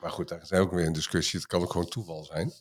Maar 0.03 0.11
goed, 0.11 0.29
daar 0.29 0.43
is 0.43 0.53
ook 0.53 0.73
weer 0.73 0.87
een 0.87 0.93
discussie. 0.93 1.39
Het 1.39 1.49
kan 1.49 1.63
ook 1.63 1.71
gewoon 1.71 1.89
toeval 1.89 2.25
zijn. 2.25 2.53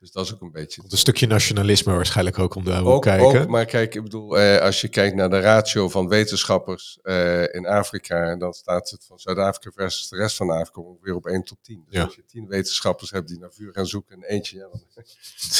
Dus 0.00 0.10
dat 0.12 0.24
is 0.24 0.34
ook 0.34 0.40
een 0.40 0.52
beetje... 0.52 0.82
Een 0.88 0.96
stukje 0.98 1.26
nationalisme 1.26 1.92
waarschijnlijk 1.92 2.38
ook 2.38 2.54
om 2.54 2.64
de 2.64 2.72
ook, 2.72 3.02
kijken. 3.02 3.40
ook, 3.40 3.48
maar 3.48 3.64
kijk, 3.64 3.94
ik 3.94 4.02
bedoel, 4.02 4.38
eh, 4.38 4.60
als 4.62 4.80
je 4.80 4.88
kijkt 4.88 5.16
naar 5.16 5.30
de 5.30 5.40
ratio 5.40 5.88
van 5.88 6.08
wetenschappers 6.08 6.98
eh, 7.02 7.42
in 7.54 7.66
Afrika, 7.66 8.36
dan 8.36 8.52
staat 8.52 8.90
het 8.90 9.04
van 9.04 9.18
Zuid-Afrika 9.18 9.70
versus 9.74 10.08
de 10.08 10.16
rest 10.16 10.36
van 10.36 10.50
Afrika 10.50 10.80
ongeveer 10.80 11.14
op 11.14 11.26
1 11.26 11.42
tot 11.44 11.58
10. 11.62 11.82
Dus 11.86 11.94
Ja. 11.96 12.04
als 12.04 12.14
je 12.14 12.24
10 12.26 12.46
wetenschappers 12.48 13.10
hebt 13.10 13.28
die 13.28 13.38
naar 13.38 13.52
vuur 13.52 13.72
gaan 13.72 13.86
zoeken 13.86 14.16
en 14.16 14.22
eentje, 14.28 14.56
ja, 14.56 14.68
dan, 14.72 14.82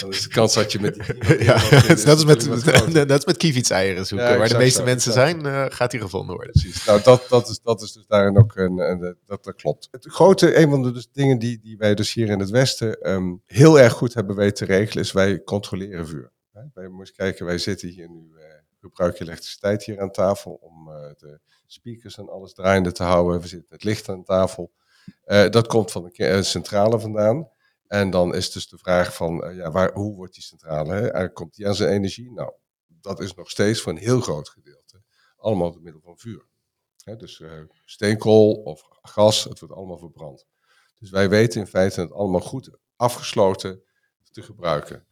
dan 0.01 0.11
is 0.11 0.23
de 0.23 0.29
kans 0.29 0.55
dat 0.55 0.73
je 0.73 0.81
met 0.81 0.95
die 0.95 1.05
10 1.05 1.43
ja, 1.45 1.59
het 1.59 1.99
is 1.99 2.05
net 2.05 2.15
als 2.15 2.25
met, 2.25 2.43
groter. 2.43 2.93
net 3.07 3.11
als 3.11 3.25
met 3.25 3.37
kievitseieren 3.37 4.07
zoeken. 4.07 4.29
Ja, 4.31 4.37
Waar 4.39 4.49
de 4.49 4.57
meeste 4.57 4.83
mensen 4.83 5.13
exact. 5.13 5.41
zijn, 5.43 5.55
eh, 5.55 5.77
gaat 5.77 5.91
die 5.91 6.01
gevonden 6.01 6.35
worden. 6.37 6.53
Precies. 6.53 6.85
Nou, 6.85 7.03
dat, 7.03 7.27
dat, 7.29 7.49
is, 7.49 7.61
dat 7.63 7.83
is 7.83 7.93
dus 7.93 8.05
daarin 8.07 8.39
ook 8.39 8.57
een, 8.57 8.79
een- 8.79 9.17
dat, 9.27 9.45
dat 9.45 9.55
klopt. 9.55 9.89
Het 9.91 10.07
grote, 10.09 10.57
een 10.59 10.71
van 10.71 10.83
de 10.83 10.93
dus 10.93 11.09
dingen 11.13 11.39
die, 11.39 11.59
die 11.61 11.77
wij 11.77 11.95
dus 11.95 12.13
hier 12.13 12.29
in 12.29 12.39
het 12.41 12.51
Westen 12.51 13.01
ehm, 13.01 13.33
heel 13.47 13.81
erg 13.81 13.93
goed 13.93 14.15
hebben 14.15 14.28
weten 14.35 14.67
te 14.67 14.73
regelen, 14.75 15.05
is 15.05 15.13
wij 15.13 15.43
controleren 15.43 16.07
vuur. 16.07 16.33
Wij 16.75 16.89
moeten 16.89 17.15
kijken, 17.15 17.47
wij 17.47 17.59
zitten 17.59 17.89
hier 17.89 18.11
nu, 18.11 18.33
eh 18.37 18.59
gebruiken 18.81 19.27
elektriciteit 19.27 19.85
hier 19.85 20.01
aan 20.01 20.11
tafel 20.11 20.53
om 20.53 20.91
eh, 20.91 21.11
de 21.17 21.41
speakers 21.67 22.19
en 22.19 22.29
alles 22.29 22.55
draaiende 22.55 22.93
te 22.93 23.03
houden. 23.03 23.41
We 23.41 23.47
zitten 23.47 23.69
met 23.71 23.85
licht 23.85 24.09
aan 24.09 24.25
tafel. 24.25 24.73
Eh, 25.25 25.49
dat 25.51 25.67
komt 25.67 25.91
van 25.91 26.11
een 26.13 26.45
centrale 26.45 27.01
vandaan. 27.01 27.51
En 27.87 28.11
dan 28.11 28.35
is 28.35 28.53
dus 28.53 28.69
de 28.69 28.79
vraag 28.79 29.15
van, 29.15 29.55
ja, 29.55 29.71
waar, 29.71 29.93
hoe 29.93 30.15
wordt 30.15 30.35
die 30.35 30.43
centrale? 30.43 30.95
Hè? 30.95 31.33
Komt 31.33 31.55
die 31.55 31.67
aan 31.67 31.75
zijn 31.75 31.93
energie? 31.93 32.33
Nou, 32.33 32.53
dat 32.87 33.21
is 33.21 33.35
nog 33.35 33.51
steeds 33.51 33.81
voor 33.81 33.93
een 33.93 33.99
heel 33.99 34.21
groot 34.21 34.49
gedeelte 34.49 35.03
allemaal 35.37 35.73
door 35.73 35.83
middel 35.83 36.01
van 36.01 36.19
vuur. 36.19 36.47
Hè, 37.05 37.17
dus 37.17 37.43
steenkool 37.85 38.53
of 38.53 38.89
gas, 39.03 39.45
het 39.45 39.61
wordt 39.61 39.75
allemaal 39.75 39.99
verbrand. 39.99 40.47
Dus 40.99 41.11
wij 41.11 41.29
weten 41.29 41.61
in 41.61 41.67
feite 41.67 42.01
het 42.01 42.13
allemaal 42.13 42.41
goed 42.41 42.71
afgesloten 42.97 43.83
te 44.41 44.47
gebruiken. 44.47 45.07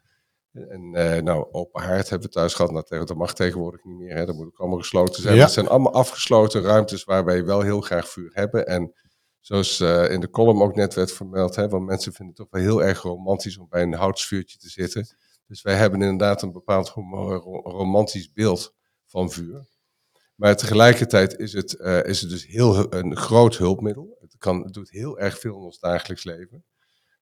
En 0.52 0.94
eh, 0.94 1.22
nou, 1.22 1.46
open 1.52 1.82
haard 1.82 2.08
hebben 2.08 2.28
we 2.28 2.34
thuis 2.34 2.54
gehad. 2.54 2.70
Nou, 2.70 2.84
tegen- 2.84 3.06
dat 3.06 3.16
mag 3.16 3.34
tegenwoordig 3.34 3.84
niet 3.84 3.96
meer. 3.96 4.16
Hè. 4.16 4.26
Dat 4.26 4.34
moet 4.34 4.46
ook 4.46 4.58
allemaal 4.58 4.78
gesloten 4.78 5.22
zijn. 5.22 5.36
Ja. 5.36 5.42
Het 5.42 5.52
zijn 5.52 5.68
allemaal 5.68 5.92
afgesloten 5.92 6.62
ruimtes 6.62 7.04
waar 7.04 7.24
wij 7.24 7.44
wel 7.44 7.60
heel 7.60 7.80
graag 7.80 8.08
vuur 8.08 8.30
hebben. 8.32 8.66
En 8.66 8.94
zoals 9.40 9.80
eh, 9.80 10.10
in 10.10 10.20
de 10.20 10.30
column 10.30 10.62
ook 10.62 10.74
net 10.74 10.94
werd 10.94 11.12
vermeld, 11.12 11.56
hè, 11.56 11.68
want 11.68 11.86
mensen 11.86 12.12
vinden 12.12 12.34
het 12.36 12.50
toch 12.50 12.60
wel 12.60 12.70
heel 12.70 12.82
erg 12.88 13.02
romantisch 13.02 13.58
om 13.58 13.66
bij 13.68 13.82
een 13.82 13.94
houtsvuurtje 13.94 14.58
te 14.58 14.68
zitten. 14.68 15.06
Dus 15.46 15.62
wij 15.62 15.74
hebben 15.74 16.02
inderdaad 16.02 16.42
een 16.42 16.52
bepaald 16.52 16.88
romantisch 17.64 18.32
beeld 18.32 18.74
van 19.06 19.30
vuur. 19.30 19.66
Maar 20.34 20.56
tegelijkertijd 20.56 21.38
is 21.38 21.52
het, 21.52 21.74
eh, 21.74 22.04
is 22.04 22.20
het 22.20 22.30
dus 22.30 22.46
heel 22.46 22.92
een 22.94 23.16
groot 23.16 23.56
hulpmiddel. 23.56 24.16
Het, 24.20 24.34
kan, 24.38 24.62
het 24.62 24.72
doet 24.72 24.90
heel 24.90 25.18
erg 25.18 25.38
veel 25.38 25.54
in 25.56 25.62
ons 25.62 25.78
dagelijks 25.78 26.24
leven. 26.24 26.64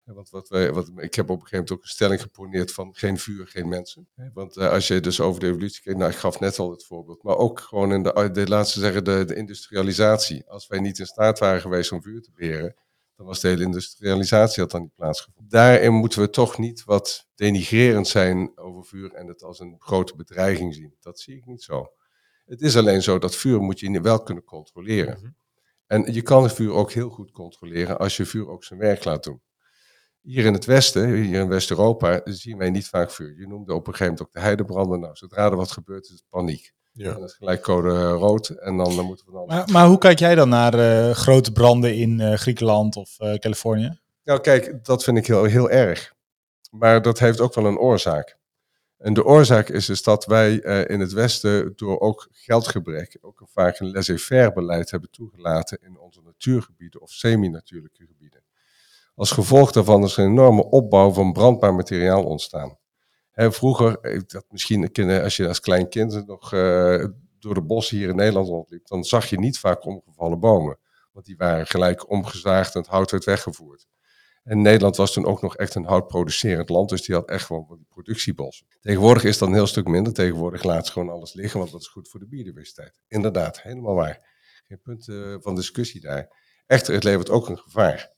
Want 0.05 0.29
wat 0.29 0.49
wij, 0.49 0.73
wat, 0.73 0.91
ik 0.95 1.15
heb 1.15 1.29
op 1.29 1.35
een 1.35 1.47
gegeven 1.47 1.57
moment 1.57 1.71
ook 1.71 1.81
een 1.81 1.89
stelling 1.89 2.21
geponeerd 2.21 2.71
van 2.71 2.95
geen 2.95 3.17
vuur, 3.17 3.47
geen 3.47 3.67
mensen. 3.67 4.07
Want 4.33 4.57
eh, 4.57 4.69
als 4.69 4.87
je 4.87 4.99
dus 4.99 5.19
over 5.19 5.39
de 5.39 5.47
evolutie 5.47 5.81
kijkt, 5.81 5.99
nou 5.99 6.11
ik 6.11 6.17
gaf 6.17 6.39
net 6.39 6.59
al 6.59 6.71
het 6.71 6.85
voorbeeld, 6.85 7.23
maar 7.23 7.37
ook 7.37 7.59
gewoon 7.59 7.93
in 7.93 8.03
de, 8.03 8.29
de 8.31 8.47
laten 8.47 8.73
we 8.73 8.79
zeggen, 8.79 9.03
de, 9.03 9.25
de 9.25 9.35
industrialisatie. 9.35 10.49
Als 10.49 10.67
wij 10.67 10.79
niet 10.79 10.99
in 10.99 11.05
staat 11.05 11.39
waren 11.39 11.61
geweest 11.61 11.91
om 11.91 12.01
vuur 12.01 12.21
te 12.21 12.31
beheren, 12.35 12.75
dan 13.15 13.25
was 13.25 13.39
de 13.39 13.47
hele 13.47 13.63
industrialisatie 13.63 14.61
had 14.61 14.71
dan 14.71 14.81
niet 14.81 14.95
plaatsgevonden. 14.95 15.51
Daarin 15.51 15.93
moeten 15.93 16.21
we 16.21 16.29
toch 16.29 16.57
niet 16.57 16.83
wat 16.83 17.27
denigrerend 17.35 18.07
zijn 18.07 18.51
over 18.55 18.85
vuur 18.85 19.13
en 19.13 19.27
het 19.27 19.43
als 19.43 19.59
een 19.59 19.75
grote 19.79 20.15
bedreiging 20.15 20.73
zien. 20.73 20.95
Dat 20.99 21.19
zie 21.19 21.35
ik 21.35 21.45
niet 21.45 21.63
zo. 21.63 21.91
Het 22.45 22.61
is 22.61 22.77
alleen 22.77 23.03
zo 23.03 23.19
dat 23.19 23.35
vuur 23.35 23.61
moet 23.61 23.79
je 23.79 24.01
wel 24.01 24.23
kunnen 24.23 24.43
controleren. 24.43 25.37
En 25.87 26.13
je 26.13 26.21
kan 26.21 26.43
het 26.43 26.53
vuur 26.53 26.71
ook 26.71 26.91
heel 26.91 27.09
goed 27.09 27.31
controleren 27.31 27.97
als 27.97 28.17
je 28.17 28.25
vuur 28.25 28.47
ook 28.49 28.63
zijn 28.63 28.79
werk 28.79 29.03
laat 29.03 29.23
doen. 29.23 29.41
Hier 30.23 30.45
in 30.45 30.53
het 30.53 30.65
Westen, 30.65 31.13
hier 31.13 31.39
in 31.39 31.47
West-Europa, 31.47 32.21
zien 32.23 32.57
wij 32.57 32.69
niet 32.69 32.87
vaak 32.87 33.11
vuur. 33.11 33.39
Je 33.39 33.47
noemde 33.47 33.73
op 33.73 33.87
een 33.87 33.93
gegeven 33.93 34.05
moment 34.05 34.21
ook 34.21 34.33
de 34.33 34.39
heidebranden. 34.39 34.99
Nou, 34.99 35.15
zodra 35.15 35.45
er 35.45 35.55
wat 35.55 35.71
gebeurt, 35.71 36.05
is 36.05 36.11
het 36.11 36.23
paniek. 36.29 36.73
Ja. 36.91 37.13
En 37.13 37.19
dat 37.19 37.29
is 37.29 37.35
gelijk 37.35 37.61
code 37.61 38.09
rood 38.09 38.49
en 38.49 38.77
dan, 38.77 38.95
dan 38.95 39.05
moeten 39.05 39.25
we 39.25 39.31
dan... 39.31 39.45
Maar, 39.45 39.69
maar 39.71 39.87
hoe 39.87 39.97
kijk 39.97 40.19
jij 40.19 40.35
dan 40.35 40.49
naar 40.49 40.73
eh, 40.73 41.15
grote 41.15 41.51
branden 41.51 41.95
in 41.95 42.19
eh, 42.19 42.33
Griekenland 42.33 42.95
of 42.95 43.19
eh, 43.19 43.33
Californië? 43.33 43.99
Nou, 44.23 44.39
kijk, 44.39 44.85
dat 44.85 45.03
vind 45.03 45.17
ik 45.17 45.27
heel, 45.27 45.43
heel 45.43 45.69
erg. 45.69 46.13
Maar 46.71 47.01
dat 47.01 47.19
heeft 47.19 47.39
ook 47.39 47.53
wel 47.53 47.65
een 47.65 47.77
oorzaak. 47.77 48.37
En 49.03 49.13
de 49.13 49.25
oorzaak 49.25 49.69
is 49.69 49.85
dus 49.85 50.03
dat 50.03 50.25
wij 50.25 50.61
eh, 50.61 50.89
in 50.89 50.99
het 50.99 51.11
Westen 51.11 51.73
door 51.75 51.99
ook 51.99 52.27
geldgebrek 52.31 53.17
ook 53.21 53.39
een 53.41 53.47
vaak 53.47 53.79
een 53.79 53.91
laissez-faire 53.91 54.53
beleid 54.53 54.91
hebben 54.91 55.09
toegelaten 55.11 55.77
in 55.81 55.99
onze 55.99 56.21
natuurgebieden 56.21 57.01
of 57.01 57.11
semi-natuurlijke 57.11 58.05
gebieden. 58.05 58.42
Als 59.15 59.31
gevolg 59.31 59.71
daarvan 59.71 60.03
is 60.03 60.17
een 60.17 60.25
enorme 60.25 60.69
opbouw 60.69 61.11
van 61.11 61.31
brandbaar 61.31 61.73
materiaal 61.73 62.23
ontstaan. 62.23 62.77
Vroeger, 63.33 63.99
eh, 63.99 64.21
dat 64.27 64.45
misschien 64.49 64.91
als 65.21 65.37
je 65.37 65.47
als 65.47 65.59
klein 65.59 65.89
kind 65.89 66.27
nog 66.27 66.53
eh, 66.53 67.05
door 67.39 67.53
de 67.53 67.61
bossen 67.61 67.97
hier 67.97 68.09
in 68.09 68.15
Nederland 68.15 68.47
rondliep, 68.47 68.87
dan 68.87 69.03
zag 69.03 69.25
je 69.25 69.39
niet 69.39 69.59
vaak 69.59 69.85
omgevallen 69.85 70.39
bomen. 70.39 70.79
Want 71.11 71.25
die 71.25 71.37
waren 71.37 71.67
gelijk 71.67 72.09
omgezaagd 72.09 72.75
en 72.75 72.81
het 72.81 72.89
hout 72.89 73.11
werd 73.11 73.23
weggevoerd. 73.23 73.87
En 74.43 74.61
Nederland 74.61 74.95
was 74.95 75.13
toen 75.13 75.25
ook 75.25 75.41
nog 75.41 75.57
echt 75.57 75.75
een 75.75 75.85
houtproducerend 75.85 76.69
land, 76.69 76.89
dus 76.89 77.01
die 77.01 77.15
had 77.15 77.29
echt 77.29 77.45
gewoon 77.45 77.85
productiebossen. 77.89 78.67
Tegenwoordig 78.81 79.23
is 79.23 79.37
dat 79.37 79.47
een 79.47 79.53
heel 79.53 79.67
stuk 79.67 79.87
minder. 79.87 80.13
Tegenwoordig 80.13 80.63
laat 80.63 80.85
ze 80.85 80.91
gewoon 80.91 81.09
alles 81.09 81.33
liggen, 81.33 81.59
want 81.59 81.71
dat 81.71 81.81
is 81.81 81.87
goed 81.87 82.09
voor 82.09 82.19
de 82.19 82.27
biodiversiteit. 82.27 82.99
Inderdaad, 83.07 83.61
helemaal 83.61 83.95
waar. 83.95 84.31
Geen 84.67 84.81
punt 84.81 85.07
eh, 85.07 85.35
van 85.39 85.55
discussie 85.55 86.01
daar. 86.01 86.41
Echter, 86.65 86.93
het 86.93 87.03
levert 87.03 87.29
ook 87.29 87.49
een 87.49 87.57
gevaar. 87.57 88.12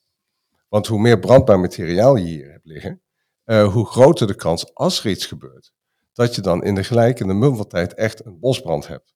Want 0.67 0.87
hoe 0.87 0.99
meer 0.99 1.19
brandbaar 1.19 1.59
materiaal 1.59 2.15
je 2.15 2.25
hier 2.25 2.51
hebt 2.51 2.65
liggen, 2.65 3.01
eh, 3.43 3.73
hoe 3.73 3.85
groter 3.85 4.27
de 4.27 4.35
kans, 4.35 4.73
als 4.73 5.03
er 5.03 5.09
iets 5.09 5.25
gebeurt, 5.25 5.73
dat 6.13 6.35
je 6.35 6.41
dan 6.41 6.63
in 6.63 6.75
de 6.75 6.83
gelijkende 6.83 7.33
mum 7.33 7.55
van 7.55 7.67
tijd 7.67 7.93
echt 7.93 8.25
een 8.25 8.39
bosbrand 8.39 8.87
hebt. 8.87 9.15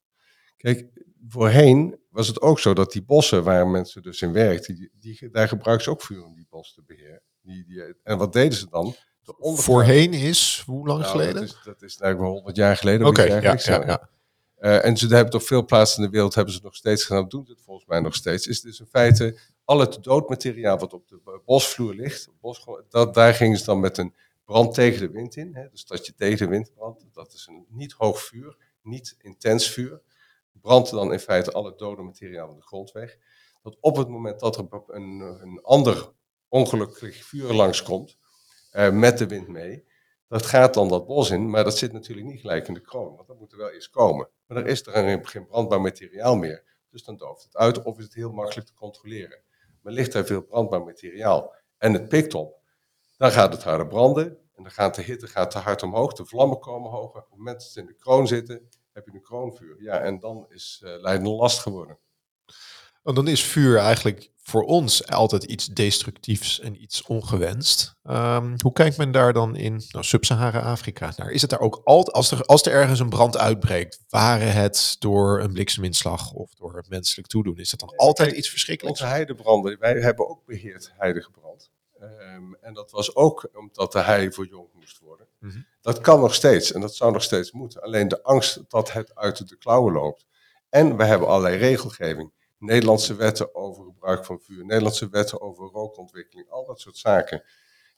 Kijk, 0.58 0.88
voorheen 1.28 2.00
was 2.10 2.28
het 2.28 2.42
ook 2.42 2.60
zo 2.60 2.74
dat 2.74 2.92
die 2.92 3.04
bossen 3.04 3.44
waar 3.44 3.68
mensen 3.68 4.02
dus 4.02 4.22
in 4.22 4.32
werkten, 4.32 4.76
die, 4.76 4.92
die, 5.00 5.30
daar 5.30 5.48
gebruiken 5.48 5.84
ze 5.84 5.92
ook 5.92 6.02
vuur 6.02 6.24
om 6.24 6.36
die 6.36 6.48
bos 6.50 6.74
te 6.74 6.84
beheren. 6.86 7.22
Die, 7.42 7.66
die, 7.66 7.96
en 8.04 8.18
wat 8.18 8.34
deden 8.34 8.58
ze 8.58 8.70
dan? 8.70 8.96
De 9.22 9.56
Voorheen 9.56 10.14
is, 10.14 10.64
hoe 10.66 10.88
lang 10.88 11.00
Nou, 11.00 11.12
geleden? 11.12 11.34
Dat 11.34 11.44
is, 11.44 11.62
dat 11.64 11.82
is 11.82 11.98
nou 11.98 12.18
wel 12.18 12.32
100 12.32 12.56
jaar 12.56 12.78
geleden. 12.78 13.08
Oké, 13.08 13.54
iets 13.54 13.66
ja, 13.66 13.76
ja, 13.76 13.86
ja. 13.86 14.10
Eh, 14.56 14.86
en 14.86 14.98
ze 14.98 15.06
hebben 15.06 15.26
het 15.26 15.34
op 15.34 15.42
veel 15.42 15.66
plaatsen 15.66 16.00
in 16.00 16.06
de 16.06 16.12
wereld 16.12 16.36
hebben 16.36 16.54
ze 16.54 16.60
nog 16.64 16.76
steeds 16.76 17.04
gedaan, 17.04 17.28
doen 17.28 17.46
ze 17.46 17.52
het 17.52 17.62
volgens 17.62 17.88
mij 17.88 18.00
nog 18.00 18.16
steeds. 18.16 18.48
Is 18.48 18.62
dus 18.62 18.80
in 18.80 18.86
feite 18.86 19.40
al 19.70 19.80
het 19.80 20.04
doodmateriaal 20.04 20.78
wat 20.78 20.94
op 20.94 21.08
de 21.08 21.18
bo- 21.24 21.42
bosvloer 21.46 21.94
ligt, 21.94 22.30
dat, 22.90 23.14
daar 23.14 23.34
gingen 23.34 23.58
ze 23.58 23.66
dan 23.66 23.80
met 23.80 23.98
een 23.98 24.16
brand 24.46 24.74
tegen 24.74 25.00
de 25.00 25.10
wind 25.10 25.36
in. 25.36 25.56
Hè, 25.56 25.70
dus 25.70 25.86
dat 25.86 26.06
je 26.06 26.14
tegen 26.14 26.38
de 26.38 26.48
wind 26.48 26.74
brandt. 26.74 27.06
Dat 27.14 27.34
is 27.34 27.48
een 27.48 27.66
niet 27.70 27.92
hoog 27.92 28.22
vuur, 28.22 28.58
niet 28.82 29.16
intens 29.20 29.70
vuur. 29.72 30.02
Brandt 30.62 30.90
dan 30.90 31.12
in 31.12 31.20
feite 31.20 31.52
al 31.52 31.66
het 31.66 31.78
dode 31.78 32.02
materiaal 32.02 32.48
van 32.48 32.56
de 32.56 32.62
grond 32.62 32.92
weg. 32.92 33.18
Dat 33.64 33.78
op 33.80 33.96
het 33.96 34.08
moment 34.08 34.40
dat 34.40 34.58
er 34.58 34.68
een, 34.88 35.20
een 35.20 35.60
ander 35.62 36.12
ongelukkig 36.48 37.24
vuur 37.26 37.54
langskomt, 37.54 38.18
eh, 38.72 38.92
met 38.92 39.18
de 39.18 39.28
wind 39.28 39.48
mee, 39.48 39.86
dat 40.28 40.46
gaat 40.46 40.74
dan 40.74 40.88
dat 40.88 41.06
bos 41.06 41.30
in, 41.30 41.50
maar 41.50 41.64
dat 41.64 41.78
zit 41.78 41.92
natuurlijk 41.92 42.28
niet 42.28 42.42
gelijk 42.42 42.68
in 42.68 42.74
de 42.74 42.82
kroon, 42.82 43.16
want 43.16 43.28
dat 43.28 43.40
moet 43.40 43.52
er 43.52 43.58
wel 43.58 43.70
eerst 43.70 43.90
komen. 43.90 44.30
Maar 44.48 44.58
er 44.58 44.68
is 44.68 44.86
er 44.86 45.28
geen 45.28 45.46
brandbaar 45.46 45.82
materiaal 45.82 46.36
meer, 46.36 46.64
dus 46.90 47.04
dan 47.04 47.18
dooft 47.18 47.44
het 47.44 47.56
uit 47.56 47.84
of 47.84 47.98
is 47.98 48.04
het 48.04 48.14
heel 48.14 48.32
makkelijk 48.32 48.68
te 48.68 48.74
controleren. 48.74 49.48
Ligt 49.92 50.14
er 50.14 50.26
veel 50.26 50.42
brandbaar 50.42 50.84
materiaal 50.84 51.56
en 51.78 51.94
het 51.94 52.10
pikt 52.10 52.34
op, 52.34 52.60
dan 53.18 53.32
gaat 53.32 53.54
het 53.54 53.64
harder 53.64 53.88
branden 53.88 54.26
en 54.56 54.64
dan 54.64 54.72
gaat 54.72 54.96
de 54.96 55.02
hitte 55.02 55.28
gaat 55.28 55.52
te 55.52 55.58
hard 55.58 55.84
omhoog, 55.84 56.14
de 56.14 56.26
vlammen 56.26 56.60
komen 56.60 56.92
hoger. 56.92 57.22
Op 57.22 57.30
het 57.30 57.38
moment 57.38 57.60
dat 57.60 57.70
ze 57.70 57.80
in 57.80 57.86
de 57.86 57.96
kroon 57.96 58.28
zitten, 58.28 58.70
heb 58.92 59.06
je 59.06 59.14
een 59.14 59.22
kroonvuur. 59.22 59.82
Ja, 59.82 60.00
en 60.00 60.20
dan 60.20 60.46
is 60.50 60.84
uh, 60.86 61.38
last 61.38 61.60
geworden. 61.60 61.98
Want 63.02 63.16
dan 63.16 63.28
is 63.28 63.44
vuur 63.44 63.78
eigenlijk 63.78 64.32
voor 64.50 64.64
ons 64.64 65.08
altijd 65.08 65.44
iets 65.44 65.66
destructiefs 65.66 66.60
en 66.60 66.82
iets 66.82 67.02
ongewenst. 67.02 67.96
Um, 68.04 68.56
hoe 68.62 68.74
kijkt 68.74 68.98
men 68.98 69.12
daar 69.12 69.34
dan 69.34 69.56
in 69.56 69.84
nou, 69.92 70.06
Sub-Sahara-Afrika 70.06 71.14
naar? 71.16 71.32
Is 71.32 71.42
het 71.42 71.50
daar 71.50 71.60
ook 71.60 71.82
altijd, 71.84 72.16
als 72.16 72.32
er, 72.32 72.44
als 72.44 72.66
er 72.66 72.72
ergens 72.72 73.00
een 73.00 73.10
brand 73.10 73.38
uitbreekt, 73.38 74.00
waren 74.10 74.54
het 74.54 74.96
door 75.00 75.42
een 75.42 75.54
blikseminslag 75.54 76.32
of 76.32 76.54
door 76.54 76.84
menselijk 76.88 77.28
toedoen, 77.28 77.58
is 77.58 77.70
dat 77.70 77.80
dan 77.80 77.96
altijd 77.96 78.32
iets 78.32 78.50
verschrikkelijks? 78.50 79.02
Onze 79.02 79.14
heidebranden, 79.14 79.80
wij 79.80 80.00
hebben 80.00 80.30
ook 80.30 80.46
beheerd 80.46 80.92
heidegebrand. 80.98 81.72
Um, 82.02 82.56
en 82.62 82.74
dat 82.74 82.92
was 82.92 83.16
ook 83.16 83.50
omdat 83.54 83.92
de 83.92 84.00
hei 84.00 84.32
voor 84.32 84.48
jong 84.48 84.68
moest 84.74 85.00
worden. 85.00 85.28
Mm 85.40 85.50
-hmm. 85.50 85.66
Dat 85.82 86.02
kan 86.02 86.20
nog 86.20 86.34
steeds 86.34 86.72
en 86.72 86.82
dat 86.82 86.96
zou 86.96 87.12
nog 87.12 87.24
steeds 87.24 87.52
moeten. 87.52 87.82
Alleen 87.82 88.08
de 88.08 88.24
angst 88.24 88.64
dat 88.68 88.92
het 88.92 89.16
uit 89.16 89.50
de 89.50 89.58
klauwen 89.58 89.94
loopt. 89.94 90.26
En 90.70 90.98
we 90.98 91.06
hebben 91.06 91.28
allerlei 91.28 91.58
regelgeving. 91.58 92.32
Nederlandse 92.60 93.16
wetten 93.16 93.56
over 93.56 93.84
gebruik 93.84 94.26
van 94.26 94.40
vuur, 94.42 94.66
Nederlandse 94.66 95.10
wetten 95.10 95.42
over 95.42 95.70
rookontwikkeling, 95.70 96.50
al 96.50 96.66
dat 96.66 96.80
soort 96.80 96.98
zaken. 96.98 97.44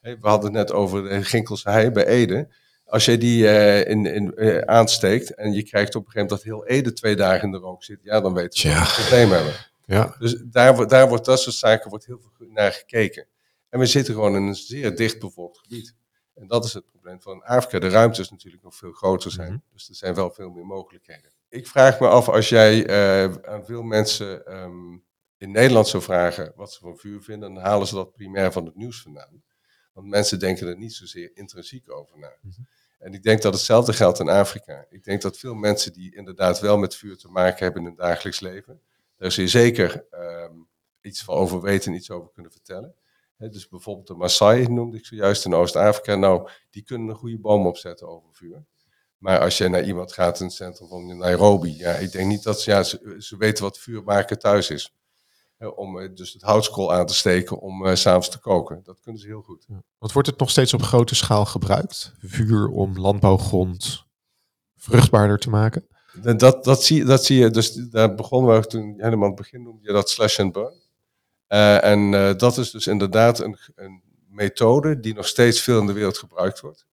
We 0.00 0.16
hadden 0.20 0.44
het 0.44 0.68
net 0.68 0.72
over 0.72 1.02
de 1.02 1.24
Ginkelse 1.24 1.70
hei 1.70 1.90
bij 1.90 2.06
Ede. 2.06 2.48
Als 2.84 3.04
je 3.04 3.18
die 3.18 3.42
uh, 3.42 3.88
in, 3.88 4.06
in, 4.06 4.32
uh, 4.36 4.58
aansteekt 4.58 5.34
en 5.34 5.52
je 5.52 5.62
krijgt 5.62 5.94
op 5.94 6.06
een 6.06 6.10
gegeven 6.10 6.28
moment 6.28 6.28
dat 6.28 6.42
heel 6.42 6.78
Ede 6.78 6.92
twee 6.92 7.16
dagen 7.16 7.42
in 7.42 7.50
de 7.50 7.58
rook 7.58 7.84
zit, 7.84 7.98
ja, 8.02 8.20
dan 8.20 8.34
weten 8.34 8.62
we 8.62 8.68
ja. 8.68 8.78
dat 8.78 8.96
we 8.96 9.00
een 9.00 9.06
probleem 9.08 9.30
hebben. 9.30 9.54
Ja. 9.84 10.16
Dus 10.18 10.42
daar, 10.44 10.86
daar 10.86 11.08
wordt 11.08 11.24
dat 11.24 11.40
soort 11.40 11.56
zaken 11.56 11.90
wordt 11.90 12.06
heel 12.06 12.18
veel 12.18 12.46
naar 12.48 12.72
gekeken. 12.72 13.26
En 13.68 13.78
we 13.78 13.86
zitten 13.86 14.14
gewoon 14.14 14.36
in 14.36 14.42
een 14.42 14.54
zeer 14.54 14.96
dicht 14.96 15.18
bevolkt 15.18 15.58
gebied. 15.58 15.94
En 16.34 16.46
dat 16.46 16.64
is 16.64 16.72
het 16.72 16.86
probleem 16.86 17.20
van 17.20 17.42
Afrika. 17.42 17.78
De 17.78 17.88
ruimtes 17.88 18.30
natuurlijk 18.30 18.62
nog 18.62 18.74
veel 18.74 18.92
groter 18.92 19.30
zijn. 19.30 19.52
Mhm. 19.52 19.58
Dus 19.72 19.88
er 19.88 19.94
zijn 19.94 20.14
wel 20.14 20.30
veel 20.30 20.50
meer 20.50 20.66
mogelijkheden. 20.66 21.32
Ik 21.52 21.66
vraag 21.66 22.00
me 22.00 22.08
af, 22.08 22.28
als 22.28 22.48
jij 22.48 22.86
eh, 22.86 23.34
aan 23.42 23.64
veel 23.64 23.82
mensen 23.82 24.46
ehm, 24.46 24.98
in 25.36 25.50
Nederland 25.50 25.88
zou 25.88 26.02
vragen 26.02 26.52
wat 26.56 26.72
ze 26.72 26.80
van 26.80 26.96
vuur 26.96 27.22
vinden, 27.22 27.54
dan 27.54 27.62
halen 27.62 27.86
ze 27.86 27.94
dat 27.94 28.12
primair 28.12 28.52
van 28.52 28.64
het 28.64 28.76
nieuws 28.76 29.02
vandaan. 29.02 29.42
Want 29.92 30.08
mensen 30.08 30.38
denken 30.38 30.66
er 30.66 30.76
niet 30.76 30.92
zozeer 30.92 31.30
intrinsiek 31.34 31.90
over 31.90 32.18
na. 32.18 32.36
Mhm. 32.40 32.60
En 32.98 33.12
ik 33.14 33.22
denk 33.22 33.42
dat 33.42 33.52
hetzelfde 33.52 33.92
geldt 33.92 34.18
in 34.18 34.28
Afrika. 34.28 34.86
Ik 34.88 35.04
denk 35.04 35.22
dat 35.22 35.38
veel 35.38 35.54
mensen 35.54 35.92
die 35.92 36.14
inderdaad 36.16 36.60
wel 36.60 36.78
met 36.78 36.94
vuur 36.94 37.16
te 37.16 37.28
maken 37.28 37.64
hebben 37.64 37.82
in 37.82 37.88
hun 37.88 37.96
dagelijks 37.96 38.40
leven, 38.40 38.80
daar 39.16 39.32
ze 39.32 39.48
zeker 39.48 40.06
ehm, 40.10 40.54
iets 41.00 41.24
van 41.24 41.34
over 41.34 41.60
weten 41.60 41.92
en 41.92 41.98
iets 41.98 42.10
over 42.10 42.30
kunnen 42.32 42.52
vertellen. 42.52 42.94
Dus 43.36 43.68
bijvoorbeeld 43.68 44.06
de 44.06 44.14
Maasai 44.14 44.68
noemde 44.68 44.96
ik 44.96 45.06
zojuist 45.06 45.44
in 45.44 45.54
Oost-Afrika. 45.54 46.14
Nou, 46.14 46.48
die 46.70 46.82
kunnen 46.82 47.08
een 47.08 47.16
goede 47.16 47.38
boom 47.38 47.66
opzetten 47.66 48.08
over 48.08 48.28
vuur. 48.32 48.64
Maar 49.22 49.40
als 49.40 49.58
je 49.58 49.68
naar 49.68 49.84
iemand 49.84 50.12
gaat 50.12 50.40
in 50.40 50.46
het 50.46 50.54
centrum 50.54 50.88
van 50.88 51.16
Nairobi, 51.16 51.76
ja, 51.76 51.92
ik 51.92 52.12
denk 52.12 52.28
niet 52.28 52.42
dat 52.42 52.60
ze, 52.60 52.70
ja, 52.70 52.82
ze, 52.82 53.16
ze 53.18 53.36
weten 53.36 53.64
wat 53.64 53.78
vuur 53.78 54.02
maken 54.02 54.38
thuis 54.38 54.70
is. 54.70 54.94
Om 55.74 55.98
eh, 55.98 56.08
dus 56.14 56.32
het 56.32 56.42
houtskool 56.42 56.92
aan 56.92 57.06
te 57.06 57.14
steken 57.14 57.58
om 57.58 57.96
s 57.96 58.00
s'avonds 58.00 58.28
te 58.28 58.38
koken. 58.38 58.80
Dat 58.84 59.00
kunnen 59.00 59.20
ze 59.20 59.26
heel 59.26 59.42
goed. 59.42 59.66
Want 59.98 60.12
wordt 60.12 60.28
het 60.28 60.38
nog 60.38 60.50
steeds 60.50 60.74
op 60.74 60.82
grote 60.82 61.14
schaal 61.14 61.44
gebruikt? 61.44 62.12
Vuur 62.18 62.68
om 62.68 62.98
landbouwgrond 62.98 64.04
vruchtbaarder 64.76 65.38
te 65.38 65.50
maken? 65.50 65.86
En 66.22 66.36
Dat, 66.36 66.64
dat, 66.64 66.84
zie, 66.84 67.04
dat 67.04 67.24
zie 67.24 67.38
je, 67.38 67.50
dus 67.50 67.72
daar 67.72 68.14
begonnen 68.14 68.60
we 68.60 68.66
toen 68.66 68.94
helemaal 68.96 69.22
aan 69.22 69.30
het 69.30 69.40
begin 69.40 69.62
noemde 69.62 69.86
je 69.86 69.92
dat 69.92 70.10
slash 70.10 70.38
and 70.38 70.52
burn. 70.52 70.80
Eh, 71.46 71.84
en 71.84 72.10
dat 72.38 72.58
is 72.58 72.70
dus 72.70 72.86
inderdaad 72.86 73.38
een, 73.38 73.58
een 73.74 74.02
methode 74.28 75.00
die 75.00 75.14
nog 75.14 75.26
steeds 75.26 75.60
veel 75.60 75.80
in 75.80 75.86
de 75.86 75.92
wereld 75.92 76.18
gebruikt 76.18 76.60
wordt. 76.60 76.86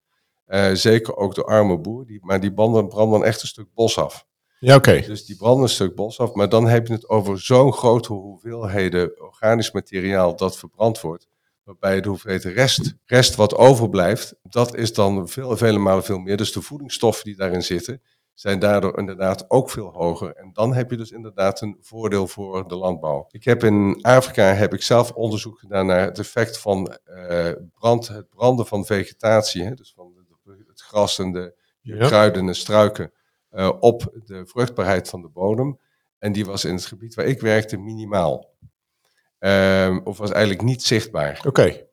Eh, 0.50 0.70
zeker 0.72 1.16
ook 1.16 1.34
door 1.34 1.44
arme 1.44 1.78
boeren, 1.78 2.06
die, 2.06 2.18
maar 2.22 2.40
die 2.40 2.52
branden, 2.52 2.88
branden 2.88 3.18
dan 3.20 3.28
echt 3.28 3.42
een 3.42 3.48
stuk 3.48 3.66
bos 3.74 3.98
af. 3.98 4.26
Ja, 4.58 4.76
oké. 4.76 5.00
Dus 5.00 5.24
die 5.24 5.36
branden 5.36 5.62
een 5.62 5.68
stuk 5.68 5.94
bos 5.94 6.18
af, 6.20 6.32
maar 6.34 6.48
dan 6.48 6.66
heb 6.68 6.86
je 6.86 6.92
het 6.92 7.08
over 7.08 7.40
zo'n 7.40 7.72
grote 7.72 8.12
hoeveelheden 8.12 9.20
organisch 9.22 9.70
materiaal 9.72 10.36
dat 10.36 10.58
verbrand 10.58 11.00
wordt. 11.00 11.28
Waarbij 11.64 12.00
de 12.00 12.08
hoeveelheid 12.08 12.44
rest, 12.44 12.94
rest 13.04 13.34
wat 13.34 13.54
overblijft, 13.56 14.34
dat 14.42 14.76
is 14.76 14.92
dan 14.92 15.28
veel, 15.28 15.56
vele 15.56 15.78
malen 15.78 16.04
veel 16.04 16.18
meer. 16.18 16.36
Dus 16.36 16.52
de 16.52 16.62
voedingsstoffen 16.62 17.24
die 17.24 17.36
daarin 17.36 17.62
zitten, 17.62 18.02
zijn 18.34 18.58
daardoor 18.58 18.98
inderdaad 18.98 19.50
ook 19.50 19.70
veel 19.70 19.92
hoger. 19.92 20.34
En 20.34 20.50
dan 20.52 20.74
heb 20.74 20.90
je 20.90 20.96
dus 20.96 21.10
inderdaad 21.10 21.60
een 21.60 21.76
voordeel 21.80 22.26
voor 22.26 22.68
de 22.68 22.76
landbouw. 22.76 23.26
Ik 23.30 23.44
heb 23.44 23.64
in 23.64 23.98
Afrika 24.02 24.44
heb 24.54 24.74
ik 24.74 24.82
zelf 24.82 25.12
onderzoek 25.12 25.58
gedaan 25.58 25.86
naar 25.86 26.04
het 26.04 26.18
effect 26.18 26.58
van 26.58 26.86
eh, 27.04 27.50
brand, 27.74 28.08
het 28.08 28.28
branden 28.28 28.66
van 28.66 28.84
vegetatie, 28.86 29.64
hè, 29.64 29.74
dus 29.74 29.92
van 29.96 30.12
de- 30.14 30.18
gras 30.90 31.18
en 31.18 31.32
de 31.32 31.54
Ja. 31.80 32.06
kruiden 32.06 32.48
en 32.48 32.54
struiken, 32.54 33.12
eh, 33.50 33.72
op 33.80 34.20
de 34.24 34.46
vruchtbaarheid 34.46 35.08
van 35.08 35.22
de 35.22 35.28
bodem. 35.28 35.78
En 36.18 36.32
die 36.32 36.44
was 36.44 36.64
in 36.64 36.74
het 36.74 36.84
gebied 36.86 37.14
waar 37.14 37.26
ik 37.26 37.40
werkte 37.40 37.76
minimaal. 37.76 38.54
Ehm, 39.38 40.00
of 40.04 40.18
was 40.18 40.30
eigenlijk 40.30 40.62
niet 40.62 40.82
zichtbaar. 40.82 41.42
Oké. 41.46 41.86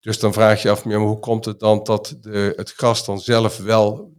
Dus 0.00 0.18
dan 0.18 0.32
vraag 0.32 0.62
je 0.62 0.70
af, 0.70 0.84
maar 0.84 0.94
hoe 0.96 1.18
komt 1.18 1.44
het 1.44 1.60
dan 1.60 1.84
dat 1.84 2.16
de, 2.20 2.52
het 2.56 2.72
gras 2.72 3.04
dan 3.04 3.20
zelf 3.20 3.56
wel 3.56 4.12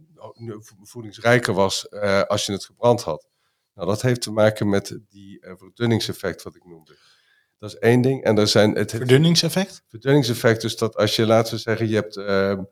voedingsrijker 0.82 1.54
was 1.54 1.88
eh, 1.88 2.22
als 2.22 2.46
je 2.46 2.52
het 2.52 2.64
gebrand 2.64 3.02
had? 3.02 3.28
Nou, 3.74 3.88
dat 3.88 4.02
heeft 4.02 4.20
te 4.22 4.32
maken 4.32 4.68
met 4.68 4.98
die 5.08 5.40
eh, 5.40 5.52
verdunningseffect 5.56 6.42
wat 6.42 6.54
ik 6.54 6.64
noemde. 6.64 6.96
Dat 7.58 7.70
is 7.72 7.78
één 7.78 8.00
ding. 8.00 8.24
En 8.24 8.38
er 8.38 8.48
zijn 8.48 8.74
het 8.74 8.90
Verdunningseffect? 8.90 9.82
verdunningseffect 9.88 10.64
is 10.64 10.76
dat 10.76 10.96
als 10.96 11.16
je, 11.16 11.26
laten 11.26 11.54
we 11.54 11.60
zeggen, 11.60 11.88
je 11.88 11.94
hebt, 11.94 12.16
ehm, 12.16 12.62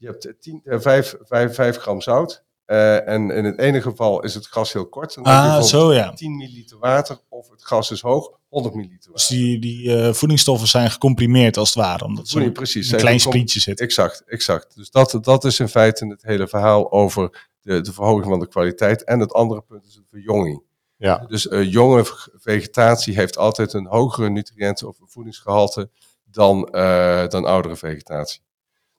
je 0.00 0.06
hebt 0.06 0.34
10, 0.40 0.60
eh, 0.64 0.80
5, 0.80 1.14
5, 1.22 1.54
5 1.54 1.76
gram 1.76 2.00
zout. 2.00 2.44
eh, 2.64 3.08
en 3.08 3.30
in 3.30 3.44
het 3.44 3.58
ene 3.58 3.82
geval 3.82 4.22
is 4.22 4.34
het 4.34 4.46
gras 4.46 4.72
heel 4.72 4.88
kort. 4.88 5.14
Dan 5.14 5.26
heb 5.26 5.34
je 5.34 5.40
Ah, 5.50 5.62
zo 5.62 5.92
ja. 5.94 6.12
10 6.12 6.36
milliliter 6.36 6.78
water. 6.78 7.18
Of 7.28 7.50
het 7.50 7.64
gas 7.64 7.90
is 7.90 8.00
hoog, 8.00 8.30
100 8.48 8.74
milliliter 8.74 9.12
Dus 9.12 9.26
die, 9.26 9.58
die 9.60 9.96
eh, 9.96 10.12
voedingsstoffen 10.12 10.68
zijn 10.68 10.90
gecomprimeerd 10.90 11.56
als 11.56 11.68
het 11.68 11.78
ware. 11.78 12.04
Omdat 12.04 12.28
ze 12.28 12.50
precies. 12.52 12.90
een 12.90 12.98
klein 12.98 13.20
sprietje 13.20 13.60
zitten. 13.60 13.86
Exact, 13.86 14.22
exact. 14.26 14.76
Dus 14.76 14.90
dat, 14.90 15.18
dat 15.22 15.44
is 15.44 15.60
in 15.60 15.68
feite 15.68 16.06
het 16.06 16.22
hele 16.22 16.48
verhaal 16.48 16.92
over 16.92 17.48
de, 17.60 17.80
de 17.80 17.92
verhoging 17.92 18.24
van 18.26 18.38
de 18.40 18.48
kwaliteit. 18.48 19.04
En 19.04 19.20
het 19.20 19.32
andere 19.32 19.60
punt 19.60 19.86
is 19.86 19.94
de 19.94 20.04
verjonging. 20.10 20.62
Ja. 20.96 21.18
Dus 21.28 21.48
eh, 21.48 21.72
jonge 21.72 22.04
vegetatie 22.38 23.14
heeft 23.14 23.38
altijd 23.38 23.72
een 23.72 23.86
hogere 23.86 24.30
nutriënten- 24.30 24.88
of 24.88 24.96
voedingsgehalte 25.06 25.90
dan, 26.24 26.68
eh, 26.68 27.26
dan 27.28 27.44
oudere 27.44 27.76
vegetatie. 27.76 28.40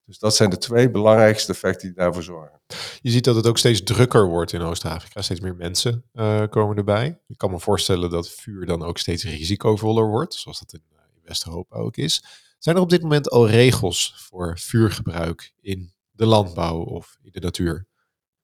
Dus 0.04 0.18
dat 0.18 0.36
zijn 0.36 0.50
de 0.50 0.58
twee 0.58 0.90
belangrijkste 0.90 1.52
effecten 1.52 1.88
die 1.88 1.96
daarvoor 1.96 2.22
zorgen. 2.22 2.60
Je 3.00 3.10
ziet 3.10 3.24
dat 3.24 3.36
het 3.36 3.46
ook 3.46 3.58
steeds 3.58 3.82
drukker 3.82 4.26
wordt 4.26 4.52
in 4.52 4.60
Oost-Afrika. 4.60 5.22
Steeds 5.22 5.40
meer 5.40 5.56
mensen 5.56 6.04
eh, 6.12 6.42
komen 6.50 6.76
erbij. 6.76 7.20
Ik 7.28 7.38
kan 7.38 7.50
me 7.50 7.58
voorstellen 7.60 8.10
dat 8.10 8.30
vuur 8.30 8.66
dan 8.66 8.82
ook 8.82 8.98
steeds 8.98 9.24
risicovoller 9.24 10.06
wordt, 10.08 10.34
zoals 10.34 10.58
dat 10.58 10.72
in, 10.72 10.82
eh, 10.90 10.98
in 11.14 11.20
West-Europa 11.24 11.76
ook 11.76 11.96
is. 11.96 12.24
Zijn 12.58 12.76
er 12.76 12.82
op 12.82 12.90
dit 12.90 13.02
moment 13.02 13.30
al 13.30 13.48
regels 13.48 14.14
voor 14.16 14.58
vuurgebruik 14.58 15.52
in 15.60 15.92
de 16.10 16.26
landbouw 16.26 16.82
of 16.82 17.18
in 17.22 17.32
de 17.32 17.40
natuur? 17.40 17.86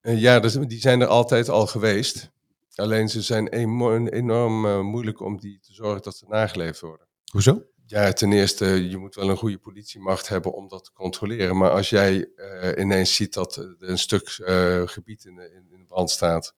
Eh, 0.00 0.20
ja, 0.20 0.40
dus 0.40 0.52
die 0.52 0.80
zijn 0.80 1.00
er 1.00 1.06
altijd 1.06 1.48
al 1.48 1.66
geweest. 1.66 2.30
Alleen 2.74 3.08
ze 3.08 3.22
zijn 3.22 3.48
enorm 3.48 4.86
moeilijk 4.86 5.20
om 5.20 5.40
die 5.40 5.60
te 5.60 5.74
zorgen 5.74 6.02
dat 6.02 6.16
ze 6.16 6.24
nageleefd 6.28 6.80
worden. 6.80 7.06
Hoezo? 7.32 7.62
Ja, 7.90 8.12
ten 8.12 8.32
eerste, 8.32 8.88
je 8.90 8.96
moet 8.96 9.14
wel 9.14 9.28
een 9.30 9.36
goede 9.36 9.58
politiemacht 9.58 10.28
hebben 10.28 10.52
om 10.52 10.68
dat 10.68 10.84
te 10.84 10.92
controleren. 10.92 11.56
Maar 11.56 11.70
als 11.70 11.90
jij 11.90 12.28
eh, 12.36 12.82
ineens 12.82 13.14
ziet 13.14 13.34
dat 13.34 13.56
er 13.56 13.76
een 13.78 13.98
stuk 13.98 14.28
eh, 14.44 14.82
gebied 14.84 15.24
in, 15.24 15.34
de- 15.34 15.50
in, 15.70 15.84
brand 15.86 16.10
staat, 16.10 16.54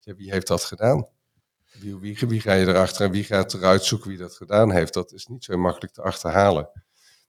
wie 0.00 0.30
heeft 0.30 0.46
dat 0.46 0.64
gedaan? 0.64 1.08
Wie, 1.72 1.96
wie, 1.96 2.18
wie 2.28 2.40
ga 2.40 2.52
je 2.52 2.66
erachter 2.66 3.06
en 3.06 3.10
wie 3.12 3.24
gaat 3.24 3.54
eruit 3.54 3.84
zoeken 3.84 4.08
wie 4.08 4.18
dat 4.18 4.34
gedaan 4.36 4.70
heeft? 4.72 4.94
Dat 4.94 5.12
is 5.12 5.26
niet 5.26 5.44
zo 5.44 5.56
makkelijk 5.56 5.92
te 5.92 6.02
achterhalen. 6.02 6.68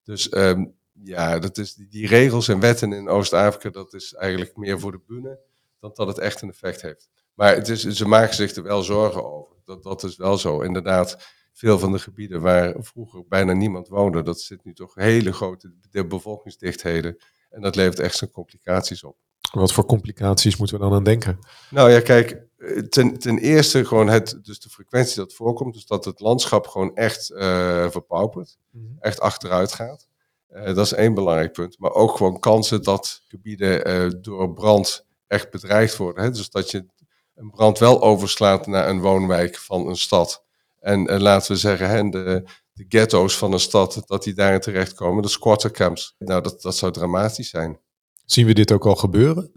Dus 0.04 0.30
ehm, 0.30 0.66
ja, 1.04 1.40
dat 1.40 1.58
is, 1.58 1.74
die, 1.74 1.88
die 1.88 2.08
regels 2.08 2.48
en 2.48 2.60
wetten 2.60 2.94
in 2.94 3.10
Oost-Afrika, 3.10 3.70
dat 3.70 3.94
is 3.94 4.14
eigenlijk 4.14 4.58
meer 4.58 4.80
voor 4.80 4.92
de 4.92 5.02
bühne 5.08 5.40
dan 5.80 5.92
dat 5.94 6.08
het 6.08 6.18
echt 6.18 6.42
een 6.42 6.50
effect 6.50 6.82
heeft. 6.82 7.10
Maar 7.34 7.56
het 7.56 7.68
is, 7.68 7.82
ze 7.84 8.08
maken 8.08 8.36
zich 8.36 8.56
er 8.56 8.64
wel 8.64 8.84
zorgen 8.84 9.32
over. 9.32 9.56
Dat, 9.66 9.84
dat 9.84 10.04
is 10.04 10.16
wel 10.16 10.38
zo. 10.38 10.62
Inderdaad, 10.62 11.18
veel 11.54 11.80
van 11.80 11.92
de 11.92 12.00
gebieden 12.00 12.42
waar 12.42 12.76
vroeger 12.80 13.24
bijna 13.28 13.54
niemand 13.54 13.88
woonde, 13.88 14.22
dat 14.22 14.42
zit 14.42 14.64
nu 14.64 14.74
toch 14.74 14.96
hele 14.96 15.34
grote 15.34 15.74
de 15.92 16.06
bevolkingsdichtheden. 16.06 17.18
En 17.50 17.62
dat 17.62 17.76
levert 17.76 18.00
echt 18.00 18.16
zijn 18.16 18.32
complicaties 18.32 19.04
op. 19.04 19.18
Wat 19.52 19.74
voor 19.74 19.86
complicaties 19.86 20.58
moeten 20.58 20.78
we 20.78 20.84
dan 20.84 20.94
aan 20.94 21.04
denken? 21.04 21.40
Nou 21.70 21.92
ja, 21.92 22.00
kijk, 22.00 22.48
ten, 22.90 23.20
ten 23.20 23.38
eerste 23.38 23.86
gewoon 23.86 24.08
het, 24.08 24.40
dus 24.42 24.60
de 24.60 24.70
frequentie 24.70 25.16
dat 25.16 25.34
voorkomt, 25.34 25.74
dus 25.74 25.86
dat 25.86 26.06
het 26.06 26.20
landschap 26.20 26.68
gewoon 26.68 26.96
echt 26.96 27.30
eh, 27.30 27.90
verpaupert, 27.90 28.58
echt 29.00 29.20
achteruit 29.20 29.72
gaat. 29.72 30.08
Eh, 30.48 30.66
dat 30.66 30.86
is 30.86 30.94
één 30.94 31.14
belangrijk 31.14 31.52
punt. 31.52 31.80
Maar 31.80 31.92
ook 31.92 32.18
gewoon 32.18 32.40
kansen 32.40 32.84
dat 32.84 33.22
gebieden 33.28 33.86
eh, 33.86 34.10
door 34.22 34.54
brand 34.54 35.06
echt 35.28 35.52
bedreigd 35.52 35.98
worden. 35.98 36.24
Hè? 36.24 36.32
Dus 36.32 36.50
dat 36.50 36.72
je 36.72 36.86
een 37.36 37.50
brand 37.50 37.80
wel 37.80 38.02
overslaat 38.02 38.68
naar 38.68 38.90
een 38.90 39.02
woonwijk 39.02 39.58
van 39.58 39.88
een 39.88 39.96
stad. 39.96 40.43
En 40.84 41.08
eh, 41.08 41.20
laten 41.20 41.52
we 41.52 41.58
zeggen, 41.58 41.90
hè, 41.90 42.10
de, 42.10 42.44
de 42.74 42.86
ghetto's 42.88 43.38
van 43.38 43.54
een 43.54 43.60
stad, 43.60 44.04
dat 44.06 44.24
die 44.24 44.34
daarin 44.34 44.60
terechtkomen, 44.60 45.22
de 45.22 45.28
squattercamps. 45.28 46.16
Nou, 46.18 46.42
dat, 46.42 46.62
dat 46.62 46.76
zou 46.76 46.92
dramatisch 46.92 47.50
zijn. 47.50 47.80
Zien 48.26 48.46
we 48.46 48.54
dit 48.54 48.72
ook 48.72 48.86
al 48.86 48.96
gebeuren? 48.96 49.52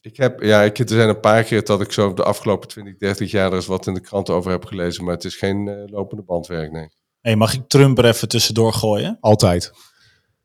Ik 0.00 0.16
heb, 0.16 0.42
ja, 0.42 0.62
ik, 0.62 0.78
er 0.78 0.88
zijn 0.88 1.08
een 1.08 1.20
paar 1.20 1.44
keer 1.44 1.64
dat 1.64 1.80
ik 1.80 1.92
zo 1.92 2.12
de 2.12 2.22
afgelopen 2.22 2.68
20, 2.68 2.96
30 2.96 3.30
jaar 3.30 3.50
er 3.50 3.54
eens 3.54 3.66
wat 3.66 3.86
in 3.86 3.94
de 3.94 4.00
krant 4.00 4.30
over 4.30 4.50
heb 4.50 4.64
gelezen, 4.64 5.04
maar 5.04 5.14
het 5.14 5.24
is 5.24 5.36
geen 5.36 5.68
eh, 5.68 5.74
lopende 5.86 6.22
bandwerk, 6.22 6.72
nee. 6.72 6.88
Hey, 7.20 7.36
mag 7.36 7.54
ik 7.54 7.68
Trump 7.68 7.98
er 7.98 8.04
even 8.04 8.28
tussendoor 8.28 8.72
gooien? 8.72 9.16
Altijd. 9.20 9.72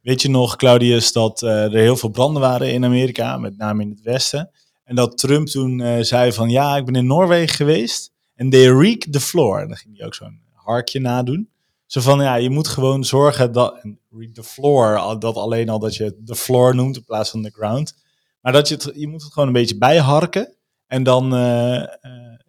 Weet 0.02 0.22
je 0.22 0.30
nog, 0.30 0.56
Claudius, 0.56 1.12
dat 1.12 1.42
eh, 1.42 1.64
er 1.64 1.74
heel 1.74 1.96
veel 1.96 2.10
branden 2.10 2.42
waren 2.42 2.72
in 2.72 2.86
Amerika, 2.86 3.38
met 3.38 3.58
name 3.58 3.82
in 3.82 3.90
het 3.90 4.02
westen. 4.02 4.52
En 4.84 4.96
dat 4.96 5.18
Trump 5.18 5.48
toen 5.48 5.82
eh, 5.82 6.02
zei 6.02 6.34
van, 6.34 6.50
ja, 6.50 6.78
ik 6.78 6.86
ben 6.86 6.96
in 6.96 7.08
Noorwegen 7.08 7.56
geweest. 7.56 8.12
En 8.40 8.50
they 8.50 8.68
reek 8.68 9.12
the 9.12 9.20
floor. 9.20 9.60
En 9.60 9.68
dan 9.68 9.78
ging 9.78 9.98
hij 9.98 10.06
ook 10.06 10.16
zo'n 10.16 10.42
harkje 10.54 11.00
nadoen. 11.00 11.50
Zo 11.86 12.02
van, 12.02 12.20
ja, 12.22 12.36
je 12.36 12.50
moet 12.50 12.68
gewoon 12.68 13.04
zorgen 13.04 13.52
dat, 13.52 13.82
reek 14.12 14.34
the 14.34 14.44
floor, 14.44 15.20
dat 15.20 15.36
alleen 15.36 15.70
al 15.70 15.80
dat 15.80 15.96
je 15.96 16.22
the 16.26 16.36
floor 16.36 16.76
noemt 16.76 16.96
in 16.96 17.04
plaats 17.04 17.30
van 17.30 17.44
the 17.44 17.50
ground. 17.52 17.96
Maar 18.42 18.54
dat 18.54 18.68
je 18.68 18.76
het, 18.76 18.92
je 18.96 19.08
moet 19.08 19.22
het 19.24 19.32
gewoon 19.34 19.48
een 19.48 19.54
beetje 19.54 19.78
bijharken. 19.78 20.56
En 20.88 21.04
dan, 21.04 21.34
eh, 21.34 21.76
eh, 21.84 21.90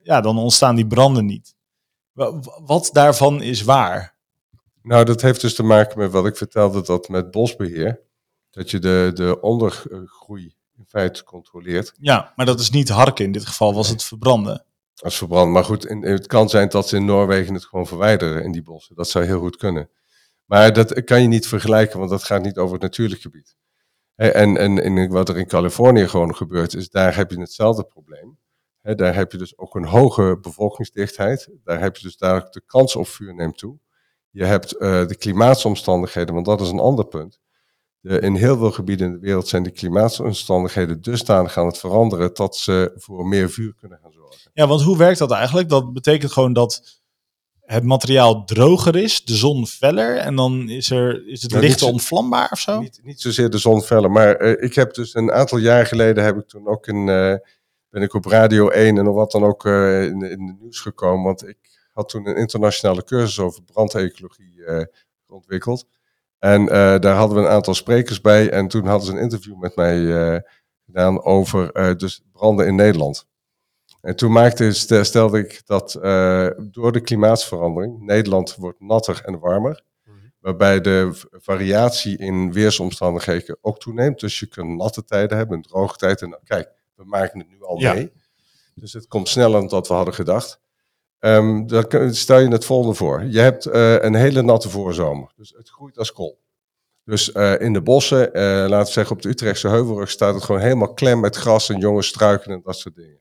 ja, 0.03 0.21
dan 0.21 0.39
ontstaan 0.39 0.75
die 0.77 0.87
branden 0.87 1.25
niet. 1.27 1.55
Wa- 2.13 2.39
wa- 2.41 2.61
Wat 2.65 2.91
daarvan 2.93 3.43
is 3.43 3.63
waar? 3.63 4.15
Nou, 4.83 5.05
dat 5.05 5.23
heeft 5.23 5.41
dus 5.41 5.55
te 5.55 5.63
maken 5.63 5.99
met 5.99 6.11
wat 6.13 6.27
ik 6.27 6.37
vertelde, 6.37 6.83
dat 6.83 7.09
met 7.09 7.31
bosbeheer, 7.31 8.01
dat 8.51 8.71
je 8.71 8.79
de, 8.79 9.11
de 9.15 9.41
ondergroei 9.41 10.55
in 10.79 10.85
feite 10.89 11.25
controleert 11.25 11.93
Ja, 12.01 12.33
maar 12.37 12.47
dat 12.47 12.61
is 12.61 12.71
niet 12.71 12.89
harken. 12.89 13.25
In 13.25 13.33
dit 13.33 13.47
geval 13.47 13.75
was 13.75 13.89
het 13.89 14.03
verbranden. 14.05 14.65
Als 15.03 15.19
verbrand. 15.19 15.53
Maar 15.53 15.65
goed, 15.65 15.87
in, 15.87 16.03
het 16.03 16.27
kan 16.27 16.49
zijn 16.49 16.69
dat 16.69 16.89
ze 16.89 16.97
in 16.97 17.05
Noorwegen 17.05 17.55
het 17.55 17.65
gewoon 17.65 17.87
verwijderen 17.87 18.43
in 18.43 18.53
die 18.53 18.63
bossen. 18.63 18.97
Dat 18.97 19.09
zou 19.09 19.25
heel 19.25 19.41
goed 19.41 19.57
kunnen. 19.57 19.91
Maar 20.45 20.73
dat 20.73 21.05
kan 21.05 21.23
je 21.23 21.29
niet 21.29 21.47
vergelijken, 21.47 21.99
want 21.99 22.11
dat 22.11 22.25
gaat 22.25 22.43
niet 22.43 22.57
over 22.57 22.73
het 22.73 22.83
natuurlijk 22.83 23.21
gebied. 23.21 23.57
En, 24.15 24.57
en, 24.57 24.83
en 24.83 25.11
wat 25.11 25.29
er 25.29 25.39
in 25.39 25.47
Californië 25.47 26.09
gewoon 26.09 26.35
gebeurt, 26.37 26.75
is 26.75 26.91
daar 26.91 27.17
heb 27.17 27.31
je 27.31 27.41
hetzelfde 27.41 27.85
probleem. 27.85 28.39
daar 28.83 29.15
heb 29.15 29.33
je 29.33 29.39
dus 29.39 29.59
ook 29.59 29.75
een 29.75 29.85
hoge 29.85 30.39
bevolkingsdichtheid. 30.41 31.49
Daar 31.65 31.81
heb 31.81 31.97
je 31.97 32.03
dus 32.03 32.17
dadelijk 32.17 32.53
de 32.53 32.63
kans 32.67 32.97
op 32.97 33.07
vuur 33.07 33.35
neemt 33.35 33.59
toe. 33.59 33.79
Je 34.31 34.45
hebt 34.45 34.75
uh, 34.75 35.07
de 35.07 35.17
klimaatsomstandigheden, 35.17 36.35
want 36.35 36.47
dat 36.47 36.61
is 36.61 36.71
een 36.71 36.79
ander 36.79 37.07
punt. 37.07 37.41
De, 38.01 38.21
in 38.21 38.35
heel 38.35 38.57
veel 38.57 38.71
gebieden 38.71 39.07
in 39.07 39.13
de 39.13 39.19
wereld 39.19 39.49
zijn 39.49 39.63
de 39.63 39.71
klimaatsomstandigheden 39.71 41.01
dusdanig 41.01 41.59
aan 41.59 41.67
het 41.67 41.79
veranderen 41.79 42.31
dat 42.35 42.57
ze 42.57 42.93
voor 42.97 43.27
meer 43.27 43.51
vuur 43.51 43.75
kunnen 43.75 43.99
gaan 44.03 44.13
zorgen. 44.13 44.51
Ja, 44.53 44.67
want 44.67 44.83
hoe 44.83 44.97
werkt 44.97 45.19
dat 45.19 45.31
eigenlijk? 45.31 45.69
Dat 45.69 45.93
betekent 45.93 46.33
gewoon 46.33 46.53
dat 46.53 47.01
het 47.61 47.85
materiaal 47.85 48.45
droger 48.45 48.97
is, 48.97 49.25
de 49.25 49.37
zon 49.37 49.67
feller 49.67 50.17
en 50.17 50.37
dan 50.37 50.69
is, 50.69 50.91
er, 50.91 51.27
is 51.29 51.43
het 51.43 51.51
nou, 51.51 51.63
licht 51.63 51.83
onvlambaar 51.83 52.51
of 52.51 52.59
zo? 52.59 52.81
Niet, 52.81 53.01
niet 53.03 53.21
zozeer 53.21 53.51
de 53.51 53.59
zon 53.59 53.83
feller, 53.83 54.11
maar 54.11 54.43
uh, 54.43 54.63
ik 54.63 54.75
heb 54.75 54.95
dus 54.95 55.15
een 55.15 55.33
aantal 55.33 55.59
jaar 55.59 55.87
geleden 55.87 56.25
heb 56.25 56.37
ik 56.37 56.49
toen 56.49 56.67
ook 56.67 56.87
een, 56.87 57.07
uh, 57.07 57.35
ben 57.89 58.03
ik 58.03 58.15
op 58.15 58.25
Radio 58.25 58.69
1 58.69 58.99
en 58.99 59.13
wat 59.13 59.31
dan 59.31 59.45
ook 59.45 59.65
uh, 59.65 60.03
in, 60.03 60.23
in 60.23 60.47
de 60.47 60.57
nieuws 60.61 60.81
gekomen, 60.81 61.25
want 61.25 61.49
ik 61.49 61.59
had 61.93 62.09
toen 62.09 62.29
een 62.29 62.37
internationale 62.37 63.05
cursus 63.05 63.39
over 63.39 63.63
brandecologie 63.63 64.65
ontwikkeld. 65.27 65.87
En 66.41 66.67
daar 67.01 67.15
hadden 67.15 67.37
we 67.37 67.43
een 67.43 67.51
aantal 67.51 67.75
sprekers 67.75 68.21
bij 68.21 68.51
en 68.51 68.69
toen 68.69 68.87
hadden 68.87 69.07
ze 69.07 69.13
een 69.13 69.23
interview 69.23 69.57
met 69.57 69.77
mij 69.77 69.99
gedaan 70.85 71.25
over 71.25 71.97
dus 71.99 72.23
branden 72.33 72.67
in 72.67 72.75
Nederland. 72.75 73.29
En 74.01 74.17
toen 74.17 74.33
maakte, 74.33 74.73
stelde 75.05 75.39
ik 75.39 75.63
dat 75.65 75.93
door 76.57 76.93
de 76.93 77.01
klimaatsverandering 77.01 78.01
Nederland 78.01 78.55
wordt 78.55 78.81
natter 78.81 79.23
en 79.25 79.39
warmer. 79.39 79.83
Mhm. 80.05 80.17
Waarbij 80.39 80.81
de 80.81 81.11
variatie 81.31 82.19
in 82.19 82.53
weersomstandigheden 82.53 83.59
ook 83.61 83.79
toeneemt. 83.79 84.21
Dus 84.21 84.39
je 84.39 84.47
kunt 84.47 84.77
natte 84.77 85.05
tijden 85.05 85.37
hebben, 85.37 85.57
een 85.57 85.63
droge 85.63 85.97
tijd. 85.97 86.23
En 86.23 86.39
kijk, 86.45 86.73
we 86.95 87.05
maken 87.05 87.39
het 87.39 87.49
nu 87.49 87.63
al 87.63 87.77
mee. 87.77 88.13
Dus 88.75 88.93
het 88.93 89.07
komt 89.07 89.29
sneller 89.29 89.61
dan 89.61 89.69
dat 89.69 89.89
we 89.89 89.95
hadden 89.95 90.15
gedacht. 90.15 90.61
Um, 91.21 91.67
dan 91.67 92.15
stel 92.15 92.39
je 92.39 92.49
het 92.49 92.65
volgende 92.65 92.95
voor. 92.95 93.25
Je 93.25 93.41
hebt 93.41 93.67
uh, 93.67 94.03
een 94.03 94.15
hele 94.15 94.43
natte 94.43 94.71
voorzomer. 94.71 95.33
Dus 95.37 95.55
het 95.57 95.69
groeit 95.69 95.99
als 95.99 96.13
kool. 96.13 96.41
Dus 97.05 97.35
uh, 97.35 97.61
in 97.61 97.73
de 97.73 97.83
bossen, 97.83 98.29
uh, 98.33 98.43
laten 98.43 98.87
we 98.87 98.93
zeggen 98.93 99.17
op 99.17 99.23
de 99.23 99.29
Utrechtse 99.29 99.69
Heuvelrug, 99.69 100.11
staat 100.11 100.35
het 100.35 100.45
gewoon 100.45 100.61
helemaal 100.61 100.93
klem 100.93 101.21
met 101.21 101.37
gras 101.37 101.69
en 101.69 101.79
jonge 101.79 102.03
struiken 102.03 102.51
en 102.51 102.61
dat 102.65 102.77
soort 102.77 102.95
dingen. 102.95 103.21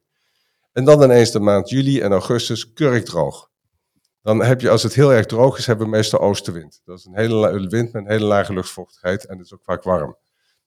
En 0.71 0.85
dan 0.85 1.03
ineens 1.03 1.31
de 1.31 1.39
maand 1.39 1.69
juli 1.69 2.01
en 2.01 2.11
augustus 2.11 2.73
kurkdroog. 2.73 3.49
Dan 4.21 4.43
heb 4.43 4.61
je, 4.61 4.69
als 4.69 4.83
het 4.83 4.93
heel 4.93 5.13
erg 5.13 5.25
droog 5.25 5.57
is, 5.57 5.65
hebben 5.65 5.85
we 5.85 5.91
meestal 5.91 6.19
oostenwind. 6.19 6.81
Dat 6.85 6.99
is 6.99 7.05
een 7.05 7.15
hele 7.15 7.67
wind 7.67 7.93
met 7.93 8.03
een 8.03 8.11
hele 8.11 8.25
lage 8.25 8.53
luchtvochtigheid 8.53 9.25
en 9.25 9.37
het 9.37 9.45
is 9.45 9.53
ook 9.53 9.63
vaak 9.63 9.83
warm. 9.83 10.17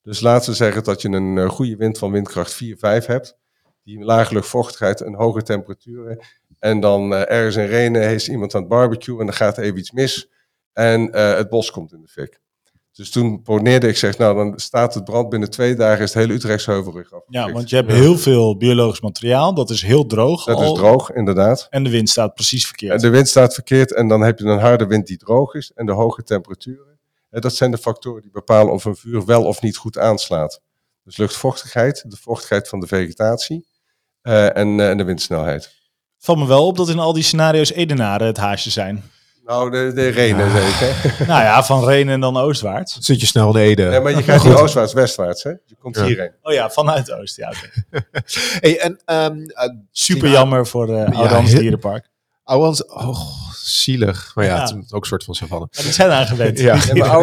Dus 0.03 0.20
laten 0.20 0.51
we 0.51 0.57
zeggen 0.57 0.85
dat 0.85 1.03
je 1.03 1.09
een 1.09 1.49
goede 1.49 1.76
wind 1.76 1.99
van 1.99 2.11
windkracht 2.12 2.53
4, 2.53 2.76
5 2.76 3.07
hebt. 3.07 3.37
Die 3.85 4.05
lage 4.05 4.35
luchtvochtigheid 4.35 5.01
en 5.01 5.14
hoge 5.14 5.43
temperaturen. 5.43 6.18
En 6.62 6.80
dan 6.80 7.12
uh, 7.12 7.30
ergens 7.30 7.56
in 7.56 7.66
Renen 7.66 8.02
heeft 8.02 8.26
iemand 8.26 8.54
aan 8.54 8.60
het 8.60 8.70
barbecue 8.70 9.18
en 9.18 9.26
dan 9.26 9.34
gaat 9.34 9.56
er 9.56 9.64
even 9.64 9.78
iets 9.78 9.90
mis. 9.90 10.28
En 10.72 11.00
uh, 11.00 11.34
het 11.34 11.48
bos 11.48 11.70
komt 11.70 11.92
in 11.92 12.00
de 12.00 12.08
fik. 12.08 12.40
Dus 12.92 13.10
toen 13.10 13.42
poneerde 13.42 13.88
ik, 13.88 13.96
zeg, 13.96 14.18
nou 14.18 14.36
dan 14.36 14.58
staat 14.58 14.94
het 14.94 15.04
brand 15.04 15.28
binnen 15.28 15.50
twee 15.50 15.74
dagen 15.74 16.02
is 16.02 16.14
het 16.14 16.22
hele 16.22 16.34
Utrechtse 16.34 16.70
heuvelrug 16.70 17.12
af. 17.12 17.22
Ja, 17.26 17.52
want 17.52 17.70
je 17.70 17.76
hebt 17.76 17.92
heel 17.92 18.18
veel 18.18 18.56
biologisch 18.56 19.00
materiaal, 19.00 19.54
dat 19.54 19.70
is 19.70 19.82
heel 19.82 20.06
droog. 20.06 20.44
Dat 20.44 20.60
is 20.60 20.72
droog, 20.72 21.10
inderdaad. 21.10 21.66
En 21.70 21.84
de 21.84 21.90
wind 21.90 22.08
staat 22.08 22.34
precies 22.34 22.66
verkeerd. 22.66 22.92
En 22.92 22.98
de 22.98 23.08
wind 23.08 23.28
staat 23.28 23.54
verkeerd 23.54 23.92
en 23.92 24.08
dan 24.08 24.20
heb 24.20 24.38
je 24.38 24.44
een 24.44 24.58
harde 24.58 24.86
wind 24.86 25.06
die 25.06 25.16
droog 25.16 25.54
is 25.54 25.72
en 25.74 25.86
de 25.86 25.92
hoge 25.92 26.22
temperaturen. 26.22 26.98
En 27.30 27.40
dat 27.40 27.54
zijn 27.54 27.70
de 27.70 27.78
factoren 27.78 28.22
die 28.22 28.30
bepalen 28.30 28.72
of 28.72 28.84
een 28.84 28.96
vuur 28.96 29.24
wel 29.24 29.44
of 29.44 29.62
niet 29.62 29.76
goed 29.76 29.98
aanslaat. 29.98 30.60
Dus 31.04 31.16
luchtvochtigheid, 31.16 32.04
de 32.10 32.16
vochtigheid 32.16 32.68
van 32.68 32.80
de 32.80 32.86
vegetatie 32.86 33.66
uh, 34.22 34.56
en, 34.56 34.78
uh, 34.78 34.90
en 34.90 34.96
de 34.96 35.04
windsnelheid. 35.04 35.82
Valt 36.23 36.39
me 36.39 36.47
wel 36.47 36.66
op 36.66 36.77
dat 36.77 36.89
in 36.89 36.99
al 36.99 37.12
die 37.12 37.23
scenario's 37.23 37.73
Edenaren 37.73 38.27
het 38.27 38.37
haasje 38.37 38.70
zijn. 38.70 39.03
Nou, 39.45 39.70
de, 39.70 39.93
de 39.95 40.09
Renen 40.09 40.51
zeker. 40.51 41.14
nou 41.27 41.43
ja, 41.43 41.64
van 41.64 41.85
Renen 41.85 42.14
en 42.14 42.20
dan 42.20 42.37
oostwaarts. 42.37 42.97
Zit 43.01 43.20
je 43.20 43.27
snel 43.27 43.57
in 43.57 43.62
Ede. 43.62 43.85
Nee, 43.85 44.01
maar 44.01 44.16
je 44.16 44.23
gaat 44.23 44.45
niet 44.45 44.55
oostwaarts, 44.55 44.93
westwaarts, 44.93 45.43
hè? 45.43 45.51
Je 45.51 45.77
komt 45.81 45.97
ja. 45.97 46.05
hierheen. 46.05 46.33
Oh 46.43 46.53
ja, 46.53 46.70
vanuit 46.70 47.12
Oost, 47.12 47.37
ja. 47.37 47.49
Okay. 47.49 48.05
hey, 48.61 48.79
en, 48.79 49.01
um, 49.07 49.39
uh, 49.39 49.47
Super 49.91 50.29
jammer 50.29 50.66
voor 50.66 50.87
de 50.87 51.07
uh, 51.11 51.18
Oudans 51.18 51.53
ja, 51.53 51.59
Dierenpark. 51.59 52.09
Oudans, 52.53 52.84
oh, 52.86 53.50
zielig. 53.53 54.34
Maar 54.34 54.44
ja, 54.44 54.55
ja. 54.55 54.61
het 54.61 54.84
is 54.84 54.92
ook 54.92 55.00
een 55.00 55.09
soort 55.09 55.24
van 55.24 55.34
savanne. 55.34 55.68
Maar 55.70 55.84
die 55.84 55.92
zijn 55.92 56.11
aangewend. 56.11 56.59
Ja. 56.59 56.78
ja 56.92 57.18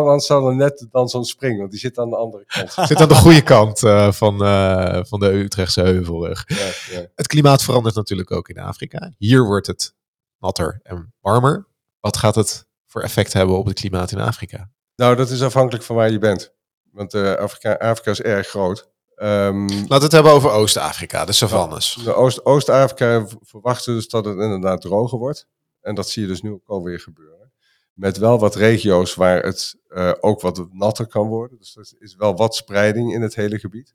maar 0.00 0.20
zou 0.20 0.48
er 0.48 0.56
net 0.56 0.86
dan 0.90 1.08
zo'n 1.08 1.24
springen, 1.24 1.58
want 1.58 1.70
die 1.70 1.80
zit 1.80 1.98
aan 1.98 2.10
de 2.10 2.16
andere 2.16 2.44
kant. 2.46 2.72
Zit 2.88 3.00
aan 3.00 3.08
de 3.08 3.14
goede 3.14 3.42
kant 3.42 3.82
uh, 3.82 4.12
van, 4.12 4.42
uh, 4.42 5.00
van 5.02 5.20
de 5.20 5.26
Utrechtse 5.26 5.80
heuvelrug. 5.80 6.44
Ja, 6.46 6.96
ja. 6.96 7.06
Het 7.14 7.26
klimaat 7.26 7.62
verandert 7.62 7.94
natuurlijk 7.94 8.30
ook 8.30 8.48
in 8.48 8.58
Afrika. 8.58 9.12
Hier 9.18 9.44
wordt 9.44 9.66
het 9.66 9.94
natter 10.38 10.80
en 10.82 11.14
warmer. 11.20 11.66
Wat 12.00 12.16
gaat 12.16 12.34
het 12.34 12.66
voor 12.86 13.02
effect 13.02 13.32
hebben 13.32 13.58
op 13.58 13.66
het 13.66 13.80
klimaat 13.80 14.12
in 14.12 14.20
Afrika? 14.20 14.70
Nou, 14.96 15.16
dat 15.16 15.30
is 15.30 15.42
afhankelijk 15.42 15.84
van 15.84 15.96
waar 15.96 16.10
je 16.10 16.18
bent. 16.18 16.54
Want 16.92 17.14
uh, 17.14 17.34
Afrika, 17.34 17.72
Afrika 17.72 18.10
is 18.10 18.20
erg 18.20 18.48
groot. 18.48 18.92
Um, 19.16 19.68
Laten 19.68 19.88
we 19.88 19.94
het 19.94 20.12
hebben 20.12 20.32
over 20.32 20.50
Oost-Afrika, 20.50 21.24
de 21.24 21.32
savannes. 21.32 21.96
Nou, 22.04 22.16
Oost, 22.16 22.44
Oost-Afrika 22.44 23.26
verwachten 23.40 23.94
dus 23.94 24.08
dat 24.08 24.24
het 24.24 24.38
inderdaad 24.38 24.80
droger 24.80 25.18
wordt. 25.18 25.46
En 25.80 25.94
dat 25.94 26.08
zie 26.08 26.22
je 26.22 26.28
dus 26.28 26.42
nu 26.42 26.50
ook 26.50 26.66
alweer 26.66 27.00
gebeuren. 27.00 27.52
Met 27.92 28.16
wel 28.16 28.38
wat 28.38 28.54
regio's 28.54 29.14
waar 29.14 29.42
het 29.42 29.76
uh, 29.88 30.12
ook 30.20 30.40
wat 30.40 30.66
natter 30.72 31.06
kan 31.06 31.26
worden. 31.26 31.58
Dus 31.58 31.76
er 31.76 31.86
is 31.98 32.14
wel 32.14 32.36
wat 32.36 32.54
spreiding 32.54 33.12
in 33.12 33.22
het 33.22 33.34
hele 33.34 33.58
gebied. 33.58 33.94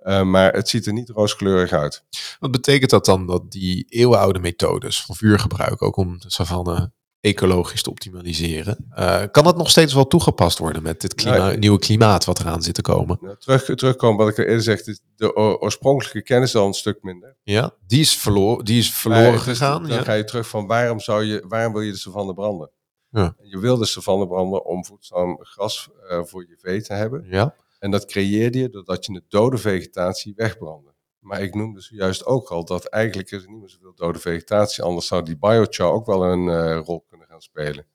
Uh, 0.00 0.22
maar 0.22 0.52
het 0.52 0.68
ziet 0.68 0.86
er 0.86 0.92
niet 0.92 1.08
rooskleurig 1.08 1.72
uit. 1.72 2.04
Wat 2.38 2.50
betekent 2.50 2.90
dat 2.90 3.04
dan 3.04 3.26
dat 3.26 3.50
die 3.50 3.86
eeuwenoude 3.88 4.38
methodes 4.38 5.02
van 5.02 5.14
vuurgebruik, 5.14 5.82
ook 5.82 5.96
om 5.96 6.18
de 6.18 6.30
savanne 6.30 6.92
ecologisch 7.26 7.82
te 7.82 7.90
optimaliseren. 7.90 8.86
Uh, 8.98 9.22
kan 9.30 9.44
dat 9.44 9.56
nog 9.56 9.70
steeds 9.70 9.94
wel 9.94 10.06
toegepast 10.06 10.58
worden 10.58 10.82
met 10.82 11.00
dit 11.00 11.14
klima 11.14 11.50
nieuwe 11.50 11.78
klimaat 11.78 12.24
wat 12.24 12.40
eraan 12.40 12.62
zit 12.62 12.74
te 12.74 12.82
komen? 12.82 13.18
Nou, 13.20 13.36
terug, 13.38 13.64
terugkomen 13.64 14.24
wat 14.24 14.38
ik 14.38 14.38
eerder 14.38 14.62
zeg, 14.62 14.82
de 15.16 15.36
oorspronkelijke 15.36 16.22
kennis 16.22 16.56
al 16.56 16.66
een 16.66 16.74
stuk 16.74 17.02
minder. 17.02 17.36
Ja, 17.42 17.74
die 17.86 18.00
is, 18.00 18.16
verloren, 18.16 18.64
die 18.64 18.78
is 18.78 18.92
verloren 18.92 19.40
gegaan. 19.40 19.82
Dan 19.82 19.96
ja. 19.96 20.02
ga 20.02 20.12
je 20.12 20.24
terug 20.24 20.48
van 20.48 20.66
waarom, 20.66 21.00
zou 21.00 21.24
je, 21.24 21.44
waarom 21.48 21.72
wil 21.72 21.82
je 21.82 21.92
de 21.92 21.98
savanne 21.98 22.34
branden? 22.34 22.70
Ja. 23.10 23.36
Je 23.42 23.58
wil 23.58 23.76
de 23.76 23.86
savanne 23.86 24.26
branden 24.26 24.64
om 24.64 24.84
voedzaam 24.84 25.38
gras 25.40 25.88
uh, 26.10 26.20
voor 26.22 26.46
je 26.48 26.56
vee 26.60 26.82
te 26.82 26.92
hebben. 26.92 27.26
Ja. 27.28 27.54
En 27.78 27.90
dat 27.90 28.04
creëerde 28.04 28.58
je 28.58 28.68
doordat 28.68 29.06
je 29.06 29.12
de 29.12 29.22
dode 29.28 29.58
vegetatie 29.58 30.32
wegbrandde. 30.36 30.94
Maar 31.18 31.42
ik 31.42 31.54
noemde 31.54 31.80
zojuist 31.80 32.26
ook 32.26 32.48
al 32.48 32.64
dat 32.64 32.84
eigenlijk 32.84 33.30
is 33.30 33.42
er 33.42 33.50
niet 33.50 33.60
meer 33.60 33.68
zoveel 33.68 33.94
dode 33.94 34.18
vegetatie. 34.18 34.82
Anders 34.82 35.06
zou 35.06 35.22
die 35.22 35.38
biochar 35.38 35.92
ook 35.92 36.06
wel 36.06 36.24
een 36.24 36.46
uh, 36.46 36.80
rol 36.84 37.04
kunnen 37.08 37.15
gaan 37.36 37.64
spelen. 37.64 37.86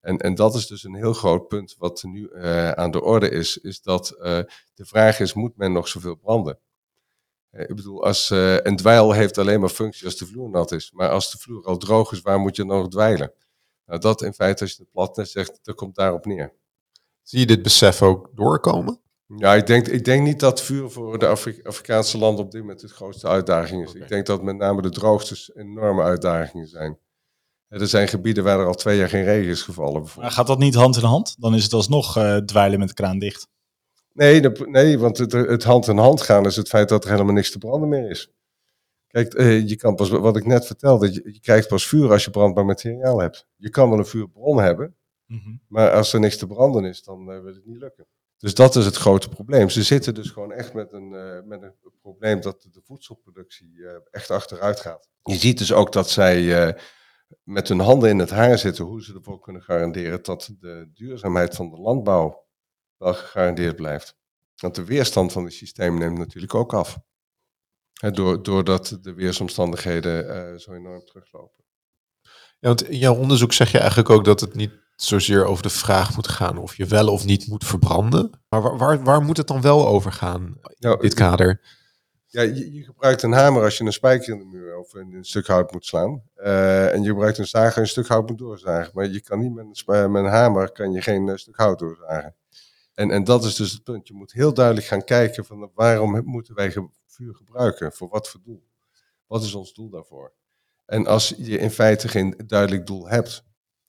En, 0.00 0.18
en 0.18 0.34
dat 0.34 0.54
is 0.54 0.66
dus 0.66 0.84
een 0.84 0.94
heel 0.94 1.12
groot 1.12 1.48
punt 1.48 1.74
wat 1.78 2.02
nu 2.02 2.28
uh, 2.28 2.70
aan 2.70 2.90
de 2.90 3.02
orde 3.02 3.30
is. 3.30 3.58
Is 3.58 3.82
dat 3.82 4.14
uh, 4.18 4.22
de 4.74 4.84
vraag 4.84 5.20
is, 5.20 5.32
moet 5.32 5.56
men 5.56 5.72
nog 5.72 5.88
zoveel 5.88 6.14
branden? 6.14 6.58
ik 7.50 7.76
bedoel, 7.76 8.04
als, 8.04 8.30
een 8.30 8.76
dweil 8.76 9.12
heeft 9.12 9.38
alleen 9.38 9.60
maar 9.60 9.68
functie 9.68 10.04
als 10.04 10.16
de 10.16 10.26
vloer 10.26 10.50
nat 10.50 10.72
is. 10.72 10.92
Maar 10.92 11.10
als 11.10 11.30
de 11.32 11.38
vloer 11.38 11.64
al 11.64 11.76
droog 11.76 12.12
is, 12.12 12.20
waar 12.20 12.38
moet 12.38 12.56
je 12.56 12.64
nog 12.64 12.88
dweilen? 12.88 13.32
Nou, 13.86 14.00
dat 14.00 14.22
in 14.22 14.32
feite, 14.32 14.62
als 14.62 14.72
je 14.72 14.82
het 14.82 14.90
plat 14.90 15.28
zegt, 15.28 15.58
dat 15.62 15.74
komt 15.74 15.94
daarop 15.94 16.26
neer. 16.26 16.52
Zie 17.22 17.38
je 17.38 17.46
dit 17.46 17.62
besef 17.62 18.02
ook 18.02 18.30
doorkomen? 18.34 19.00
Ja, 19.36 19.54
ik 19.54 19.66
denk, 19.66 19.88
ik 19.88 20.04
denk 20.04 20.22
niet 20.22 20.40
dat 20.40 20.62
vuur 20.62 20.90
voor 20.90 21.18
de 21.18 21.26
Afri 21.26 21.60
Afrikaanse 21.62 22.18
landen 22.18 22.44
op 22.44 22.50
dit 22.50 22.60
moment 22.60 22.80
de 22.80 22.88
grootste 22.88 23.28
uitdaging 23.28 23.82
is. 23.82 23.90
Okay. 23.90 24.02
Ik 24.02 24.08
denk 24.08 24.26
dat 24.26 24.42
met 24.42 24.56
name 24.56 24.82
de 24.82 24.90
droogtes 24.90 25.54
enorme 25.54 26.02
uitdagingen 26.02 26.66
zijn. 26.66 26.98
Er 27.70 27.86
zijn 27.86 28.08
gebieden 28.08 28.44
waar 28.44 28.60
er 28.60 28.66
al 28.66 28.74
twee 28.74 28.98
jaar 28.98 29.08
geen 29.08 29.24
regen 29.24 29.50
is 29.50 29.62
gevallen. 29.62 30.06
Maar 30.16 30.30
gaat 30.30 30.46
dat 30.46 30.58
niet 30.58 30.74
hand 30.74 30.96
in 30.96 31.02
hand? 31.02 31.36
Dan 31.38 31.54
is 31.54 31.62
het 31.62 31.72
alsnog 31.72 32.16
uh, 32.16 32.36
dweilen 32.36 32.78
met 32.78 32.88
de 32.88 32.94
kraan 32.94 33.18
dicht. 33.18 33.48
Nee, 34.12 34.40
de, 34.40 34.66
nee 34.68 34.98
want 34.98 35.18
het, 35.18 35.32
het, 35.32 35.64
hand 35.64 35.86
in 35.86 35.98
hand 35.98 36.22
gaan 36.22 36.46
is 36.46 36.56
het 36.56 36.68
feit 36.68 36.88
dat 36.88 37.04
er 37.04 37.10
helemaal 37.10 37.34
niks 37.34 37.50
te 37.50 37.58
branden 37.58 37.88
meer 37.88 38.10
is. 38.10 38.30
Kijk, 39.06 39.34
uh, 39.34 39.68
je 39.68 39.76
kan 39.76 39.94
pas, 39.94 40.08
wat 40.08 40.36
ik 40.36 40.46
net 40.46 40.66
vertelde, 40.66 41.12
je, 41.12 41.32
je, 41.32 41.40
krijgt 41.40 41.68
pas 41.68 41.86
vuur 41.86 42.10
als 42.10 42.24
je 42.24 42.30
brandbaar 42.30 42.64
materiaal 42.64 43.20
hebt. 43.20 43.46
Je 43.56 43.70
kan 43.70 43.90
wel 43.90 43.98
een 43.98 44.06
vuurbron 44.06 44.58
hebben, 44.58 44.96
mm 45.26 45.40
-hmm. 45.44 45.60
maar 45.68 45.90
als 45.90 46.12
er 46.12 46.20
niks 46.20 46.36
te 46.36 46.46
branden 46.46 46.84
is, 46.84 47.02
dan 47.02 47.20
uh, 47.20 47.26
wil 47.26 47.54
het 47.54 47.66
niet 47.66 47.80
lukken. 47.80 48.06
Dus 48.36 48.54
dat 48.54 48.76
is 48.76 48.84
het 48.84 48.96
grote 48.96 49.28
probleem. 49.28 49.68
Ze 49.68 49.82
zitten 49.82 50.14
dus 50.14 50.30
gewoon 50.30 50.52
echt 50.52 50.74
met 50.74 50.92
een, 50.92 51.12
uh, 51.12 51.42
met 51.44 51.62
een 51.62 51.74
probleem 52.00 52.40
dat 52.40 52.68
de 52.72 52.80
voedselproductie 52.84 53.86
echt 54.10 54.30
achteruit 54.30 54.80
gaat. 54.80 55.08
Je 55.22 55.34
ziet 55.34 55.58
dus 55.58 55.72
ook 55.72 55.92
dat 55.92 56.10
zij 56.10 56.74
met 57.42 57.68
hun 57.68 57.80
handen 57.80 58.08
in 58.08 58.18
het 58.18 58.30
haar 58.30 58.58
zitten 58.58 58.84
hoe 58.84 59.02
ze 59.02 59.14
ervoor 59.14 59.40
kunnen 59.40 59.62
garanderen 59.62 60.22
dat 60.22 60.50
de 60.58 60.90
duurzaamheid 60.94 61.56
van 61.56 61.70
de 61.70 61.76
landbouw 61.76 62.46
wel 62.96 63.14
gegarandeerd 63.14 63.76
blijft. 63.76 64.16
Want 64.56 64.74
de 64.74 64.84
weerstand 64.84 65.32
van 65.32 65.44
het 65.44 65.52
systeem 65.52 65.98
neemt 65.98 66.18
natuurlijk 66.18 66.54
ook 66.54 66.74
af. 66.74 66.98
He, 67.92 68.10
doordat 68.40 68.98
de 69.00 69.14
weersomstandigheden 69.14 70.60
zo 70.60 70.72
enorm 70.72 71.04
teruglopen. 71.04 71.64
Ja, 72.58 72.68
want 72.68 72.88
in 72.88 72.98
jouw 72.98 73.14
onderzoek 73.14 73.52
zeg 73.52 73.72
je 73.72 73.78
eigenlijk 73.78 74.10
ook 74.10 74.24
dat 74.24 74.40
het 74.40 74.54
niet 74.54 74.72
zozeer 74.96 75.44
over 75.44 75.62
de 75.62 75.70
vraag 75.70 76.16
moet 76.16 76.28
gaan 76.28 76.58
of 76.58 76.76
je 76.76 76.86
wel 76.86 77.08
of 77.08 77.24
niet 77.24 77.46
moet 77.46 77.66
verbranden. 77.66 78.40
Maar 78.48 78.62
waar, 78.62 78.78
waar, 78.78 79.04
waar 79.04 79.22
moet 79.22 79.36
het 79.36 79.46
dan 79.46 79.60
wel 79.60 79.86
over 79.86 80.12
gaan 80.12 80.58
Nou, 80.78 80.94
in 80.94 81.00
dit 81.00 81.14
kader? 81.14 81.60
Ja, 82.32 82.42
je, 82.42 82.72
je 82.72 82.82
gebruikt 82.82 83.22
een 83.22 83.32
hamer 83.32 83.62
als 83.62 83.78
je 83.78 83.84
een 83.84 83.92
spijker 83.92 84.32
in 84.32 84.38
de 84.38 84.44
muur 84.44 84.76
of 84.78 84.94
een 84.94 85.24
stuk 85.24 85.46
hout 85.46 85.72
moet 85.72 85.84
slaan. 85.86 86.22
Eh, 86.34 86.94
en 86.94 87.02
je 87.02 87.08
gebruikt 87.08 87.38
een 87.38 87.46
zager 87.46 87.66
als 87.66 87.74
je 87.74 87.80
een 87.80 87.86
stuk 87.86 88.06
hout 88.06 88.28
moet 88.28 88.38
doorzagen. 88.38 88.90
Maar 88.94 89.08
je 89.08 89.20
kan 89.20 89.38
niet 89.38 89.54
met 89.54 89.64
een, 89.64 89.74
spa- 89.74 90.08
met 90.08 90.24
een 90.24 90.30
hamer 90.30 90.72
kan 90.72 90.92
je 90.92 91.02
geen 91.02 91.28
eh, 91.28 91.36
stuk 91.36 91.56
hout 91.56 91.78
doorzagen. 91.78 92.36
En, 92.94 93.10
en 93.10 93.24
dat 93.24 93.44
is 93.44 93.54
dus 93.54 93.72
het 93.72 93.84
punt. 93.84 94.08
Je 94.08 94.14
moet 94.14 94.32
heel 94.32 94.54
duidelijk 94.54 94.86
gaan 94.86 95.04
kijken 95.04 95.44
van 95.44 95.70
waarom 95.74 96.22
moeten 96.24 96.54
wij 96.54 96.72
vuur 97.06 97.34
gebruiken? 97.34 97.92
Voor 97.92 98.08
wat 98.08 98.28
voor 98.28 98.40
doel? 98.42 98.68
Wat 99.26 99.42
is 99.42 99.54
ons 99.54 99.72
doel 99.74 99.90
daarvoor? 99.90 100.32
En 100.86 101.06
als 101.06 101.34
je 101.38 101.58
in 101.58 101.70
feite 101.70 102.08
geen 102.08 102.34
duidelijk 102.46 102.86
doel 102.86 103.08
hebt, 103.08 103.44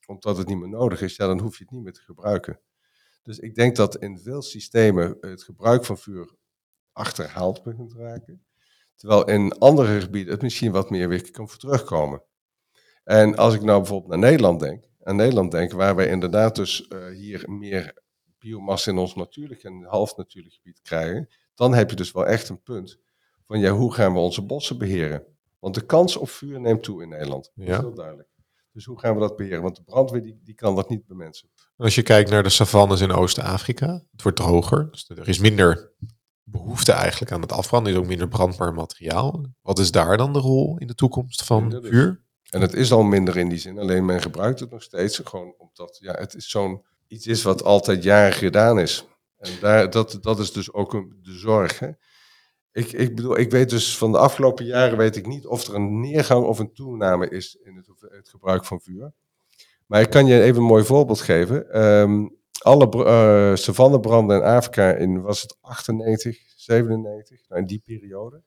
omdat 0.06 0.38
het 0.38 0.48
niet 0.48 0.58
meer 0.58 0.70
nodig 0.70 1.02
is, 1.02 1.16
ja, 1.16 1.28
dan 1.28 1.40
hoef 1.40 1.58
je 1.58 1.64
het 1.64 1.74
niet 1.74 1.84
meer 1.84 1.94
te 1.94 2.02
gebruiken. 2.02 2.60
Dus 3.24 3.40
ik 3.40 3.56
denk 3.56 3.76
dat 3.76 3.98
in 3.98 4.20
veel 4.20 4.42
systemen 4.42 5.18
het 5.20 5.44
gebruik 5.44 5.86
van 5.86 5.98
vuur 5.98 6.36
achterhaald 7.02 7.64
begint 7.64 7.90
te 7.90 7.98
raken. 7.98 8.46
Terwijl 8.96 9.28
in 9.28 9.58
andere 9.58 10.02
gebieden 10.02 10.34
het 10.34 10.42
misschien 10.42 10.72
wat 10.72 10.90
meer 10.90 11.08
weer 11.10 11.32
kan 11.32 11.50
voor 11.50 11.60
terugkomen. 11.60 12.24
En 13.04 13.36
als 13.36 13.54
ik 13.54 13.62
nou 13.62 13.80
bijvoorbeeld 13.80 14.10
naar 14.10 14.30
Nederland 14.30 14.60
denk, 14.60 14.84
aan 15.04 15.16
Nederland 15.16 15.52
denk, 15.52 15.72
waar 15.72 15.96
wij 15.96 16.08
inderdaad 16.08 16.56
dus 16.56 16.88
eh, 16.88 17.08
hier 17.08 17.50
meer 17.50 18.02
biomassa 18.40 18.92
in 18.92 18.98
ons 18.98 19.16
natuurlijk 19.16 19.64
en 19.64 19.84
half 19.84 20.16
natuurlijk 20.16 20.56
gebied 20.56 20.82
krijgen, 20.82 21.30
dan 21.56 21.74
heb 21.74 21.90
je 21.90 21.96
dus 21.96 22.12
wel 22.12 22.26
echt 22.28 22.50
een 22.50 22.62
punt 22.62 23.00
van 23.48 23.60
ja, 23.60 23.72
hoe 23.72 23.94
gaan 23.94 24.14
we 24.14 24.20
onze 24.20 24.42
bossen 24.42 24.78
beheren? 24.78 25.24
Want 25.60 25.76
de 25.76 25.86
kans 25.86 26.18
op 26.18 26.30
vuur 26.30 26.60
neemt 26.60 26.84
toe 26.84 27.04
in 27.04 27.10
Nederland. 27.10 27.52
Dat 27.56 27.66
is 27.68 27.74
Ja. 27.74 27.80
heel 27.80 27.94
duidelijk. 27.94 28.30
Dus 28.72 28.86
hoe 28.86 29.00
gaan 29.00 29.14
we 29.14 29.20
dat 29.20 29.36
beheren? 29.36 29.62
Want 29.62 29.76
de 29.76 29.84
brandweer 29.84 30.22
die, 30.22 30.40
die 30.44 30.56
kan 30.56 30.76
dat 30.76 30.90
niet 30.90 31.06
bemensen. 31.06 31.50
Als 31.78 31.96
je 31.96 32.02
kijkt 32.04 32.30
naar 32.30 32.44
de 32.44 32.50
savannes 32.50 33.02
in 33.02 33.12
Oost-Afrika, 33.12 34.04
het 34.12 34.22
wordt 34.22 34.38
droger. 34.38 34.92
Dus 34.92 35.10
er 35.10 35.28
is 35.28 35.40
minder 35.40 35.92
behoefte 36.52 36.92
eigenlijk 36.92 37.32
aan 37.32 37.42
het 37.42 37.52
afbranden. 37.52 37.94
Is 37.94 38.00
ook 38.00 38.06
minder 38.06 38.28
brandbaar 38.28 38.74
materiaal. 38.74 39.46
Wat 39.62 39.80
is 39.80 39.92
daar 39.92 40.18
dan 40.18 40.34
de 40.34 40.40
rol 40.40 40.78
in 40.78 40.88
de 40.88 40.96
toekomst 40.96 41.44
van 41.44 41.70
dus. 41.70 41.90
vuur? 41.90 42.22
En 42.50 42.62
het 42.62 42.74
is 42.74 42.92
al 42.92 43.04
minder 43.04 43.38
in 43.38 43.50
die 43.50 43.58
zin, 43.58 43.80
alleen 43.80 44.06
men 44.06 44.22
gebruikt 44.22 44.60
het 44.60 44.72
nog 44.72 44.84
steeds 44.84 45.22
gewoon 45.24 45.54
omdat 45.58 45.98
ja, 46.02 46.14
het 46.14 46.36
is 46.36 46.50
zo'n 46.50 46.84
iets 47.08 47.28
is 47.28 47.44
wat 47.44 47.64
altijd 47.64 48.04
jaren 48.04 48.34
gedaan 48.34 48.80
is. 48.80 49.06
En 49.38 49.52
daar, 49.62 49.90
dat, 49.90 50.18
dat 50.22 50.40
is 50.40 50.52
dus 50.52 50.74
ook 50.74 50.94
een, 50.94 51.20
de 51.22 51.34
zorg. 51.34 51.80
Hè? 51.80 51.90
Ik, 52.72 52.92
ik 52.92 53.16
bedoel, 53.16 53.38
ik 53.38 53.52
weet 53.52 53.70
dus 53.70 53.98
van 53.98 54.12
de 54.12 54.18
afgelopen 54.18 54.66
jaren 54.66 54.98
weet 54.98 55.16
ik 55.16 55.28
niet 55.28 55.46
of 55.46 55.68
er 55.68 55.76
een 55.76 56.00
neergang 56.00 56.46
of 56.46 56.60
een 56.60 56.74
toename 56.74 57.30
is 57.30 57.58
in 57.64 57.76
het, 57.76 57.88
het 58.12 58.30
gebruik 58.30 58.66
van 58.66 58.82
vuur. 58.82 59.14
Maar 59.86 60.02
ik 60.02 60.10
kan 60.10 60.26
je 60.26 60.42
even 60.42 60.62
een 60.62 60.68
mooi 60.68 60.84
voorbeeld 60.84 61.22
geven. 61.22 61.72
Ehm, 61.72 62.28
alle 62.64 63.06
eh, 63.06 63.56
savannebranden 63.56 64.38
in 64.38 64.44
Afrika 64.44 64.92
in, 64.92 65.22
was 65.22 65.42
het 65.42 65.58
98, 65.62 66.38
97, 66.56 67.48
nou 67.48 67.62
in 67.62 67.68
die 67.68 67.82
periode, 67.86 68.44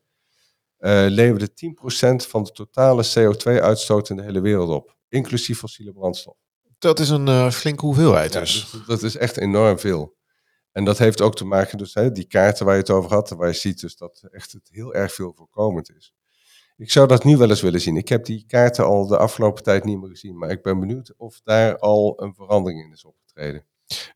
eh 0.79 1.07
leverde 1.09 1.49
10% 1.49 2.29
van 2.29 2.43
de 2.43 2.51
totale 2.53 3.05
CO2-uitstoot 3.05 4.11
in 4.11 4.17
de 4.17 4.23
hele 4.23 4.41
wereld 4.41 4.71
op. 4.71 4.97
Inclusief 5.09 5.59
fossiele 5.59 5.93
brandstof. 5.93 6.37
Dat 6.79 6.99
is 6.99 7.09
een 7.09 7.29
eh, 7.29 7.51
flinke 7.51 7.85
hoeveelheid 7.85 8.33
Ja, 8.33 8.41
dus. 8.41 8.71
dus 8.71 8.87
dat 8.87 9.03
is 9.03 9.17
echt 9.17 9.37
enorm 9.37 9.79
veel. 9.79 10.17
En 10.73 10.85
dat 10.85 10.99
heeft 10.99 11.21
ook 11.21 11.37
te 11.37 11.45
maken, 11.45 11.79
dus 11.79 11.95
hè, 11.95 12.12
die 12.12 12.27
kaarten 12.27 12.65
waar 12.65 12.75
je 12.75 12.81
het 12.81 12.91
over 12.91 13.11
had, 13.11 13.31
waar 13.31 13.49
je 13.49 13.55
ziet 13.55 13.81
dus 13.81 13.97
dat 13.97 14.29
echt 14.31 14.53
het 14.53 14.69
heel 14.73 14.95
erg 14.95 15.12
veel 15.12 15.33
voorkomend 15.37 15.91
is. 15.91 16.15
Ik 16.77 16.91
zou 16.91 17.07
dat 17.07 17.25
nu 17.25 17.37
wel 17.37 17.51
eens 17.51 17.61
willen 17.61 17.81
zien. 17.81 17.97
Ik 17.97 18.09
heb 18.09 18.25
die 18.25 18.45
kaarten 18.47 18.85
al 18.85 19.07
de 19.07 19.19
afgelopen 19.19 19.62
tijd 19.62 19.85
niet 19.85 20.01
meer 20.01 20.11
gezien, 20.11 20.39
maar 20.39 20.51
ik 20.51 20.62
ben 20.62 20.81
benieuwd 20.81 21.15
of 21.17 21.41
daar 21.45 21.79
al 21.79 22.23
een 22.23 22.35
verandering 22.35 22.85
in 22.85 22.93
is 22.93 23.05
opgetreden. 23.05 23.67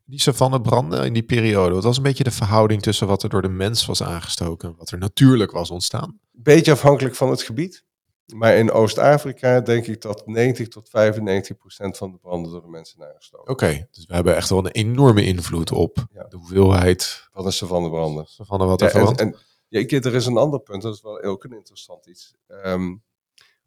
Die 0.05 0.19
savannebranden 0.19 1.05
in 1.05 1.13
die 1.13 1.23
periode, 1.23 1.73
wat 1.73 1.83
was 1.83 1.97
een 1.97 2.03
beetje 2.03 2.23
de 2.23 2.31
verhouding 2.31 2.81
tussen 2.81 3.07
wat 3.07 3.23
er 3.23 3.29
door 3.29 3.41
de 3.41 3.49
mens 3.49 3.85
was 3.85 4.03
aangestoken 4.03 4.69
en 4.69 4.75
wat 4.77 4.91
er 4.91 4.97
natuurlijk 4.97 5.51
was 5.51 5.69
ontstaan? 5.71 6.19
Beetje 6.31 6.71
afhankelijk 6.71 7.15
van 7.15 7.29
het 7.29 7.41
gebied, 7.41 7.83
maar 8.25 8.55
in 8.57 8.71
Oost-Afrika 8.71 9.61
denk 9.61 9.85
ik 9.87 10.01
dat 10.01 10.27
90 10.27 10.67
tot 10.67 10.89
95 10.89 11.57
procent 11.57 11.97
van 11.97 12.11
de 12.11 12.17
branden 12.17 12.51
door 12.51 12.61
de 12.61 12.67
mensen 12.67 12.97
zijn 12.97 13.09
aangestoken. 13.11 13.51
Oké, 13.53 13.87
dus 13.91 14.05
we 14.05 14.13
hebben 14.13 14.35
echt 14.35 14.49
wel 14.49 14.59
een 14.59 14.71
enorme 14.71 15.23
invloed 15.25 15.71
op 15.71 16.05
Ja. 16.13 16.23
de 16.23 16.37
hoeveelheid 16.37 17.27
Van 17.31 17.43
de 17.43 17.51
savannebranden. 17.51 18.25
savanne 18.27 18.65
wat 18.65 18.79
Ja, 18.79 18.85
er 18.87 18.93
en, 18.93 18.99
verandert. 18.99 19.33
en 19.33 19.39
ja, 19.67 19.79
ik, 19.79 19.91
er 19.91 20.15
is 20.15 20.25
een 20.25 20.37
ander 20.37 20.59
punt, 20.59 20.81
dat 20.81 20.95
is 20.95 21.01
wel 21.01 21.21
ook 21.21 21.43
een 21.43 21.53
interessant 21.53 22.05
iets. 22.07 22.33
Ehm, 22.47 22.95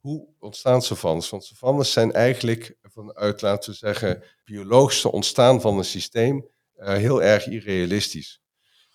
hoe 0.02 0.28
ontstaan 0.38 0.82
savannes? 0.82 1.30
Want 1.30 1.44
savannes 1.44 1.92
zijn 1.92 2.12
eigenlijk 2.12 2.76
vanuit, 2.82 3.42
laten 3.42 3.70
we 3.70 3.76
zeggen, 3.76 4.22
biologische 4.44 5.12
ontstaan 5.12 5.60
van 5.60 5.78
een 5.78 5.84
systeem 5.84 6.48
eh, 6.74 6.94
heel 6.94 7.22
erg 7.22 7.46
irrealistisch. 7.46 8.42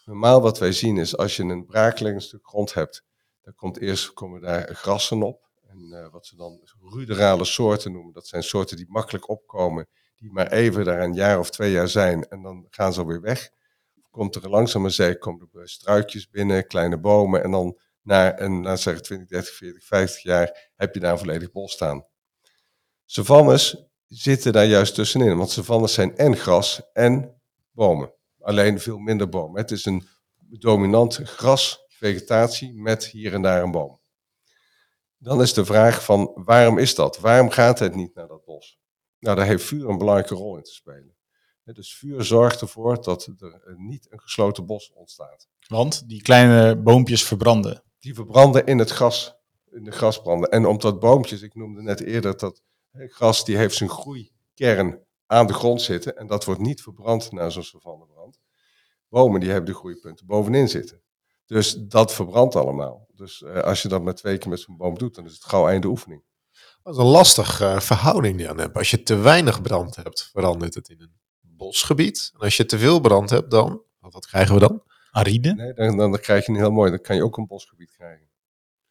Normaal 0.05 0.41
wat 0.41 0.59
wij 0.59 0.71
zien 0.71 0.97
is, 0.97 1.17
als 1.17 1.35
je 1.35 1.43
een 1.43 1.65
braakliggend 1.65 2.23
stuk 2.23 2.47
grond 2.47 2.73
hebt, 2.73 3.03
dan 3.41 3.55
komt 3.55 3.79
eerst 3.79 4.13
komen 4.13 4.41
daar 4.41 4.75
grassen 4.75 5.23
op. 5.23 5.49
En 5.67 5.93
eh, 5.93 6.11
wat 6.11 6.25
ze 6.25 6.35
dan 6.35 6.61
ruderale 6.79 7.45
soorten 7.45 7.91
noemen, 7.91 8.13
dat 8.13 8.27
zijn 8.27 8.43
soorten 8.43 8.77
die 8.77 8.89
makkelijk 8.89 9.29
opkomen, 9.29 9.87
die 10.15 10.31
maar 10.31 10.51
even 10.51 10.85
daar 10.85 11.01
een 11.01 11.13
jaar 11.13 11.39
of 11.39 11.49
twee 11.49 11.71
jaar 11.71 11.89
zijn 11.89 12.27
en 12.27 12.41
dan 12.41 12.67
gaan 12.69 12.93
ze 12.93 12.99
alweer 12.99 13.21
weg 13.21 13.51
komt 14.17 14.35
er 14.35 14.49
langzaam 14.49 14.81
maar 14.81 15.17
komen 15.17 15.49
er 15.53 15.69
struikjes 15.69 16.29
binnen, 16.29 16.67
kleine 16.67 16.97
bomen. 16.97 17.43
En 17.43 17.51
dan 17.51 17.77
na, 18.07 18.39
een, 18.39 18.61
na 18.61 18.75
zeg 18.75 19.01
20, 19.01 19.27
30, 19.27 19.55
40, 19.55 19.85
50 19.85 20.23
jaar 20.23 20.71
heb 20.75 20.93
je 20.93 20.99
daar 20.99 21.11
een 21.11 21.17
volledig 21.17 21.51
bos 21.51 21.71
staan. 21.71 22.05
Savannes 23.05 23.85
zitten 24.07 24.53
daar 24.53 24.65
juist 24.65 24.95
tussenin. 24.95 25.37
Want 25.37 25.49
savannes 25.49 25.93
zijn 25.93 26.17
en 26.17 26.37
gras 26.37 26.81
en 26.93 27.41
bomen. 27.71 28.13
Alleen 28.39 28.79
veel 28.79 28.97
minder 28.97 29.29
bomen. 29.29 29.61
Het 29.61 29.71
is 29.71 29.85
een 29.85 30.07
dominant 30.37 31.15
grasvegetatie 31.15 32.73
met 32.73 33.05
hier 33.05 33.33
en 33.33 33.41
daar 33.41 33.63
een 33.63 33.71
boom. 33.71 33.99
Dan 35.17 35.41
is 35.41 35.53
de 35.53 35.65
vraag 35.65 36.03
van 36.03 36.31
waarom 36.45 36.77
is 36.77 36.95
dat? 36.95 37.19
Waarom 37.19 37.49
gaat 37.49 37.79
het 37.79 37.95
niet 37.95 38.15
naar 38.15 38.27
dat 38.27 38.45
bos? 38.45 38.79
Nou, 39.19 39.35
daar 39.35 39.45
heeft 39.45 39.63
vuur 39.63 39.89
een 39.89 39.97
belangrijke 39.97 40.35
rol 40.35 40.57
in 40.57 40.63
te 40.63 40.73
spelen. 40.73 41.15
Dus 41.63 41.95
vuur 41.95 42.23
zorgt 42.23 42.61
ervoor 42.61 43.03
dat 43.03 43.25
er 43.25 43.75
niet 43.77 44.11
een 44.11 44.19
gesloten 44.19 44.65
bos 44.65 44.91
ontstaat. 44.93 45.47
Want 45.67 46.09
die 46.09 46.21
kleine 46.21 46.75
boompjes 46.75 47.23
verbranden. 47.23 47.85
Die 48.07 48.15
verbranden 48.15 48.65
in 48.65 48.79
het 48.79 48.89
gras, 48.89 49.35
in 49.71 49.83
de 49.83 49.91
grasbranden. 49.91 50.49
En 50.49 50.65
omdat 50.65 50.99
boompjes, 50.99 51.41
ik 51.41 51.55
noemde 51.55 51.81
net 51.81 52.01
eerder 52.01 52.37
dat 52.37 52.61
gras 52.91 53.45
die 53.45 53.57
heeft 53.57 53.75
zijn 53.75 53.89
groeikern 53.89 54.99
aan 55.25 55.47
de 55.47 55.53
grond 55.53 55.81
zitten 55.81 56.17
en 56.17 56.27
dat 56.27 56.45
wordt 56.45 56.61
niet 56.61 56.81
verbrand 56.81 57.31
na 57.31 57.49
zo'n 57.49 57.63
savannebrand. 57.63 58.39
Bomen 59.09 59.39
die 59.39 59.49
hebben 59.49 59.71
de 59.71 59.77
groeipunten 59.77 60.25
bovenin 60.25 60.69
zitten. 60.69 61.01
Dus 61.45 61.73
dat 61.73 62.13
verbrandt 62.13 62.55
allemaal. 62.55 63.07
Dus 63.15 63.43
eh, 63.43 63.61
als 63.61 63.81
je 63.81 63.87
dat 63.87 64.01
met 64.01 64.17
twee 64.17 64.37
keer 64.37 64.49
met 64.49 64.59
zo'n 64.59 64.77
boom 64.77 64.97
doet, 64.97 65.15
dan 65.15 65.25
is 65.25 65.33
het 65.33 65.45
gauw 65.45 65.67
einde 65.67 65.87
oefening. 65.87 66.23
Dat 66.83 66.93
is 66.93 66.99
een 66.99 67.05
lastige 67.05 67.65
eh, 67.65 67.79
verhouding 67.79 68.35
die 68.35 68.45
je 68.45 68.51
aan 68.51 68.59
hebt. 68.59 68.77
Als 68.77 68.91
je 68.91 69.03
te 69.03 69.15
weinig 69.15 69.61
brand 69.61 69.95
hebt, 69.95 70.29
verandert 70.31 70.73
het 70.73 70.89
in 70.89 71.01
een 71.01 71.15
bosgebied. 71.41 72.31
En 72.33 72.39
als 72.39 72.57
je 72.57 72.65
te 72.65 72.77
veel 72.77 72.99
brand 72.99 73.29
hebt, 73.29 73.51
dan, 73.51 73.81
wat 73.99 74.27
krijgen 74.27 74.53
we 74.53 74.59
dan? 74.59 74.83
Aride. 75.17 75.53
Nee, 75.53 75.73
dan, 75.73 75.97
dan, 75.97 76.19
krijg 76.19 76.45
je 76.45 76.51
een 76.51 76.57
heel 76.57 76.71
mooi, 76.71 76.89
dan 76.89 77.01
kan 77.01 77.15
je 77.15 77.23
ook 77.23 77.37
een 77.37 77.47
bosgebied 77.47 77.91
krijgen. 77.91 78.29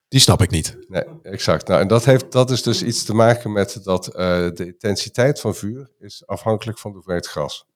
Die 0.08 0.20
snap 0.20 0.42
ik 0.42 0.50
niet. 0.50 0.78
Nee, 0.88 1.04
exact. 1.22 1.68
Nou, 1.68 1.80
en 1.80 1.88
dat, 1.88 2.04
heeft, 2.04 2.32
dat 2.32 2.50
is 2.50 2.62
dus 2.62 2.82
iets 2.82 3.04
te 3.04 3.14
maken 3.14 3.52
met 3.52 3.84
dat 3.84 4.06
eh, 4.06 4.14
de 4.54 4.66
intensiteit 4.66 5.40
van 5.40 5.54
vuur 5.54 5.90
is 5.98 6.26
afhankelijk 6.26 6.78
van 6.78 6.90
de 6.90 6.96
hoeveelheid 6.96 7.26
gras. 7.26 7.66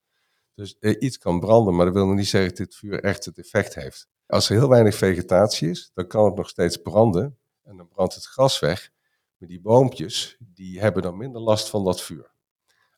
Dus 0.54 0.78
eh, 0.78 0.96
iets 0.98 1.18
kan 1.18 1.40
branden, 1.40 1.74
maar 1.74 1.84
dat 1.84 1.94
wil 1.94 2.06
nog 2.06 2.16
niet 2.16 2.28
zeggen 2.28 2.48
dat 2.48 2.58
dit 2.58 2.76
vuur 2.76 3.02
echt 3.02 3.24
het 3.24 3.38
effect 3.38 3.74
heeft. 3.74 4.08
Als 4.26 4.50
er 4.50 4.56
heel 4.56 4.68
weinig 4.68 4.94
vegetatie 4.94 5.70
is, 5.70 5.90
dan 5.94 6.06
kan 6.06 6.24
het 6.24 6.34
nog 6.34 6.48
steeds 6.48 6.76
branden 6.76 7.38
en 7.62 7.76
dan 7.76 7.88
brandt 7.88 8.14
het 8.14 8.24
gras 8.24 8.58
weg. 8.58 8.90
Maar 9.36 9.48
die 9.48 9.60
boompjes, 9.60 10.36
die 10.38 10.80
hebben 10.80 11.02
dan 11.02 11.16
minder 11.16 11.40
last 11.40 11.68
van 11.68 11.84
dat 11.84 12.02
vuur. 12.02 12.30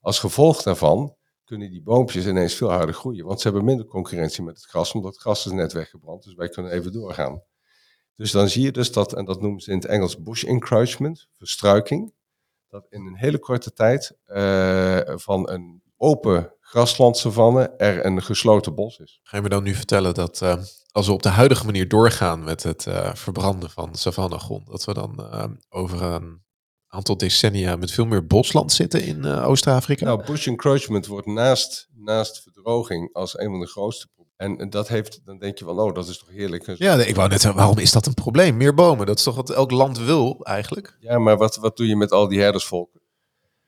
Als 0.01 0.19
gevolg 0.19 0.63
daarvan 0.63 1.17
kunnen 1.45 1.71
die 1.71 1.83
boompjes 1.83 2.27
ineens 2.27 2.55
veel 2.55 2.71
harder 2.71 2.95
groeien, 2.95 3.25
want 3.25 3.41
ze 3.41 3.49
hebben 3.49 3.65
minder 3.65 3.87
concurrentie 3.87 4.43
met 4.43 4.57
het 4.57 4.65
gras, 4.65 4.93
omdat 4.93 5.13
het 5.13 5.21
gras 5.21 5.47
is 5.47 5.53
net 5.53 5.73
weggebrand, 5.73 6.23
dus 6.23 6.35
wij 6.35 6.49
kunnen 6.49 6.73
even 6.73 6.93
doorgaan. 6.93 7.43
Dus 8.17 8.31
dan 8.31 8.49
zie 8.49 8.63
je 8.63 8.73
dus 8.73 8.93
dat, 8.93 9.13
en 9.13 9.25
dat 9.25 9.41
noemen 9.41 9.61
ze 9.61 9.71
in 9.71 9.77
het 9.77 9.87
Engels 9.87 10.23
bush 10.23 10.45
encroachment, 10.45 11.29
verstruiking, 11.33 12.13
dat 12.69 12.87
in 12.91 13.07
een 13.07 13.17
hele 13.17 13.39
korte 13.39 13.73
tijd 13.73 14.17
eh, 14.25 15.01
van 15.07 15.51
een 15.51 15.83
open 15.97 16.55
graslandsavanne 16.61 17.69
er 17.69 18.05
een 18.05 18.23
gesloten 18.23 18.75
bos 18.75 18.99
is. 18.99 19.21
Ga 19.23 19.37
je 19.37 19.43
me 19.43 19.49
dan 19.49 19.63
nu 19.63 19.75
vertellen 19.75 20.15
dat 20.15 20.43
eh, 20.43 20.57
als 20.91 21.07
we 21.07 21.13
op 21.13 21.23
de 21.23 21.29
huidige 21.29 21.65
manier 21.65 21.89
doorgaan 21.89 22.45
met 22.45 22.63
het 22.63 22.87
eh, 22.87 23.15
verbranden 23.15 23.71
van 23.71 23.95
savannegrond, 23.95 24.67
dat 24.67 24.85
we 24.85 24.95
dan 24.95 25.27
over 25.69 26.03
een 26.03 26.43
aantal 26.93 27.17
decennia 27.17 27.77
met 27.77 27.91
veel 27.91 28.07
meer 28.07 28.27
bosland 28.27 28.73
zitten 28.73 29.03
in 29.05 29.25
eh, 29.25 29.49
Oost-Afrika? 29.49 30.05
Nou, 30.05 30.25
bush 30.25 30.47
encroachment 30.47 31.07
wordt 31.07 31.27
naast, 31.27 31.89
naast 31.95 32.43
verdroging 32.43 33.15
als 33.15 33.39
een 33.39 33.51
van 33.51 33.61
de 33.61 33.67
grootste 33.67 34.07
problemen. 34.07 34.21
En, 34.37 34.59
en 34.59 34.71
dat 34.71 34.89
heeft, 34.89 35.21
dan 35.25 35.39
denk 35.39 35.59
je 35.59 35.65
van, 35.65 35.79
oh, 35.79 35.95
dat 35.95 36.09
is 36.09 36.19
toch 36.19 36.29
heerlijk. 36.31 36.77
ja, 36.77 36.95
nee, 36.97 37.07
ik 37.07 37.15
wou 37.15 37.29
net 37.29 37.41
zeggen, 37.41 37.59
waarom 37.61 37.79
is 37.79 37.93
dat 37.93 38.07
een 38.07 38.15
probleem? 38.15 38.57
Meer 38.57 38.75
bomen, 38.75 39.07
dat 39.07 39.19
is 39.19 39.23
toch 39.25 39.35
wat 39.35 39.51
elk 39.51 39.71
land 39.71 39.99
wil 39.99 40.41
eigenlijk? 40.45 40.97
Ja, 41.01 41.19
maar 41.19 41.37
wat, 41.37 41.57
wat 41.57 41.77
doe 41.77 41.87
je 41.87 41.97
met 41.97 42.13
al 42.13 42.29
die 42.29 42.41
herdersvolken? 42.41 43.01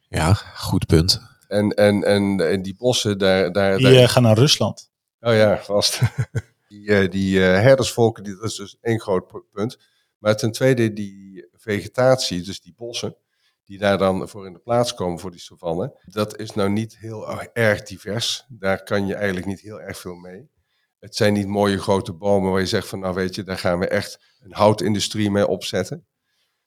Ja, 0.09 0.35
goed 0.35 0.87
punt. 0.87 1.21
En, 1.49 1.71
en, 1.71 2.03
en, 2.03 2.41
en 2.51 2.63
die 2.63 2.75
bossen, 2.77 3.19
daar... 3.19 3.53
daar, 3.53 3.77
Die 3.77 3.87
daar- 3.87 4.03
eh, 4.03 4.09
gaan 4.09 4.23
naar 4.23 4.39
Rusland. 4.39 4.91
Oh 5.21 5.35
ja, 5.35 5.59
vast. 5.63 6.01
die 6.69 6.89
eh, 6.95 7.11
die 7.11 7.37
eh, 7.47 7.61
herdersvolken, 7.61 8.25
die, 8.25 8.35
dat 8.35 8.45
is 8.51 8.57
dus 8.57 8.77
één 8.81 9.01
groot 9.01 9.27
pu- 9.27 9.45
punt. 9.53 9.79
Maar 10.19 10.37
ten 10.37 10.53
tweede, 10.53 10.93
die 10.93 11.49
vegetatie, 11.65 12.43
dus 12.43 12.61
die 12.61 12.75
bossen, 12.77 13.17
die 13.65 13.79
daar 13.79 13.99
dan 13.99 14.29
voor 14.29 14.47
in 14.47 14.53
de 14.53 14.59
plaats 14.59 14.95
komen 14.95 15.19
voor 15.19 15.31
die 15.31 15.41
savanne, 15.41 16.01
dat 16.05 16.39
is 16.39 16.53
nou 16.53 16.71
niet 16.71 16.99
heel 16.99 17.43
erg 17.53 17.83
divers. 17.83 18.45
Daar 18.49 18.83
kan 18.83 19.07
je 19.07 19.15
eigenlijk 19.15 19.47
niet 19.47 19.61
heel 19.61 19.81
erg 19.81 19.99
veel 19.99 20.15
mee. 20.15 20.51
Het 20.99 21.17
zijn 21.17 21.33
niet 21.33 21.47
mooie 21.47 21.79
grote 21.79 22.13
bomen 22.13 22.51
waar 22.51 22.61
je 22.61 22.67
zegt 22.67 22.89
van, 22.89 22.99
nou 22.99 23.15
weet 23.15 23.35
je, 23.35 23.43
daar 23.43 23.59
gaan 23.59 23.79
we 23.79 23.89
echt 23.89 24.37
een 24.41 24.53
houtindustrie 24.53 25.31
mee 25.31 25.47
opzetten. 25.47 26.07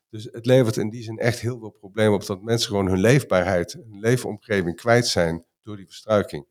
Dus 0.09 0.27
het 0.31 0.45
levert 0.45 0.77
in 0.77 0.89
die 0.89 1.03
zin 1.03 1.17
echt 1.17 1.39
heel 1.39 1.59
veel 1.59 1.69
problemen 1.69 2.13
op 2.13 2.25
dat 2.25 2.41
mensen 2.41 2.69
gewoon 2.69 2.87
hun 2.87 2.99
leefbaarheid, 2.99 3.73
hun 3.73 3.99
leefomgeving 3.99 4.75
kwijt 4.75 5.07
zijn 5.07 5.45
door 5.63 5.75
die 5.75 5.85
verstruiking. 5.85 6.47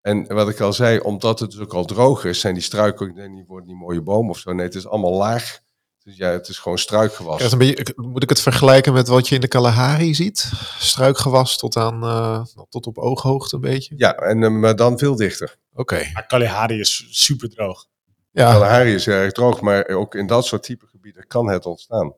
En 0.00 0.34
wat 0.34 0.48
ik 0.48 0.60
al 0.60 0.72
zei, 0.72 0.98
omdat 0.98 1.40
het 1.40 1.50
dus 1.50 1.60
ook 1.60 1.74
al 1.74 1.84
droog 1.84 2.24
is, 2.24 2.40
zijn 2.40 2.54
die 2.54 2.62
struiken 2.62 3.14
die 3.34 3.44
worden 3.46 3.68
niet 3.68 3.76
mooie 3.76 4.02
bomen 4.02 4.30
of 4.30 4.38
zo. 4.38 4.52
Nee, 4.52 4.66
het 4.66 4.74
is 4.74 4.86
allemaal 4.86 5.14
laag. 5.14 5.60
Dus 6.08 6.16
ja, 6.16 6.30
het 6.30 6.48
is 6.48 6.58
gewoon 6.58 6.78
struikgewas. 6.78 7.52
Een 7.52 7.58
beetje, 7.58 7.92
moet 7.96 8.22
ik 8.22 8.28
het 8.28 8.40
vergelijken 8.40 8.92
met 8.92 9.08
wat 9.08 9.28
je 9.28 9.34
in 9.34 9.40
de 9.40 9.48
Kalahari 9.48 10.14
ziet? 10.14 10.50
Struikgewas 10.78 11.58
tot, 11.58 11.76
aan, 11.76 12.02
eh, 12.02 12.44
tot 12.68 12.86
op 12.86 12.98
ooghoogte 12.98 13.54
een 13.54 13.60
beetje? 13.60 13.94
Ja, 13.96 14.14
en, 14.14 14.42
eh, 14.42 14.50
maar 14.50 14.76
dan 14.76 14.98
veel 14.98 15.16
dichter. 15.16 15.56
Oké. 15.74 16.10
Maar 16.12 16.26
Kalahari 16.26 16.80
is 16.80 17.06
super 17.10 17.50
droog. 17.50 17.86
Ja, 18.30 18.52
Kalahari 18.52 18.94
is 18.94 19.06
erg 19.06 19.32
droog, 19.32 19.60
maar 19.60 19.88
ook 19.88 20.14
in 20.14 20.26
dat 20.26 20.46
soort 20.46 20.62
type 20.62 20.86
gebieden 20.86 21.26
kan 21.26 21.48
het 21.48 21.66
ontstaan. 21.66 22.14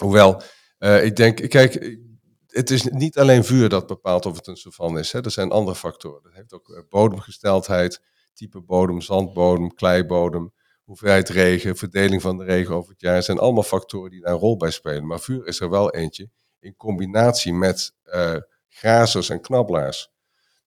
Hoewel, 0.00 0.42
eh, 0.78 1.04
ik 1.04 1.16
denk, 1.16 1.48
kijk, 1.48 1.98
het 2.46 2.70
is 2.70 2.82
niet 2.82 3.18
alleen 3.18 3.44
vuur 3.44 3.68
dat 3.68 3.86
bepaalt 3.86 4.26
of 4.26 4.36
het 4.36 4.46
een 4.46 4.56
savanne 4.56 5.00
is. 5.00 5.12
Hè. 5.12 5.24
Er 5.24 5.30
zijn 5.30 5.50
andere 5.50 5.76
factoren. 5.76 6.22
Dat 6.22 6.32
heeft 6.34 6.52
ook 6.52 6.84
bodemgesteldheid, 6.88 8.02
type 8.34 8.60
bodem, 8.60 9.00
zandbodem, 9.00 9.74
kleibodem, 9.74 10.52
hoeveelheid 10.88 11.28
regen, 11.28 11.76
verdeling 11.76 12.22
van 12.22 12.38
de 12.38 12.44
regen 12.44 12.74
over 12.74 12.90
het 12.90 13.00
jaar. 13.00 13.22
Zijn 13.22 13.38
allemaal 13.38 13.62
factoren 13.62 14.10
die 14.10 14.20
daar 14.20 14.32
een 14.32 14.38
rol 14.38 14.56
bij 14.56 14.70
spelen. 14.70 15.06
Maar 15.06 15.20
vuur 15.20 15.46
is 15.46 15.60
er 15.60 15.70
wel 15.70 15.94
eentje 15.94 16.30
in 16.60 16.76
combinatie 16.76 17.52
met 17.52 17.94
eh 18.02 18.36
grazers 18.68 19.28
en 19.30 19.40
knabbelaars. 19.40 20.10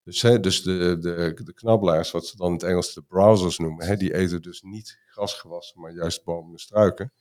Dus, 0.04 0.22
hè, 0.22 0.40
dus 0.40 0.64
de, 0.64 0.98
de, 1.00 1.44
de 1.44 1.54
knabbelaars, 1.54 2.12
wat 2.12 2.26
ze 2.26 2.38
dan 2.38 2.48
in 2.48 2.54
het 2.54 2.64
Engels 2.64 2.94
de 2.94 3.02
browsers 3.02 3.58
noemen, 3.58 3.86
hè, 3.86 3.98
die 3.98 4.14
eten 4.14 4.42
dus 4.42 4.62
niet 4.62 5.00
grasgewassen, 5.06 5.82
maar 5.82 5.92
juist 5.92 6.24
bomen 6.24 6.52
en 6.52 6.60
struiken. 6.60 7.14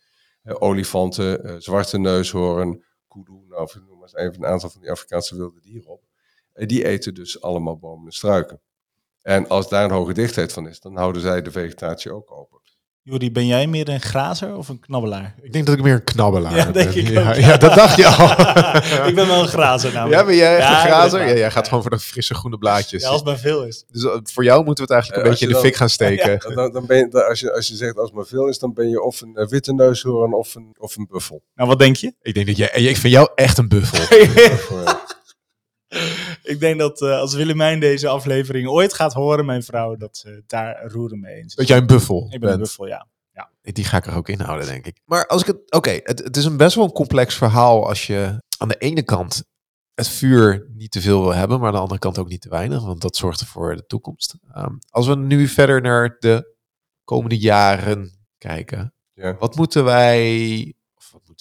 Hè, 0.43 0.61
olifanten, 0.61 1.45
eh, 1.45 1.55
zwarte 1.59 1.99
neushoorn, 1.99 2.85
kudu, 3.09 3.33
nou, 3.49 3.63
of 3.63 3.75
noem 3.75 3.99
maar 3.99 4.03
eens 4.03 4.15
even 4.15 4.35
een 4.35 4.51
aantal 4.51 4.71
van 4.71 4.81
die 4.81 4.91
Afrikaanse 4.91 5.37
wilde 5.37 5.61
dieren 5.61 5.91
op. 5.91 6.03
Eh, 6.53 6.67
die 6.67 6.85
eten 6.85 7.15
dus 7.15 7.43
allemaal 7.43 7.79
bomen 7.79 8.07
en 8.07 8.13
struiken. 8.13 8.61
En 9.23 9.49
als 9.49 9.69
daar 9.69 9.85
een 9.85 9.91
hoge 9.91 10.13
dichtheid 10.13 10.53
van 10.53 10.69
is, 10.69 10.81
dan 10.81 10.97
houden 10.97 11.23
zij 11.23 11.43
de 11.43 11.51
vegetatie 11.51 12.13
ook 12.13 12.31
open. 12.31 12.61
Jori, 13.03 13.33
ben 13.33 13.47
jij 13.47 13.67
meer 13.67 13.89
een 13.89 14.01
grazer 14.01 14.57
of 14.57 14.69
een 14.69 14.81
knabbelaar? 14.81 15.35
ik 15.43 15.53
denk 15.53 15.67
dat 15.67 15.75
ik 15.77 15.83
meer 15.83 15.95
een 15.95 16.05
knabbelaar 16.05 16.57
Ja, 16.57 16.65
denk 16.65 16.95
ben. 16.95 16.97
ik 17.05 17.09
ja, 17.09 17.29
ook, 17.29 17.35
ja, 17.35 17.57
dat 17.57 17.75
dacht 17.75 17.97
je 17.97 18.07
al. 18.07 18.31
ik 19.09 19.15
ben 19.15 19.27
wel 19.27 19.43
een 19.43 19.49
grazer 19.49 19.93
namelijk. 19.93 20.21
Ja, 20.21 20.27
ben 20.27 20.37
jij 20.37 20.57
echt 20.57 20.69
Ja, 20.69 20.81
een 20.81 20.87
grazer? 20.91 21.27
Ja, 21.29 21.35
jij 21.35 21.51
gaat 21.51 21.69
gewoon 21.69 21.83
voor 21.83 21.91
de 21.91 21.99
frisse 21.99 22.35
groene 22.35 22.59
blaadjes. 22.59 23.03
Ja, 23.03 23.09
als 23.09 23.17
het 23.17 23.27
maar 23.27 23.39
veel 23.39 23.65
is. 23.65 23.85
Dus 23.91 24.05
eh, 24.05 24.19
voor 24.23 24.45
jou 24.45 24.65
moeten 24.65 24.87
we 24.87 24.93
het 24.95 25.03
eigenlijk 25.03 25.23
Eh, 25.23 25.25
een 25.25 25.31
beetje 25.31 25.47
in 25.47 25.53
de 25.53 25.69
fik 25.69 25.77
gaan 25.77 25.89
steken. 25.89 26.39
Dan, 26.57 26.73
dan 26.73 26.87
ben 26.87 26.97
je, 26.99 27.09
dan- 27.09 27.27
als, 27.29 27.41
je, 27.41 27.53
als 27.55 27.69
je 27.69 27.75
zegt 27.77 27.97
als 27.97 28.07
het 28.07 28.17
maar 28.17 28.27
veel 28.27 28.49
is, 28.49 28.59
dan 28.59 28.73
ben 28.73 28.89
je 28.89 29.03
of 29.03 29.21
een 29.21 29.37
eh, 29.37 29.47
witte 29.49 29.73
neushoorn 29.75 30.33
of 30.35 30.55
een, 30.55 30.75
of 30.79 30.97
een 30.97 31.07
buffel. 31.11 31.43
Nou, 31.55 31.69
wat 31.69 31.79
denk 31.79 31.97
je? 31.97 32.15
Ik 32.23 32.35
denk 32.35 32.47
dat 32.47 32.57
jij, 32.57 32.69
ik 32.69 32.97
vind 32.97 33.13
jou 33.13 33.29
echt 33.35 33.59
een 33.59 33.69
buffel. 33.69 34.19
Ik 36.51 36.61
denk 36.61 36.79
dat 36.79 37.03
eh, 37.03 37.19
als 37.19 37.35
Willemijn 37.35 37.81
deze 37.81 38.09
aflevering 38.09 38.69
ooit 38.69 38.95
gaat 38.95 39.13
horen, 39.13 39.45
mijn 39.45 39.63
vrouw, 39.63 39.97
dat 39.97 40.17
ze 40.17 40.43
daar 40.47 40.87
roeren 40.87 41.21
mee 41.21 41.35
eens 41.35 41.55
dat 41.55 41.69
jij 41.69 41.77
een 41.79 41.87
buffel 41.87 42.25
Ik 42.25 42.31
ben 42.31 42.41
bent. 42.41 42.53
een 42.53 42.59
buffel, 42.59 42.87
ja. 42.87 43.07
Die 43.63 43.85
ga 43.85 43.97
ik 43.97 44.07
er 44.07 44.15
ook 44.15 44.29
inhouden, 44.29 44.67
denk 44.67 44.87
ik. 44.87 45.01
Maar 45.05 45.27
als 45.27 45.41
ik 45.41 45.47
het. 45.47 45.73
Oké, 45.73 45.91
het, 46.03 46.19
het 46.19 46.37
is 46.37 46.45
een 46.45 46.57
best 46.57 46.75
wel 46.75 46.85
een 46.85 46.93
complex 46.93 47.35
verhaal 47.35 47.89
als 47.89 48.07
je 48.07 48.43
aan 48.59 48.69
de 48.69 48.77
ene 48.77 49.03
kant 49.03 49.45
het 49.95 50.09
vuur 50.09 50.67
niet 50.69 50.91
te 50.91 51.01
veel 51.01 51.21
wil 51.21 51.35
hebben, 51.35 51.59
maar 51.59 51.67
aan 51.69 51.75
de 51.75 51.81
andere 51.81 52.01
kant 52.01 52.19
ook 52.19 52.29
niet 52.29 52.41
te 52.41 52.49
weinig, 52.49 52.85
want 52.85 53.01
dat 53.01 53.17
zorgt 53.17 53.41
er 53.41 53.47
voor 53.47 53.77
de 53.77 53.87
toekomst. 53.87 54.35
Ehm, 54.55 54.75
als 54.91 55.07
we 55.07 55.17
nu 55.17 55.49
verder 55.49 55.81
naar 55.81 56.17
de 56.19 56.57
komende 57.05 57.39
jaren 57.39 58.27
kijken, 58.39 58.95
ja. 59.13 59.37
wat 59.39 59.57
moeten 59.57 59.85
wij, 59.85 60.75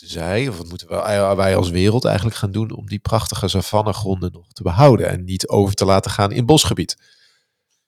moeten 0.01 0.19
zij, 0.19 0.47
of 0.47 0.57
wat 0.57 0.69
moeten 0.69 0.87
wij, 0.87 1.35
wij 1.35 1.55
als 1.55 1.69
wereld 1.69 2.05
eigenlijk 2.05 2.35
gaan 2.35 2.51
doen 2.51 2.71
om 2.75 2.85
die 2.87 2.99
prachtige 2.99 3.47
savannegronden 3.47 4.31
nog 4.31 4.47
te 4.51 4.63
behouden 4.63 5.09
en 5.09 5.23
niet 5.23 5.47
over 5.47 5.75
te 5.75 5.85
laten 5.85 6.11
gaan 6.11 6.31
in 6.31 6.45
bosgebied? 6.45 6.97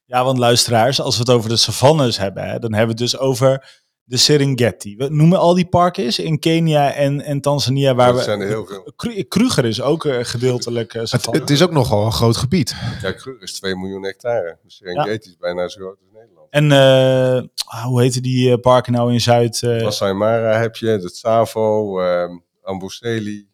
Ja, 0.05 0.24
want 0.24 0.38
luisteraars, 0.38 1.01
als 1.01 1.16
we 1.16 1.22
het 1.22 1.32
over 1.32 1.49
de 1.49 1.55
savannes 1.55 2.18
hebben, 2.18 2.43
hè, 2.43 2.59
dan 2.59 2.74
hebben 2.74 2.95
we 2.95 3.03
het 3.03 3.12
dus 3.12 3.18
over 3.18 3.80
de 4.03 4.18
Serengeti. 4.18 4.95
We 4.95 5.09
noemen 5.09 5.39
al 5.39 5.53
die 5.53 5.66
parken 5.68 6.03
eens 6.03 6.20
in 6.20 6.39
Kenia 6.39 6.93
en, 6.93 7.22
en 7.22 7.41
Tanzania, 7.41 7.95
waar 7.95 8.07
Dat 8.07 8.16
we... 8.18 8.24
zijn 8.24 8.41
er 8.41 8.47
heel 8.47 8.66
veel. 8.66 8.93
Kru- 8.95 9.24
Kruger 9.24 9.66
is 9.66 9.82
ook 9.82 10.05
eh, 10.05 10.20
gedeeltelijk 10.22 10.93
eh, 10.93 10.99
Het, 11.01 11.09
savanne. 11.09 11.39
het 11.39 11.49
is 11.49 11.62
ook 11.62 11.72
nogal 11.72 12.05
een 12.05 12.12
groot 12.12 12.38
gebied. 12.38 12.76
Ja, 13.01 13.12
Kruger 13.12 13.41
is 13.41 13.53
2 13.53 13.76
miljoen 13.76 14.03
hectare. 14.03 14.57
Dus 14.64 14.76
Serengeti 14.76 15.30
is 15.30 15.38
bijna 15.38 15.68
zo 15.68 15.80
groot. 15.80 15.97
En 16.52 16.72
eh, 16.72 17.43
ah, 17.66 17.84
hoe 17.84 18.02
heten 18.02 18.22
die 18.22 18.52
eh, 18.52 18.60
parken 18.60 18.93
nou 18.93 19.14
in 19.14 19.22
Zuid? 19.22 19.62
Mara 19.99 20.60
heb 20.60 20.76
je, 20.76 20.97
de 20.97 21.12
Tsavo, 21.12 21.99
ehm 22.02 22.38
Amboseli. 22.62 23.49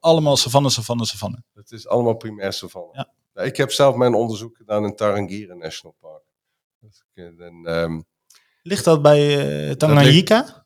allemaal 0.00 0.36
savanne, 0.36 0.70
savanne, 0.70 1.06
savanne. 1.06 1.42
Het 1.54 1.70
is 1.72 1.88
allemaal 1.88 2.14
primair 2.14 2.52
savanne. 2.52 2.88
Ja. 2.92 3.08
Nou, 3.34 3.46
ik 3.46 3.56
heb 3.56 3.72
zelf 3.72 3.94
mijn 3.96 4.14
onderzoek 4.14 4.56
gedaan 4.56 4.84
in 4.84 4.96
Tarangire 4.96 5.54
National 5.54 5.96
Park. 6.00 6.22
Dus 6.80 7.04
ik, 7.14 7.24
eh, 7.38 7.46
en, 7.46 7.60
ehm, 7.64 8.00
Ligt 8.62 8.84
dat 8.84 9.02
bij 9.02 9.74
Tanganyika? 9.76 10.64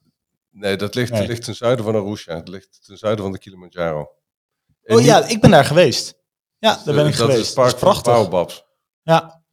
nee, 0.50 0.76
dat 0.76 0.94
ligt, 0.94 1.12
Nee. 1.12 1.26
ligt 1.26 1.44
ten 1.44 1.54
zuiden 1.54 1.84
van 1.84 1.94
Arusha. 1.94 2.34
Het 2.34 2.48
ligt 2.48 2.84
ten 2.86 2.96
zuiden 2.98 3.24
van 3.24 3.32
de 3.32 3.38
Kilimanjaro. 3.38 4.10
En 4.82 4.96
Oh 4.96 5.02
ja, 5.04 5.24
ik 5.24 5.40
ben 5.40 5.50
daar 5.50 5.64
geweest. 5.64 6.18
Ja, 6.58 6.80
daar 6.84 6.94
ben 6.94 7.06
ik 7.06 7.16
dat 7.16 7.20
geweest. 7.20 7.40
Is 7.40 7.46
het 7.46 7.54
park 7.54 7.66
dat 7.70 7.76
is 7.76 7.82
prachtig. 7.82 8.12
van 8.12 8.22
Baobabs. 8.22 8.64
Ja, 9.02 9.44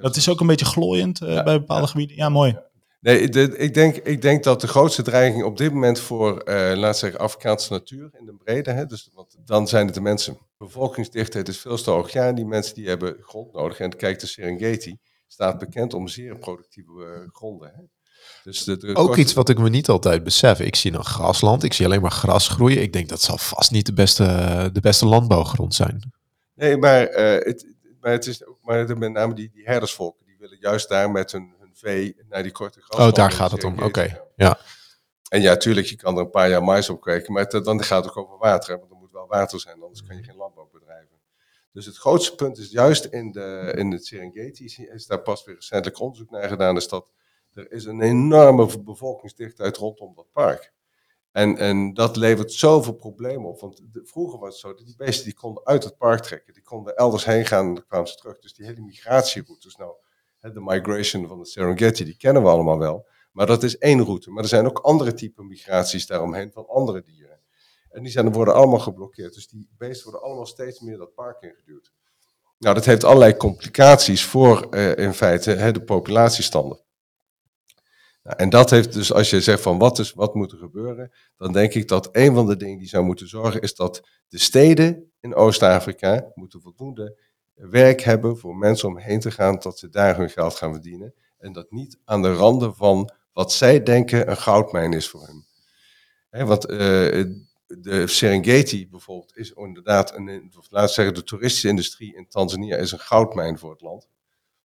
dat 0.00 0.16
is 0.16 0.28
ook 0.28 0.40
een 0.40 0.46
beetje 0.46 0.64
glooiend 0.64 1.20
eh, 1.22 1.32
Ja, 1.32 1.42
bij 1.42 1.58
bepaalde 1.58 1.86
gebieden. 1.86 2.16
Ja, 2.16 2.28
mooi. 2.28 2.58
Nee, 3.00 3.28
de- 3.28 3.56
ik, 3.56 3.74
denk, 3.74 3.96
ik 3.96 4.22
denk 4.22 4.44
dat 4.44 4.60
de 4.60 4.68
grootste 4.68 5.02
dreiging 5.02 5.44
op 5.44 5.56
dit 5.56 5.72
moment 5.72 6.00
voor, 6.00 6.38
eh 6.40 6.76
laat 6.76 6.98
zeggen, 6.98 7.20
Afrikaanse 7.20 7.72
natuur 7.72 8.10
in 8.18 8.26
de 8.26 8.34
brede, 8.44 8.70
hè, 8.70 8.86
dus, 8.86 9.10
want 9.14 9.36
dan 9.44 9.68
zijn 9.68 9.86
het 9.86 9.94
de 9.94 10.00
mensen. 10.00 10.38
Bevolkingsdichtheid 10.58 11.48
is 11.48 11.58
veel 11.58 11.76
te 11.82 11.90
hoog. 11.90 12.12
Ja, 12.12 12.26
en 12.26 12.34
die 12.34 12.44
mensen 12.46 12.74
die 12.74 12.88
hebben 12.88 13.16
grond 13.20 13.52
nodig. 13.52 13.78
En 13.78 13.96
kijk, 13.96 14.20
de 14.20 14.26
Serengeti 14.26 14.96
staat 15.26 15.58
bekend 15.58 15.94
om 15.94 16.08
zeer 16.08 16.38
productieve 16.38 17.04
eh, 17.04 17.28
gronden. 17.32 17.72
Hè. 17.74 17.82
Dus 18.44 18.64
de, 18.64 18.76
de 18.76 18.86
Ook 18.88 18.94
korte- 19.06 19.20
iets 19.20 19.32
wat 19.32 19.48
ik 19.48 19.58
me 19.58 19.68
niet 19.68 19.88
altijd 19.88 20.24
besef. 20.24 20.60
Ik 20.60 20.76
zie 20.76 20.92
een 20.92 21.04
grasland, 21.04 21.62
ik 21.62 21.72
zie 21.72 21.84
alleen 21.86 22.00
maar 22.00 22.10
gras 22.10 22.48
groeien. 22.48 22.82
Ik 22.82 22.92
denk 22.92 23.08
dat 23.08 23.22
zal 23.22 23.38
vast 23.38 23.70
niet 23.70 23.86
de 23.86 23.92
beste, 23.92 24.24
de 24.72 24.80
beste 24.80 25.06
landbouwgrond 25.06 25.74
zijn. 25.74 26.12
Nee, 26.54 26.76
maar, 26.76 27.06
eh, 27.06 27.46
het, 27.46 27.74
maar 28.00 28.12
het 28.12 28.26
is 28.26 28.46
ook 28.46 28.58
maar 28.70 28.86
de- 28.86 28.96
met 28.96 29.12
name 29.12 29.34
die, 29.34 29.50
die 29.50 29.64
herdersvolken, 29.64 30.26
die 30.26 30.36
willen 30.38 30.58
juist 30.60 30.88
daar 30.88 31.10
met 31.10 31.32
hun, 31.32 31.54
hun 31.58 31.70
vee 31.74 32.16
naar 32.28 32.42
die 32.42 32.52
korte 32.52 32.80
graslanden. 32.80 33.08
Oh, 33.08 33.14
daar 33.14 33.30
gaat 33.30 33.50
het 33.50 33.64
om. 33.64 33.82
Oké, 33.82 34.20
ja. 34.36 34.58
En 35.28 35.40
ja, 35.40 35.56
tuurlijk, 35.56 35.86
je 35.86 35.96
kan 35.96 36.14
er 36.16 36.20
een 36.22 36.30
paar 36.30 36.48
jaar 36.48 36.62
mais 36.62 36.88
op 36.88 37.00
kweken, 37.00 37.32
maar 37.32 37.46
het, 37.48 37.64
dan 37.64 37.82
gaat 37.82 38.04
het 38.04 38.16
ook 38.16 38.24
over 38.26 38.38
water. 38.38 38.72
Hè, 38.72 38.78
want 38.78 38.90
er 38.90 38.96
moet 38.96 39.12
wel 39.12 39.26
water 39.26 39.60
zijn, 39.60 39.82
anders 39.82 40.02
kan 40.06 40.16
je 40.16 40.22
geen 40.22 40.36
landbouw 40.36 40.68
bedrijven. 40.72 41.18
Dus 41.72 41.86
het 41.86 41.96
grootste 41.96 42.34
punt 42.34 42.58
is 42.58 42.70
juist 42.70 43.04
in, 43.04 43.32
de, 43.32 43.72
in 43.76 43.90
het 43.92 44.06
Serengeti, 44.06 44.64
is, 44.64 44.78
is 44.78 45.06
daar 45.06 45.20
pas 45.22 45.44
weer 45.44 45.54
recentelijk 45.54 46.00
onderzoek 46.00 46.30
naar 46.30 46.48
gedaan, 46.48 46.76
is 46.76 46.88
dat 46.88 47.10
er 47.52 47.72
is 47.72 47.84
een 47.84 48.00
enorme 48.00 48.80
bevolkingsdichtheid 48.80 49.76
rondom 49.76 50.14
dat 50.14 50.26
park. 50.32 50.72
En, 51.32 51.56
en 51.56 51.94
dat 51.94 52.16
levert 52.16 52.52
zoveel 52.52 52.92
problemen 52.92 53.48
op. 53.48 53.60
Want 53.60 53.82
vroeger 53.92 54.38
was 54.38 54.48
het 54.48 54.58
zo 54.58 54.74
dat 54.74 54.86
die 54.86 54.96
beesten 54.96 55.24
die 55.24 55.34
konden 55.34 55.66
uit 55.66 55.84
het 55.84 55.96
park 55.96 56.22
trekken. 56.22 56.54
Die 56.54 56.62
konden 56.62 56.96
elders 56.96 57.24
heen 57.24 57.46
gaan 57.46 57.66
en 57.66 57.74
dan 57.74 57.84
kwamen 57.86 58.08
ze 58.08 58.14
terug. 58.14 58.38
Dus 58.38 58.54
die 58.54 58.66
hele 58.66 58.80
migratieroutes, 58.80 59.76
nou, 59.76 59.92
de 60.40 60.60
migration 60.60 61.26
van 61.26 61.38
de 61.38 61.46
Serengeti, 61.46 62.04
die 62.04 62.16
kennen 62.16 62.42
we 62.42 62.48
allemaal 62.48 62.78
wel. 62.78 63.06
Maar 63.32 63.46
dat 63.46 63.62
is 63.62 63.78
één 63.78 64.04
route. 64.04 64.30
Maar 64.30 64.42
er 64.42 64.48
zijn 64.48 64.66
ook 64.66 64.78
andere 64.78 65.14
typen 65.14 65.46
migraties 65.46 66.06
daaromheen 66.06 66.52
van 66.52 66.66
andere 66.68 67.02
dieren. 67.02 67.40
En 67.90 68.02
die 68.02 68.12
zijn, 68.12 68.32
worden 68.32 68.54
allemaal 68.54 68.78
geblokkeerd. 68.78 69.34
Dus 69.34 69.48
die 69.48 69.68
beesten 69.78 70.04
worden 70.04 70.22
allemaal 70.22 70.46
steeds 70.46 70.80
meer 70.80 70.98
dat 70.98 71.14
park 71.14 71.42
ingeduwd. 71.42 71.92
Nou, 72.58 72.74
dat 72.74 72.84
heeft 72.84 73.04
allerlei 73.04 73.36
complicaties 73.36 74.24
voor 74.24 74.66
eh, 74.70 74.96
in 74.96 75.14
feite 75.14 75.50
hè, 75.50 75.72
de 75.72 75.82
populatiestanden. 75.82 76.80
Nou, 78.22 78.36
en 78.36 78.48
dat 78.48 78.70
heeft 78.70 78.92
dus, 78.92 79.12
als 79.12 79.30
je 79.30 79.40
zegt 79.40 79.62
van 79.62 79.78
wat, 79.78 79.98
is, 79.98 80.12
wat 80.12 80.34
moet 80.34 80.52
er 80.52 80.58
gebeuren, 80.58 81.12
dan 81.36 81.52
denk 81.52 81.74
ik 81.74 81.88
dat 81.88 82.08
een 82.12 82.34
van 82.34 82.46
de 82.46 82.56
dingen 82.56 82.78
die 82.78 82.88
zou 82.88 83.04
moeten 83.04 83.28
zorgen 83.28 83.60
is 83.60 83.74
dat 83.74 84.08
de 84.28 84.38
steden 84.38 85.12
in 85.20 85.34
Oost-Afrika 85.34 86.30
moeten 86.34 86.60
voldoende 86.60 87.18
werk 87.54 88.00
hebben 88.00 88.38
voor 88.38 88.56
mensen 88.56 88.88
om 88.88 88.98
heen 88.98 89.20
te 89.20 89.30
gaan, 89.30 89.58
dat 89.58 89.78
ze 89.78 89.88
daar 89.88 90.16
hun 90.16 90.30
geld 90.30 90.54
gaan 90.54 90.72
verdienen. 90.72 91.14
En 91.38 91.52
dat 91.52 91.70
niet 91.70 91.98
aan 92.04 92.22
de 92.22 92.32
randen 92.32 92.74
van 92.74 93.12
wat 93.32 93.52
zij 93.52 93.82
denken 93.82 94.30
een 94.30 94.36
goudmijn 94.36 94.92
is 94.92 95.08
voor 95.08 95.26
hen. 95.26 95.46
Hè, 96.30 96.44
want 96.44 96.66
eh, 96.66 97.24
de 97.66 98.06
Serengeti 98.06 98.88
bijvoorbeeld 98.88 99.36
is 99.36 99.52
inderdaad, 99.52 100.14
een, 100.14 100.52
of 100.58 100.90
zeggen, 100.90 101.14
de 101.14 101.22
toeristische 101.22 101.68
industrie 101.68 102.16
in 102.16 102.28
Tanzania 102.28 102.76
is 102.76 102.92
een 102.92 102.98
goudmijn 102.98 103.58
voor 103.58 103.70
het 103.70 103.80
land. 103.80 104.08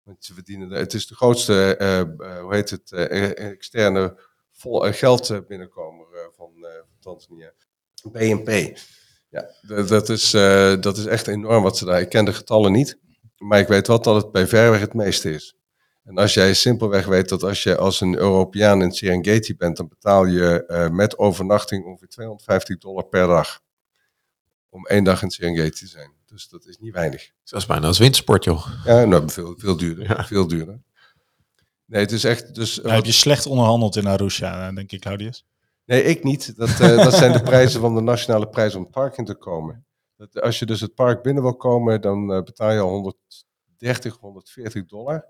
Want 0.04 0.24
ze 0.24 0.34
verdienen, 0.34 0.70
het 0.70 0.94
is 0.94 1.06
de 1.06 1.14
grootste, 1.14 1.76
eh, 1.76 2.00
eh, 2.00 2.40
hoe 2.40 2.54
heet 2.54 2.70
het, 2.70 2.92
eh, 2.92 3.50
externe 3.50 4.20
vol, 4.52 4.86
eh, 4.86 4.92
geld 4.92 5.46
binnenkomer 5.48 6.06
eh, 6.12 6.20
van, 6.36 6.52
eh, 6.60 6.70
Tanzania. 7.00 7.52
BNP. 8.12 8.78
Ja, 9.28 9.50
dat, 9.84 10.08
is, 10.08 10.34
eh, 10.34 10.80
dat 10.80 10.96
is 10.96 11.06
echt 11.06 11.26
enorm 11.26 11.62
wat 11.62 11.76
ze 11.78 11.84
daar. 11.84 12.00
Ik 12.00 12.08
ken 12.08 12.24
de 12.24 12.32
getallen 12.32 12.72
niet, 12.72 12.98
maar 13.38 13.58
ik 13.58 13.68
weet 13.68 13.86
wel 13.86 14.00
dat 14.02 14.22
het 14.22 14.32
bij 14.32 14.46
verreweg 14.46 14.80
het 14.80 14.94
meeste 14.94 15.30
is. 15.30 15.56
En 16.04 16.16
als 16.18 16.34
jij 16.34 16.54
simpelweg 16.54 17.06
weet 17.06 17.28
dat 17.28 17.42
als 17.42 17.62
je 17.62 17.76
als 17.76 18.00
een 18.00 18.16
Europeaan 18.16 18.82
in 18.82 18.92
Serengeti 18.92 19.56
bent, 19.56 19.76
dan 19.76 19.88
betaal 19.88 20.24
je 20.24 20.66
eh, 20.66 20.88
met 20.88 21.18
overnachting 21.18 21.84
ongeveer 21.84 22.08
250 22.08 22.78
dollar 22.78 23.04
per 23.04 23.26
dag. 23.26 23.60
Om 24.68 24.86
één 24.86 25.04
dag 25.04 25.22
in 25.22 25.30
Serengeti 25.30 25.70
te 25.70 25.86
zijn. 25.86 26.12
Dus 26.34 26.48
dat 26.48 26.66
is 26.66 26.78
niet 26.78 26.92
weinig. 26.92 27.30
Dat 27.44 27.60
is 27.60 27.66
bijna 27.66 27.86
als 27.86 27.98
wintersport, 27.98 28.44
joh. 28.44 28.66
Ja, 28.84 29.04
nou, 29.04 29.30
veel, 29.30 29.54
veel 29.56 29.76
duurder. 29.76 30.08
Ja. 30.08 30.24
Veel 30.24 30.46
duurder. 30.46 30.82
Nee, 31.84 32.00
het 32.00 32.12
is 32.12 32.24
echt. 32.24 32.54
Dus, 32.54 32.76
Nou, 32.76 32.94
heb 32.94 33.04
je 33.04 33.12
slecht 33.12 33.46
onderhandeld 33.46 33.96
in 33.96 34.06
Arusha, 34.06 34.68
eh, 34.68 34.74
denk 34.74 34.92
ik, 34.92 35.00
Claudius. 35.00 35.46
Nee, 35.84 36.02
ik 36.02 36.24
niet. 36.24 36.56
Dat, 36.56 36.68
eh, 36.68 36.96
dat 37.04 37.14
zijn 37.14 37.32
de 37.32 37.42
prijzen 37.42 37.80
van 37.80 37.94
de 37.94 38.00
nationale 38.00 38.48
prijs 38.48 38.74
om 38.74 38.82
het 38.82 38.90
park 38.90 39.16
in 39.16 39.24
te 39.24 39.34
komen. 39.34 39.86
Dat, 40.16 40.40
als 40.40 40.58
je 40.58 40.66
dus 40.66 40.80
het 40.80 40.94
park 40.94 41.22
binnen 41.22 41.42
wil 41.42 41.56
komen, 41.56 42.00
dan 42.00 42.32
eh, 42.32 42.42
betaal 42.42 42.70
je 42.70 42.80
al 42.80 42.90
130, 42.90 44.16
140 44.16 44.86
dollar. 44.86 45.26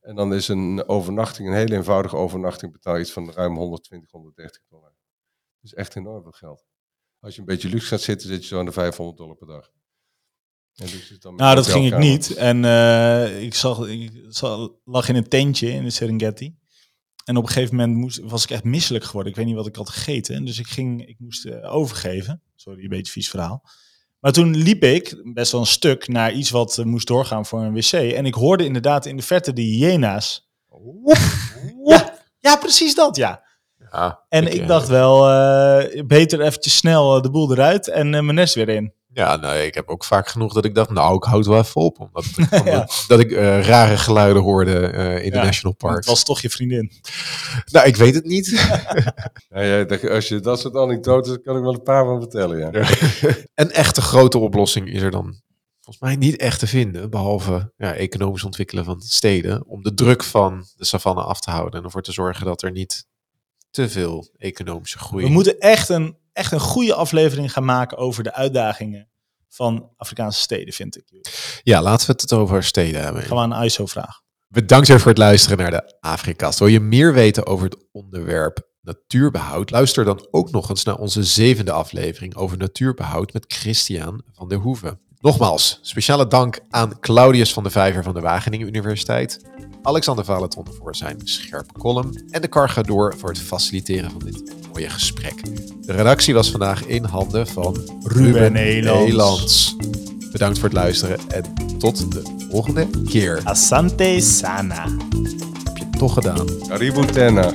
En 0.00 0.14
dan 0.14 0.34
is 0.34 0.48
een 0.48 0.88
overnachting, 0.88 1.48
een 1.48 1.54
hele 1.54 1.74
eenvoudige 1.74 2.16
overnachting, 2.16 2.72
betaal 2.72 2.94
je 2.94 3.00
iets 3.00 3.12
van 3.12 3.30
ruim 3.30 3.56
120, 3.56 4.10
130 4.10 4.62
dollar. 4.68 4.94
Dat 5.60 5.70
is 5.70 5.74
echt 5.74 5.96
enorm 5.96 6.22
veel 6.22 6.32
geld. 6.32 6.64
Als 7.20 7.34
je 7.34 7.40
een 7.40 7.46
beetje 7.46 7.68
luxe 7.68 7.86
gaat 7.86 8.00
zitten, 8.00 8.28
zit 8.28 8.40
je 8.42 8.46
zo 8.46 8.58
aan 8.58 8.64
de 8.64 8.72
500 8.72 9.18
dollar 9.18 9.36
per 9.36 9.46
dag. 9.46 9.64
En 9.66 9.72
dus 9.72 9.72
is 9.72 9.74
dan 9.74 10.54
met 10.54 10.65
Nou, 11.36 11.54
dat 11.54 11.66
ging 11.66 11.86
ik 11.86 11.98
niet. 11.98 12.34
En 12.34 12.64
eh, 12.64 13.42
ik, 13.42 13.54
zag, 13.54 13.86
ik 13.86 14.10
lag 14.84 15.08
in 15.08 15.16
een 15.16 15.28
tentje 15.28 15.70
in 15.70 15.84
de 15.84 15.90
Serengeti. 15.90 16.54
En 17.24 17.36
op 17.36 17.42
een 17.42 17.48
gegeven 17.48 17.76
moment 17.76 17.96
moest, 17.96 18.20
was 18.22 18.42
ik 18.42 18.50
echt 18.50 18.64
misselijk 18.64 19.04
geworden. 19.04 19.32
Ik 19.32 19.38
weet 19.38 19.46
niet 19.46 19.54
wat 19.54 19.66
ik 19.66 19.76
had 19.76 19.88
gegeten. 19.88 20.34
En 20.34 20.44
dus 20.44 20.58
ik, 20.58 20.66
ging, 20.66 21.06
ik 21.06 21.16
moest 21.18 21.44
eh, 21.44 21.74
overgeven. 21.74 22.42
Sorry, 22.54 22.82
een 22.82 22.88
beetje 22.88 23.12
vies 23.12 23.28
verhaal. 23.28 23.62
Maar 24.20 24.32
toen 24.32 24.56
liep 24.56 24.82
ik 24.82 25.20
best 25.32 25.52
wel 25.52 25.60
een 25.60 25.66
stuk 25.66 26.08
naar 26.08 26.32
iets 26.32 26.50
wat 26.50 26.78
eh, 26.78 26.84
moest 26.84 27.06
doorgaan 27.06 27.46
voor 27.46 27.60
een 27.60 27.74
wc. 27.74 27.92
En 27.92 28.26
ik 28.26 28.34
hoorde 28.34 28.64
inderdaad 28.64 29.06
in 29.06 29.16
de 29.16 29.22
verte 29.22 29.52
de 29.52 29.62
hyena's. 29.62 30.50
Ja, 31.84 32.18
ja, 32.38 32.56
precies 32.56 32.94
dat, 32.94 33.16
ja. 33.16 33.44
Ja, 33.90 34.24
En 34.28 34.52
ik, 34.52 34.66
dacht 34.66 34.88
wel, 34.88 35.20
beter 36.06 36.40
eventjes 36.40 36.76
snel 36.76 37.22
de 37.22 37.30
boel 37.30 37.52
eruit 37.52 37.88
en 37.88 38.10
mijn 38.10 38.34
nest 38.34 38.54
weer 38.54 38.68
in. 38.68 38.94
Ja, 39.16 39.36
nee, 39.36 39.66
ik 39.66 39.74
heb 39.74 39.88
ook 39.88 40.04
vaak 40.04 40.28
genoeg 40.28 40.52
dat 40.52 40.64
ik 40.64 40.74
dacht, 40.74 40.90
nou, 40.90 41.16
ik 41.16 41.22
houd 41.22 41.38
het 41.38 41.46
wel 41.46 41.58
even 41.58 41.80
op. 41.80 42.00
Omdat 42.00 42.24
ik, 42.24 42.36
Ja. 42.50 42.58
omdat- 42.60 43.04
dat 43.08 43.20
ik 43.20 43.30
eh, 43.32 43.62
rare 43.66 43.96
geluiden 43.96 44.42
hoorde 44.42 44.86
eh, 44.86 45.24
in 45.24 45.30
de 45.30 45.36
National 45.36 45.76
Park. 45.76 45.96
Het 45.96 46.04
was 46.06 46.24
toch 46.24 46.40
je 46.40 46.50
vriendin. 46.50 46.92
Nou, 47.70 47.86
ik 47.86 47.96
weet 47.96 48.14
het 48.14 48.24
niet. 48.24 48.48
Ja, 49.48 49.60
ja, 49.62 49.84
dat- 49.84 50.08
als 50.10 50.28
je 50.28 50.40
dat 50.40 50.60
soort 50.60 50.76
anekdotes, 50.76 51.38
kan 51.42 51.56
ik 51.56 51.62
wel 51.62 51.72
een 51.74 51.82
paar 51.82 52.04
van 52.04 52.20
vertellen. 52.20 52.58
Ja. 52.58 52.70
Een 53.54 53.70
echte 53.72 54.00
grote 54.00 54.38
oplossing 54.38 54.88
is 54.92 55.02
er 55.02 55.10
dan 55.10 55.40
volgens 55.80 55.98
mij 56.04 56.16
niet 56.16 56.36
echt 56.36 56.58
te 56.58 56.66
vinden. 56.66 57.10
Behalve 57.10 57.72
ja, 57.76 57.94
economisch 57.94 58.44
ontwikkelen 58.44 58.84
van 58.84 59.00
steden. 59.00 59.66
Om 59.66 59.82
de 59.82 59.94
druk 59.94 60.22
van 60.24 60.64
de 60.76 60.84
savanne 60.84 61.22
af 61.22 61.40
te 61.40 61.50
houden. 61.50 61.78
En 61.78 61.84
ervoor 61.84 62.02
te 62.02 62.12
zorgen 62.12 62.46
dat 62.46 62.62
er 62.62 62.70
niet 62.70 63.06
te 63.70 63.88
veel 63.88 64.28
economische 64.38 64.98
groei... 64.98 65.24
We 65.24 65.30
moeten 65.30 65.58
echt 65.58 65.88
een, 65.88 66.16
echt 66.36 66.52
een 66.52 66.60
goede 66.60 66.94
aflevering 66.94 67.52
gaan 67.52 67.64
maken 67.64 67.96
over 67.96 68.22
de 68.22 68.34
uitdagingen 68.34 69.08
van 69.48 69.90
Afrikaanse 69.96 70.40
steden, 70.40 70.74
vind 70.74 70.96
ik. 70.96 71.04
Ja, 71.62 71.82
laten 71.82 72.06
we 72.06 72.12
het 72.12 72.32
over 72.32 72.64
steden 72.64 73.02
hebben. 73.02 73.22
Gaan 73.22 73.48
we 73.48 73.54
aan 73.54 73.64
ISO 73.64 73.86
vragen. 73.86 74.24
Bedankt 74.48 74.88
weer 74.88 74.98
voor 75.00 75.08
het 75.08 75.18
luisteren 75.18 75.58
naar 75.58 75.70
de 75.70 75.96
Afrikast. 76.00 76.58
Wil 76.58 76.68
je 76.68 76.80
meer 76.80 77.12
weten 77.12 77.46
over 77.46 77.64
het 77.64 77.86
onderwerp 77.92 78.68
natuurbehoud? 78.80 79.70
Luister 79.70 80.04
dan 80.04 80.28
ook 80.30 80.50
nog 80.50 80.68
eens 80.68 80.84
naar 80.84 80.96
onze 80.96 81.24
zevende 81.24 81.72
aflevering 81.72 82.34
over 82.34 82.56
natuurbehoud 82.56 83.32
met 83.32 83.44
Christian 83.48 84.22
van 84.32 84.48
der 84.48 84.58
Hoeven. 84.58 85.00
Nogmaals, 85.20 85.78
speciale 85.82 86.26
dank 86.26 86.60
aan 86.70 87.00
Claudius 87.00 87.52
van 87.52 87.62
de 87.62 87.70
Vijver 87.70 88.02
van 88.02 88.14
de 88.14 88.20
Wageningen 88.20 88.66
Universiteit, 88.66 89.40
Alexander 89.86 90.24
Valeton 90.24 90.66
voor 90.78 90.96
zijn 90.96 91.20
scherpe 91.24 91.72
column 91.78 92.22
en 92.30 92.40
de 92.40 92.48
Cargador 92.48 93.14
voor 93.18 93.28
het 93.28 93.38
faciliteren 93.38 94.10
van 94.10 94.20
dit 94.24 94.42
mooie 94.72 94.88
gesprek. 94.88 95.44
De 95.86 95.92
redactie 95.92 96.34
was 96.34 96.50
vandaag 96.50 96.86
in 96.86 97.04
handen 97.04 97.46
van 97.46 97.76
Ruben. 98.02 98.56
Elands. 98.56 99.76
Bedankt 100.32 100.58
voor 100.58 100.68
het 100.68 100.76
luisteren 100.76 101.18
en 101.28 101.44
tot 101.78 102.12
de 102.12 102.22
volgende 102.50 102.86
keer. 103.08 103.40
Asante 103.44 104.16
Sana. 104.20 104.82
Heb 105.64 105.76
je 105.76 105.84
het 105.84 105.98
toch 105.98 106.12
gedaan? 106.12 106.46
Tena. 107.12 107.52